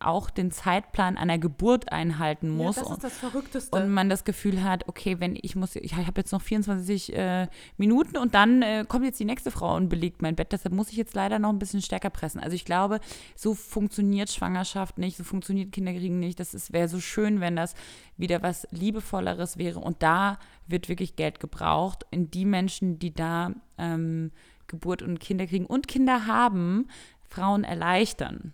auch 0.00 0.30
den 0.30 0.50
Zeitplan 0.50 1.16
einer 1.16 1.38
Geburt 1.38 1.90
einhalten 1.90 2.50
muss. 2.50 2.76
Ja, 2.76 2.82
das 2.82 2.92
ist 2.92 3.04
das 3.04 3.18
Verrückteste. 3.18 3.76
Und 3.76 3.90
man 3.90 4.08
das 4.08 4.24
Gefühl 4.24 4.62
hat, 4.62 4.88
okay, 4.88 5.20
wenn 5.20 5.38
ich 5.40 5.56
muss, 5.56 5.76
ich 5.76 5.94
habe 5.94 6.12
jetzt 6.16 6.32
noch 6.32 6.42
24 6.42 7.14
äh, 7.14 7.48
Minuten 7.76 8.16
und 8.18 8.34
dann 8.34 8.62
äh, 8.62 8.84
kommt 8.86 9.04
jetzt 9.04 9.20
die 9.20 9.24
nächste 9.24 9.50
Frau 9.50 9.74
und 9.74 9.88
belegt 9.88 10.22
mein 10.22 10.36
Bett. 10.36 10.52
Deshalb 10.52 10.74
muss 10.74 10.90
ich 10.90 10.96
jetzt 10.96 11.14
leider 11.14 11.38
noch 11.38 11.50
ein 11.50 11.58
bisschen 11.58 11.82
stärker 11.82 12.10
pressen. 12.10 12.40
Also 12.40 12.54
ich 12.54 12.64
glaube, 12.64 13.00
so 13.34 13.54
funktioniert 13.54 14.30
Schwangerschaft 14.30 14.98
nicht, 14.98 15.16
so 15.16 15.24
funktioniert 15.24 15.72
Kinderkriegen 15.72 16.18
nicht. 16.18 16.38
Das 16.40 16.72
wäre 16.72 16.88
so 16.88 17.00
schön, 17.00 17.40
wenn 17.40 17.56
das 17.56 17.74
wieder 18.16 18.42
was 18.42 18.66
Liebevolleres 18.70 19.56
wäre. 19.56 19.80
Und 19.80 20.02
da 20.02 20.38
wird 20.66 20.88
wirklich 20.88 21.16
Geld 21.16 21.40
gebraucht 21.40 22.06
in 22.10 22.30
die 22.30 22.44
Menschen, 22.44 22.98
die 22.98 23.14
da 23.14 23.52
ähm, 23.78 24.32
Geburt 24.66 25.02
und 25.02 25.20
Kinder 25.20 25.46
kriegen 25.46 25.66
und 25.66 25.88
Kinder 25.88 26.26
haben, 26.26 26.88
Frauen 27.28 27.64
erleichtern. 27.64 28.52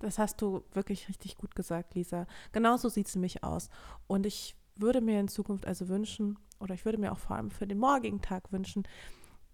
Das 0.00 0.18
hast 0.18 0.40
du 0.42 0.64
wirklich 0.72 1.08
richtig 1.08 1.36
gut 1.36 1.54
gesagt, 1.54 1.94
Lisa. 1.94 2.26
Genauso 2.52 2.88
sieht 2.88 3.08
es 3.08 3.14
nämlich 3.14 3.42
aus. 3.44 3.68
Und 4.06 4.26
ich 4.26 4.56
würde 4.76 5.00
mir 5.00 5.20
in 5.20 5.28
Zukunft 5.28 5.66
also 5.66 5.88
wünschen, 5.88 6.38
oder 6.60 6.74
ich 6.74 6.84
würde 6.84 6.98
mir 6.98 7.12
auch 7.12 7.18
vor 7.18 7.36
allem 7.36 7.50
für 7.50 7.66
den 7.66 7.78
morgigen 7.78 8.20
Tag 8.20 8.52
wünschen, 8.52 8.84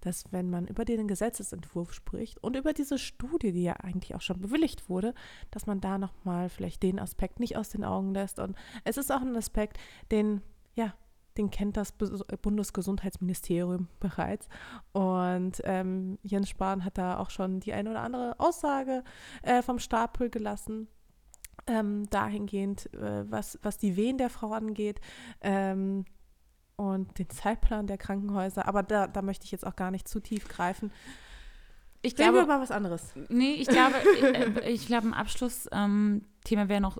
dass 0.00 0.24
wenn 0.32 0.50
man 0.50 0.66
über 0.66 0.84
den 0.84 1.06
Gesetzesentwurf 1.06 1.94
spricht 1.94 2.42
und 2.42 2.56
über 2.56 2.72
diese 2.72 2.98
Studie, 2.98 3.52
die 3.52 3.62
ja 3.62 3.74
eigentlich 3.74 4.14
auch 4.14 4.20
schon 4.20 4.40
bewilligt 4.40 4.88
wurde, 4.88 5.14
dass 5.50 5.66
man 5.66 5.80
da 5.80 5.96
nochmal 5.96 6.48
vielleicht 6.48 6.82
den 6.82 6.98
Aspekt 6.98 7.38
nicht 7.38 7.56
aus 7.56 7.70
den 7.70 7.84
Augen 7.84 8.12
lässt. 8.12 8.40
Und 8.40 8.56
es 8.84 8.96
ist 8.96 9.12
auch 9.12 9.20
ein 9.20 9.36
Aspekt, 9.36 9.78
den, 10.10 10.42
ja, 10.74 10.92
den 11.36 11.50
kennt 11.50 11.76
das 11.76 11.92
Bundesgesundheitsministerium 11.92 13.88
bereits. 14.00 14.48
Und 14.92 15.62
ähm, 15.64 16.18
Jens 16.22 16.50
Spahn 16.50 16.84
hat 16.84 16.98
da 16.98 17.18
auch 17.18 17.30
schon 17.30 17.60
die 17.60 17.72
eine 17.72 17.90
oder 17.90 18.02
andere 18.02 18.38
Aussage 18.38 19.04
äh, 19.42 19.62
vom 19.62 19.78
Stapel 19.78 20.30
gelassen. 20.30 20.88
Ähm, 21.66 22.08
dahingehend, 22.10 22.92
äh, 22.94 23.30
was, 23.30 23.58
was 23.62 23.78
die 23.78 23.96
Wehen 23.96 24.18
der 24.18 24.30
Frau 24.30 24.52
angeht 24.52 25.00
ähm, 25.42 26.04
und 26.74 27.18
den 27.20 27.30
Zeitplan 27.30 27.86
der 27.86 27.98
Krankenhäuser. 27.98 28.66
Aber 28.66 28.82
da, 28.82 29.06
da 29.06 29.22
möchte 29.22 29.44
ich 29.44 29.52
jetzt 29.52 29.64
auch 29.64 29.76
gar 29.76 29.92
nicht 29.92 30.08
zu 30.08 30.18
tief 30.18 30.48
greifen. 30.48 30.90
Ich 32.02 32.16
glaube, 32.16 32.38
Reden 32.38 32.48
mal 32.48 32.60
was 32.60 32.72
anderes. 32.72 33.12
Nee, 33.28 33.54
ich 33.54 33.68
glaube, 33.68 33.94
äh, 34.22 34.70
ich, 34.70 34.82
ich 34.82 34.86
glaube, 34.86 35.06
ein 35.06 35.14
Abschlussthema 35.14 35.82
ähm, 35.84 36.68
wäre 36.68 36.80
noch 36.80 36.98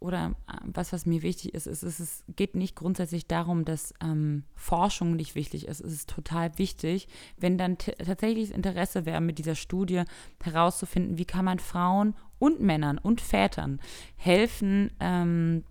oder 0.00 0.34
äh, 0.46 0.56
was, 0.64 0.92
was 0.92 1.06
mir 1.06 1.22
wichtig 1.22 1.54
ist, 1.54 1.66
ist, 1.66 1.82
ist 1.82 2.00
es 2.00 2.24
geht 2.36 2.54
nicht 2.54 2.76
grundsätzlich 2.76 3.26
darum, 3.26 3.64
dass 3.64 3.94
ähm, 4.02 4.44
Forschung 4.54 5.16
nicht 5.16 5.34
wichtig 5.34 5.66
ist. 5.66 5.80
Es 5.80 5.92
ist 5.92 6.10
total 6.10 6.58
wichtig, 6.58 7.08
wenn 7.36 7.58
dann 7.58 7.78
tatsächlich 7.78 8.48
das 8.48 8.56
Interesse 8.56 9.06
wäre, 9.06 9.20
mit 9.20 9.38
dieser 9.38 9.54
Studie 9.54 10.02
herauszufinden, 10.42 11.18
wie 11.18 11.24
kann 11.24 11.44
man 11.44 11.58
Frauen 11.58 12.14
und 12.38 12.60
Männern 12.60 12.98
und 12.98 13.20
Vätern 13.20 13.80
helfen, 14.16 14.90
ähm, 15.00 15.64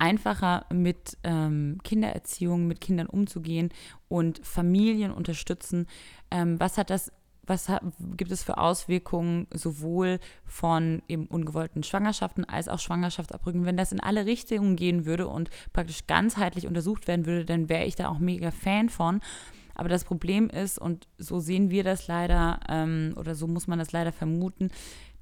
einfacher 0.00 0.66
mit 0.72 1.18
ähm, 1.24 1.78
Kindererziehung, 1.84 2.66
mit 2.66 2.80
Kindern 2.80 3.06
umzugehen 3.06 3.70
und 4.08 4.44
Familien 4.44 5.12
unterstützen. 5.12 5.86
Ähm, 6.30 6.58
was 6.58 6.78
hat 6.78 6.90
das 6.90 7.12
was 7.50 7.70
gibt 8.16 8.30
es 8.30 8.42
für 8.42 8.56
Auswirkungen 8.56 9.46
sowohl 9.52 10.18
von 10.46 11.02
eben 11.08 11.26
ungewollten 11.26 11.82
Schwangerschaften 11.82 12.46
als 12.46 12.68
auch 12.68 12.78
Schwangerschaftsabbrüchen. 12.78 13.66
Wenn 13.66 13.76
das 13.76 13.92
in 13.92 14.00
alle 14.00 14.24
Richtungen 14.24 14.76
gehen 14.76 15.04
würde 15.04 15.28
und 15.28 15.50
praktisch 15.74 16.06
ganzheitlich 16.06 16.66
untersucht 16.66 17.08
werden 17.08 17.26
würde, 17.26 17.44
dann 17.44 17.68
wäre 17.68 17.84
ich 17.84 17.96
da 17.96 18.08
auch 18.08 18.18
mega 18.18 18.50
Fan 18.50 18.88
von. 18.88 19.20
Aber 19.74 19.88
das 19.88 20.04
Problem 20.04 20.48
ist, 20.48 20.78
und 20.78 21.08
so 21.18 21.40
sehen 21.40 21.70
wir 21.70 21.84
das 21.84 22.06
leider, 22.06 22.60
ähm, 22.68 23.14
oder 23.16 23.34
so 23.34 23.46
muss 23.46 23.66
man 23.66 23.78
das 23.78 23.92
leider 23.92 24.12
vermuten, 24.12 24.70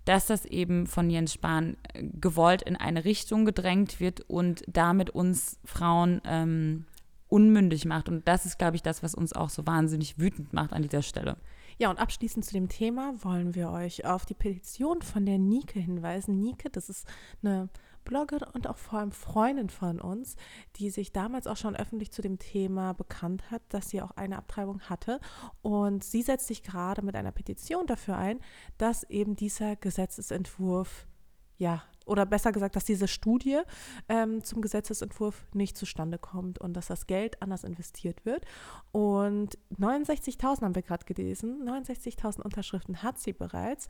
dass 0.05 0.27
das 0.27 0.45
eben 0.47 0.87
von 0.87 1.11
Jens 1.11 1.35
Spahn 1.35 1.77
äh, 1.93 2.03
gewollt 2.21 2.63
in 2.63 2.77
eine 2.77 3.05
Richtung 3.05 3.45
gedrängt 3.45 4.01
wird 4.01 4.21
und 4.23 4.63
damit 4.67 5.11
uns 5.11 5.59
Frauen 5.65 6.21
ähm, 6.25 6.87
unmündig 7.29 7.85
macht. 7.85 8.09
Und 8.09 8.27
das 8.27 8.47
ist, 8.47 8.59
glaube 8.59 8.77
ich, 8.77 8.83
das, 8.83 9.03
was 9.03 9.15
uns 9.15 9.33
auch 9.33 9.51
so 9.51 9.67
wahnsinnig 9.67 10.19
wütend 10.19 10.53
macht 10.53 10.73
an 10.73 10.83
dieser 10.83 11.03
Stelle. 11.03 11.37
Ja, 11.81 11.91
und 11.91 12.01
abschließend 12.01 12.45
zu 12.45 12.53
dem 12.53 12.69
Thema 12.69 13.15
wollen 13.23 13.55
wir 13.55 13.71
euch 13.71 14.05
auf 14.05 14.27
die 14.27 14.35
Petition 14.35 15.01
von 15.01 15.25
der 15.25 15.39
Nike 15.39 15.79
hinweisen. 15.79 16.41
Nike, 16.41 16.69
das 16.73 16.89
ist 16.89 17.07
eine 17.41 17.69
Bloggerin 18.03 18.49
und 18.53 18.67
auch 18.67 18.77
vor 18.77 18.99
allem 18.99 19.13
Freundin 19.13 19.71
von 19.71 20.01
uns, 20.01 20.35
die 20.77 20.91
sich 20.91 21.13
damals 21.13 21.47
auch 21.47 21.57
schon 21.57 21.77
öffentlich 21.77 22.11
zu 22.11 22.21
dem 22.21 22.41
Thema 22.41 22.95
bekannt 22.95 23.53
hat, 23.53 23.63
dass 23.69 23.91
sie 23.91 24.03
auch 24.03 24.11
eine 24.13 24.39
Abtreibung 24.39 24.81
hatte. 24.81 25.21
Und 25.63 26.03
sie 26.03 26.23
setzt 26.23 26.49
sich 26.49 26.65
gerade 26.65 27.03
mit 27.03 27.15
einer 27.15 27.31
Petition 27.31 27.87
dafür 27.87 28.17
ein, 28.17 28.41
dass 28.77 29.05
eben 29.05 29.37
dieser 29.37 29.77
Gesetzesentwurf 29.77 31.07
ja, 31.59 31.83
oder 32.09 32.27
besser 32.27 32.53
gesagt, 32.53 32.77
dass 32.77 32.85
diese 32.85 33.09
Studie 33.09 33.61
ähm, 34.09 34.43
zum 34.43 34.61
Gesetzesentwurf 34.61 35.45
nicht 35.55 35.77
zustande 35.77 36.19
kommt 36.19 36.59
und 36.59 36.75
dass 36.75 36.87
das 36.87 37.07
Geld 37.07 37.41
anders 37.43 37.65
investiert 37.65 38.25
wird. 38.25 38.45
Und 38.93 39.59
69.000 39.79 40.63
haben 40.63 40.75
wir 40.75 40.83
gerade 40.83 41.05
gelesen, 41.05 41.69
69.000 41.69 42.41
Unterschriften 42.41 43.03
hat 43.03 43.19
sie 43.19 43.33
bereits. 43.33 43.89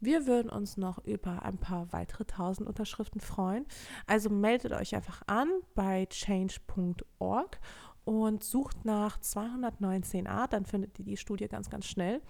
Wir 0.00 0.26
würden 0.26 0.50
uns 0.50 0.76
noch 0.76 1.04
über 1.04 1.42
ein 1.44 1.58
paar 1.58 1.92
weitere 1.92 2.24
tausend 2.24 2.66
Unterschriften 2.66 3.20
freuen. 3.20 3.66
Also 4.06 4.30
meldet 4.30 4.72
euch 4.72 4.96
einfach 4.96 5.22
an 5.28 5.48
bei 5.76 6.06
change.org 6.06 7.60
und 8.04 8.42
sucht 8.42 8.84
nach 8.84 9.18
219a, 9.20 10.48
dann 10.48 10.66
findet 10.66 10.98
ihr 10.98 11.04
die 11.04 11.16
Studie 11.16 11.46
ganz, 11.46 11.70
ganz 11.70 11.86
schnell. 11.86 12.20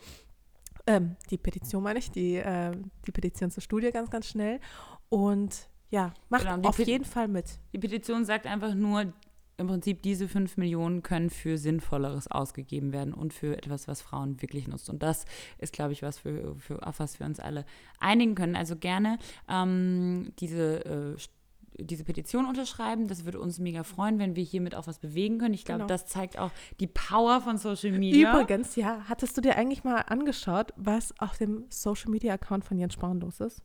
Ähm, 0.86 1.16
die 1.30 1.38
Petition 1.38 1.82
meine 1.82 1.98
ich, 1.98 2.10
die, 2.10 2.36
äh, 2.36 2.72
die 3.06 3.12
Petition 3.12 3.50
zur 3.50 3.62
Studie 3.62 3.90
ganz, 3.90 4.10
ganz 4.10 4.26
schnell. 4.26 4.60
Und 5.12 5.68
ja, 5.90 6.14
macht 6.30 6.44
genau, 6.44 6.66
auf 6.66 6.78
jeden 6.78 7.04
Fall 7.04 7.28
mit. 7.28 7.44
Die 7.74 7.78
Petition 7.78 8.24
sagt 8.24 8.46
einfach 8.46 8.74
nur, 8.74 9.12
im 9.58 9.66
Prinzip 9.66 10.00
diese 10.02 10.26
5 10.26 10.56
Millionen 10.56 11.02
können 11.02 11.28
für 11.28 11.58
Sinnvolleres 11.58 12.28
ausgegeben 12.28 12.94
werden 12.94 13.12
und 13.12 13.34
für 13.34 13.58
etwas, 13.58 13.88
was 13.88 14.00
Frauen 14.00 14.40
wirklich 14.40 14.68
nutzt. 14.68 14.88
Und 14.88 15.02
das 15.02 15.26
ist, 15.58 15.74
glaube 15.74 15.92
ich, 15.92 16.02
was 16.02 16.18
für, 16.18 16.56
für 16.56 16.86
auf 16.86 16.98
was 16.98 17.20
wir 17.20 17.26
uns 17.26 17.40
alle 17.40 17.66
einigen 18.00 18.34
können. 18.34 18.56
Also 18.56 18.74
gerne 18.74 19.18
ähm, 19.50 20.32
diese 20.38 20.86
äh, 20.86 21.16
diese 21.78 22.04
Petition 22.04 22.46
unterschreiben. 22.46 23.06
Das 23.06 23.26
würde 23.26 23.40
uns 23.40 23.58
mega 23.58 23.82
freuen, 23.82 24.18
wenn 24.18 24.34
wir 24.34 24.44
hiermit 24.44 24.74
auch 24.74 24.86
was 24.86 24.98
bewegen 24.98 25.38
können. 25.38 25.54
Ich 25.54 25.66
glaube, 25.66 25.80
genau. 25.80 25.88
das 25.88 26.06
zeigt 26.06 26.38
auch 26.38 26.52
die 26.80 26.86
Power 26.86 27.42
von 27.42 27.58
Social 27.58 27.92
Media. 27.92 28.32
Übrigens, 28.32 28.76
ja, 28.76 29.02
hattest 29.08 29.36
du 29.36 29.42
dir 29.42 29.56
eigentlich 29.56 29.84
mal 29.84 29.98
angeschaut, 29.98 30.72
was 30.76 31.18
auf 31.18 31.36
dem 31.36 31.66
Social 31.68 32.10
Media 32.10 32.32
Account 32.32 32.64
von 32.64 32.78
Jens 32.78 32.94
Spahn 32.94 33.20
los 33.20 33.40
ist? 33.40 33.62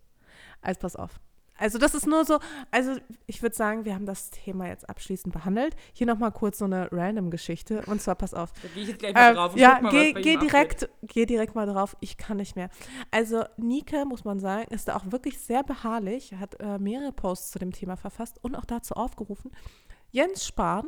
Also 0.61 0.79
pass 0.79 0.95
auf. 0.95 1.19
Also 1.57 1.77
das 1.77 1.95
ist 1.95 2.07
nur 2.07 2.25
so, 2.25 2.39
also 2.71 2.95
ich 3.25 3.41
würde 3.41 3.55
sagen, 3.55 3.85
wir 3.85 3.95
haben 3.95 4.05
das 4.05 4.29
Thema 4.29 4.67
jetzt 4.67 4.89
abschließend 4.89 5.33
behandelt. 5.33 5.75
Hier 5.93 6.07
nochmal 6.07 6.31
kurz 6.31 6.59
so 6.59 6.65
eine 6.65 6.89
random 6.91 7.31
Geschichte. 7.31 7.83
Und 7.85 8.01
zwar, 8.01 8.15
pass 8.15 8.33
auf. 8.33 8.51
Da 8.61 8.67
gehe 8.69 8.83
ich 8.83 8.89
jetzt 8.89 8.99
gleich 8.99 9.13
mal 9.13 9.31
äh, 9.31 9.35
drauf. 9.35 9.57
ja, 9.57 9.79
mal, 9.81 9.91
geh, 9.91 10.13
geh 10.13 10.37
direkt, 10.37 10.89
geh 11.03 11.25
direkt 11.25 11.55
mal 11.55 11.65
drauf. 11.65 11.97
Ich 11.99 12.17
kann 12.17 12.37
nicht 12.37 12.55
mehr. 12.55 12.69
Also 13.11 13.43
Nike, 13.57 14.05
muss 14.05 14.23
man 14.23 14.39
sagen, 14.39 14.71
ist 14.73 14.87
da 14.87 14.95
auch 14.95 15.11
wirklich 15.11 15.39
sehr 15.39 15.63
beharrlich, 15.63 16.33
hat 16.33 16.59
äh, 16.59 16.77
mehrere 16.77 17.11
Posts 17.11 17.51
zu 17.51 17.59
dem 17.59 17.71
Thema 17.71 17.97
verfasst 17.97 18.37
und 18.41 18.55
auch 18.55 18.65
dazu 18.65 18.95
aufgerufen, 18.95 19.51
Jens 20.11 20.45
Spahn 20.45 20.87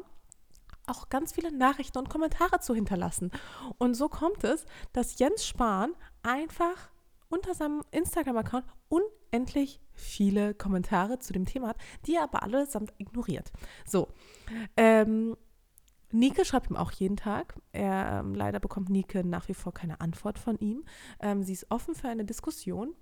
auch 0.89 1.09
ganz 1.09 1.33
viele 1.33 1.51
Nachrichten 1.51 1.99
und 1.99 2.09
Kommentare 2.09 2.59
zu 2.59 2.73
hinterlassen. 2.73 3.31
Und 3.77 3.93
so 3.93 4.09
kommt 4.09 4.43
es, 4.43 4.65
dass 4.91 5.19
Jens 5.19 5.45
Spahn 5.45 5.93
einfach 6.23 6.89
unter 7.29 7.53
seinem 7.53 7.83
Instagram-Account 7.91 8.65
unendlich 9.31 9.79
viele 9.93 10.53
Kommentare 10.53 11.19
zu 11.19 11.33
dem 11.33 11.45
Thema 11.45 11.69
hat, 11.69 11.77
die 12.05 12.15
er 12.15 12.23
aber 12.23 12.43
allesamt 12.43 12.93
ignoriert. 12.97 13.51
So, 13.85 14.09
ähm, 14.77 15.35
Nike 16.11 16.43
schreibt 16.43 16.71
ihm 16.71 16.75
auch 16.77 16.91
jeden 16.91 17.17
Tag. 17.17 17.55
Er, 17.71 18.19
ähm, 18.19 18.33
leider 18.33 18.59
bekommt 18.59 18.89
Nike 18.89 19.23
nach 19.23 19.47
wie 19.47 19.53
vor 19.53 19.73
keine 19.73 20.01
Antwort 20.01 20.39
von 20.39 20.57
ihm. 20.57 20.83
Ähm, 21.19 21.43
sie 21.43 21.53
ist 21.53 21.67
offen 21.69 21.93
für 21.93 22.09
eine 22.09 22.25
Diskussion. 22.25 22.95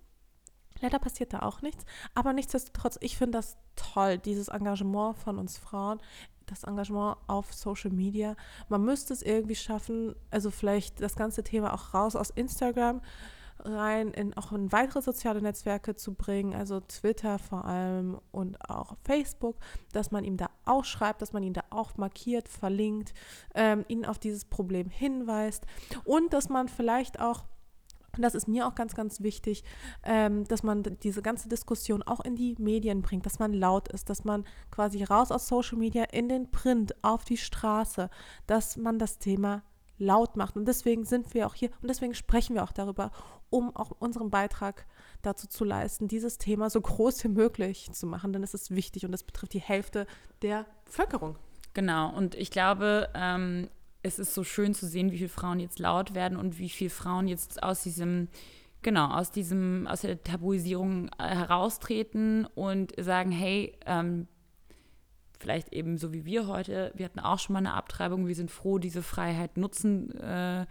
Leider 0.81 0.99
passiert 0.99 1.33
da 1.33 1.39
auch 1.39 1.61
nichts. 1.61 1.85
Aber 2.13 2.33
nichtsdestotrotz, 2.33 2.97
ich 3.01 3.17
finde 3.17 3.37
das 3.37 3.57
toll, 3.75 4.17
dieses 4.17 4.49
Engagement 4.49 5.17
von 5.17 5.39
uns 5.39 5.57
Frauen, 5.57 5.99
das 6.45 6.63
Engagement 6.63 7.17
auf 7.27 7.53
Social 7.53 7.91
Media. 7.91 8.35
Man 8.69 8.83
müsste 8.83 9.13
es 9.13 9.21
irgendwie 9.21 9.55
schaffen, 9.55 10.15
also 10.29 10.51
vielleicht 10.51 11.01
das 11.01 11.15
ganze 11.15 11.43
Thema 11.43 11.73
auch 11.73 11.93
raus 11.93 12.15
aus 12.15 12.29
Instagram 12.29 13.01
rein 13.67 14.11
in 14.11 14.35
auch 14.35 14.51
in 14.51 14.71
weitere 14.71 15.01
soziale 15.01 15.41
Netzwerke 15.41 15.95
zu 15.95 16.13
bringen, 16.13 16.53
also 16.53 16.79
Twitter 16.79 17.39
vor 17.39 17.65
allem 17.65 18.19
und 18.31 18.69
auch 18.69 18.95
Facebook, 19.03 19.57
dass 19.93 20.11
man 20.11 20.23
ihm 20.23 20.37
da 20.37 20.49
auch 20.65 20.85
schreibt, 20.85 21.21
dass 21.21 21.33
man 21.33 21.43
ihn 21.43 21.53
da 21.53 21.63
auch 21.69 21.97
markiert, 21.97 22.49
verlinkt, 22.49 23.13
ähm, 23.55 23.85
ihn 23.87 24.05
auf 24.05 24.19
dieses 24.19 24.45
Problem 24.45 24.89
hinweist 24.89 25.65
und 26.05 26.33
dass 26.33 26.49
man 26.49 26.67
vielleicht 26.67 27.19
auch 27.19 27.45
und 28.15 28.23
das 28.23 28.33
ist 28.33 28.47
mir 28.47 28.67
auch 28.67 28.73
ganz, 28.73 28.95
ganz 28.95 29.21
wichtig, 29.21 29.63
ähm, 30.03 30.43
dass 30.45 30.63
man 30.63 30.81
diese 31.03 31.21
ganze 31.21 31.49
Diskussion 31.49 32.01
auch 32.01 32.19
in 32.19 32.35
die 32.35 32.55
Medien 32.57 33.03
bringt, 33.03 33.27
dass 33.27 33.37
man 33.37 33.53
laut 33.53 33.89
ist, 33.89 34.09
dass 34.09 34.23
man 34.23 34.43
quasi 34.71 35.03
raus 35.03 35.31
aus 35.31 35.47
Social 35.47 35.77
Media 35.77 36.03
in 36.05 36.27
den 36.27 36.49
Print, 36.49 36.95
auf 37.03 37.25
die 37.25 37.37
Straße, 37.37 38.09
dass 38.47 38.75
man 38.75 38.97
das 38.97 39.19
Thema 39.19 39.61
laut 39.97 40.37
macht. 40.37 40.55
Und 40.55 40.67
deswegen 40.67 41.05
sind 41.05 41.33
wir 41.33 41.47
auch 41.47 41.55
hier 41.55 41.69
und 41.81 41.89
deswegen 41.89 42.13
sprechen 42.13 42.55
wir 42.55 42.63
auch 42.63 42.71
darüber, 42.71 43.11
um 43.49 43.75
auch 43.75 43.91
unseren 43.99 44.29
Beitrag 44.29 44.85
dazu 45.21 45.47
zu 45.47 45.63
leisten, 45.63 46.07
dieses 46.07 46.37
Thema 46.37 46.69
so 46.69 46.81
groß 46.81 47.23
wie 47.23 47.29
möglich 47.29 47.89
zu 47.91 48.05
machen, 48.05 48.33
denn 48.33 48.43
es 48.43 48.53
ist 48.53 48.71
wichtig 48.71 49.05
und 49.05 49.13
es 49.13 49.23
betrifft 49.23 49.53
die 49.53 49.61
Hälfte 49.61 50.05
der 50.41 50.65
Bevölkerung. 50.85 51.37
Genau, 51.73 52.15
und 52.15 52.35
ich 52.35 52.51
glaube, 52.51 53.09
ähm, 53.13 53.69
es 54.03 54.19
ist 54.19 54.33
so 54.33 54.43
schön 54.43 54.73
zu 54.73 54.87
sehen, 54.87 55.11
wie 55.11 55.17
viele 55.17 55.29
Frauen 55.29 55.59
jetzt 55.59 55.79
laut 55.79 56.13
werden 56.15 56.37
und 56.37 56.59
wie 56.59 56.69
viele 56.69 56.89
Frauen 56.89 57.27
jetzt 57.27 57.61
aus 57.61 57.83
diesem 57.83 58.29
genau, 58.81 59.09
aus 59.09 59.31
diesem, 59.31 59.87
aus 59.87 60.01
der 60.01 60.23
Tabuisierung 60.23 61.09
äh, 61.17 61.35
heraustreten 61.35 62.45
und 62.55 62.93
sagen, 62.97 63.31
hey, 63.31 63.77
ähm, 63.85 64.27
vielleicht 65.39 65.73
eben 65.73 65.97
so 65.97 66.13
wie 66.13 66.25
wir 66.25 66.47
heute, 66.47 66.91
wir 66.95 67.05
hatten 67.05 67.19
auch 67.19 67.39
schon 67.39 67.53
mal 67.53 67.59
eine 67.59 67.73
Abtreibung, 67.73 68.27
wir 68.27 68.35
sind 68.35 68.51
froh, 68.51 68.77
diese 68.77 69.01
Freiheit 69.03 69.57
nutzen 69.57 70.17
äh, 70.19 70.65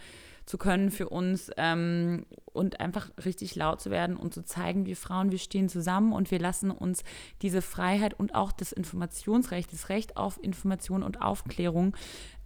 zu 0.46 0.58
können 0.58 0.92
für 0.92 1.08
uns 1.08 1.50
ähm, 1.56 2.24
und 2.52 2.78
einfach 2.80 3.10
richtig 3.24 3.56
laut 3.56 3.80
zu 3.80 3.90
werden 3.90 4.16
und 4.16 4.32
zu 4.32 4.44
zeigen, 4.44 4.86
wir 4.86 4.96
Frauen, 4.96 5.32
wir 5.32 5.38
stehen 5.38 5.68
zusammen 5.68 6.12
und 6.12 6.30
wir 6.30 6.38
lassen 6.38 6.70
uns 6.70 7.02
diese 7.42 7.62
Freiheit 7.62 8.14
und 8.18 8.34
auch 8.34 8.52
das 8.52 8.70
Informationsrecht, 8.70 9.72
das 9.72 9.88
Recht 9.88 10.16
auf 10.16 10.42
Information 10.42 11.02
und 11.02 11.20
Aufklärung 11.20 11.96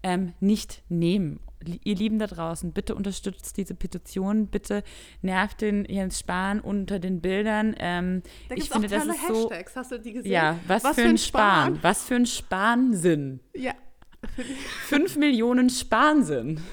ähm, 0.03 0.35
nicht 0.41 0.83
nehmen. 0.89 1.41
Ihr 1.85 1.95
Lieben 1.95 2.19
da 2.19 2.27
draußen, 2.27 2.73
bitte 2.73 2.95
unterstützt 2.95 3.59
diese 3.59 3.75
Petition, 3.75 4.47
bitte 4.47 4.83
nervt 5.21 5.61
den 5.61 5.85
Jens 5.85 6.21
Spahn 6.21 6.59
unter 6.61 6.99
den 6.99 7.21
Bildern. 7.21 7.75
Ähm, 7.79 8.23
da 8.49 8.55
ich 8.55 8.71
finde, 8.71 8.89
das 8.89 9.05
ist 9.05 9.27
so. 9.29 9.51
Hashtags. 9.51 9.77
Hast 9.77 9.93
du 9.93 9.99
die 9.99 10.15
gesehen? 10.15 10.33
Ja, 10.33 10.59
was, 10.67 10.85
was 10.85 10.95
für, 10.95 11.03
ein 11.03 11.19
Spahn. 11.19 11.75
Spahn. 11.75 11.79
Was 11.83 12.05
für 12.05 12.15
ein 12.15 12.27
Spahnsinn. 12.27 13.41
Ja. 13.55 13.75
Fünf 14.87 15.17
Millionen 15.17 15.71
Spahnsinn. 15.71 16.61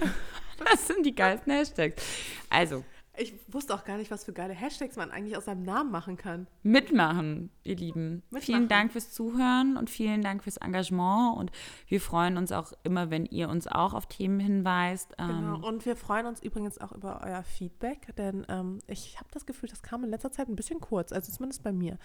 Das 0.71 0.87
sind 0.87 1.05
die 1.05 1.13
geilsten 1.13 1.53
Hashtags. 1.53 2.03
Also, 2.49 2.83
ich 3.17 3.33
wusste 3.47 3.73
auch 3.73 3.83
gar 3.83 3.97
nicht, 3.97 4.11
was 4.11 4.25
für 4.25 4.33
geile 4.33 4.53
Hashtags 4.53 4.95
man 4.95 5.11
eigentlich 5.11 5.35
aus 5.35 5.45
seinem 5.45 5.63
Namen 5.63 5.91
machen 5.91 6.17
kann. 6.17 6.47
Mitmachen, 6.63 7.49
ihr 7.63 7.75
Lieben. 7.75 8.23
Mitmachen. 8.29 8.41
Vielen 8.41 8.67
Dank 8.67 8.91
fürs 8.91 9.11
Zuhören 9.11 9.75
und 9.75 9.89
vielen 9.89 10.21
Dank 10.21 10.43
fürs 10.43 10.57
Engagement. 10.57 11.37
Und 11.37 11.51
wir 11.87 11.99
freuen 11.99 12.37
uns 12.37 12.51
auch 12.51 12.73
immer, 12.83 13.09
wenn 13.09 13.25
ihr 13.25 13.49
uns 13.49 13.67
auch 13.67 13.93
auf 13.93 14.05
Themen 14.05 14.39
hinweist. 14.39 15.17
Genau. 15.17 15.55
Ähm, 15.55 15.63
und 15.63 15.85
wir 15.85 15.95
freuen 15.95 16.27
uns 16.27 16.41
übrigens 16.41 16.77
auch 16.77 16.91
über 16.91 17.21
euer 17.23 17.43
Feedback, 17.43 18.15
denn 18.15 18.45
ähm, 18.49 18.79
ich 18.87 19.17
habe 19.17 19.29
das 19.31 19.45
Gefühl, 19.45 19.69
das 19.69 19.81
kam 19.81 20.03
in 20.03 20.11
letzter 20.11 20.31
Zeit 20.31 20.47
ein 20.47 20.55
bisschen 20.55 20.79
kurz, 20.79 21.11
also 21.11 21.31
zumindest 21.31 21.63
bei 21.63 21.73
mir. 21.73 21.97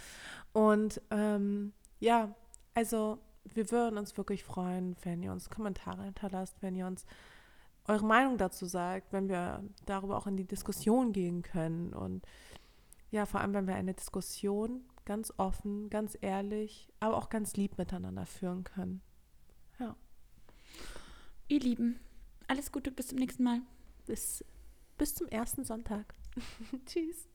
Und 0.52 1.00
ähm, 1.10 1.72
ja, 2.00 2.34
also 2.74 3.18
wir 3.44 3.70
würden 3.70 3.98
uns 3.98 4.16
wirklich 4.16 4.44
freuen, 4.44 4.96
wenn 5.02 5.22
ihr 5.22 5.32
uns 5.32 5.50
Kommentare 5.50 6.04
hinterlasst, 6.04 6.56
wenn 6.62 6.74
ihr 6.74 6.86
uns 6.86 7.04
eure 7.88 8.04
Meinung 8.04 8.38
dazu 8.38 8.66
sagt, 8.66 9.12
wenn 9.12 9.28
wir 9.28 9.64
darüber 9.86 10.16
auch 10.16 10.26
in 10.26 10.36
die 10.36 10.46
Diskussion 10.46 11.12
gehen 11.12 11.42
können. 11.42 11.92
Und 11.92 12.24
ja, 13.10 13.26
vor 13.26 13.40
allem, 13.40 13.54
wenn 13.54 13.66
wir 13.66 13.74
eine 13.74 13.94
Diskussion 13.94 14.84
ganz 15.04 15.32
offen, 15.36 15.90
ganz 15.90 16.16
ehrlich, 16.20 16.92
aber 17.00 17.16
auch 17.16 17.28
ganz 17.28 17.56
lieb 17.56 17.78
miteinander 17.78 18.26
führen 18.26 18.64
können. 18.64 19.02
Ja. 19.78 19.96
Ihr 21.48 21.60
Lieben, 21.60 21.98
alles 22.46 22.70
Gute, 22.70 22.90
bis 22.90 23.08
zum 23.08 23.18
nächsten 23.18 23.42
Mal. 23.42 23.60
Bis, 24.06 24.44
bis 24.96 25.14
zum 25.14 25.28
ersten 25.28 25.64
Sonntag. 25.64 26.14
Tschüss. 26.86 27.31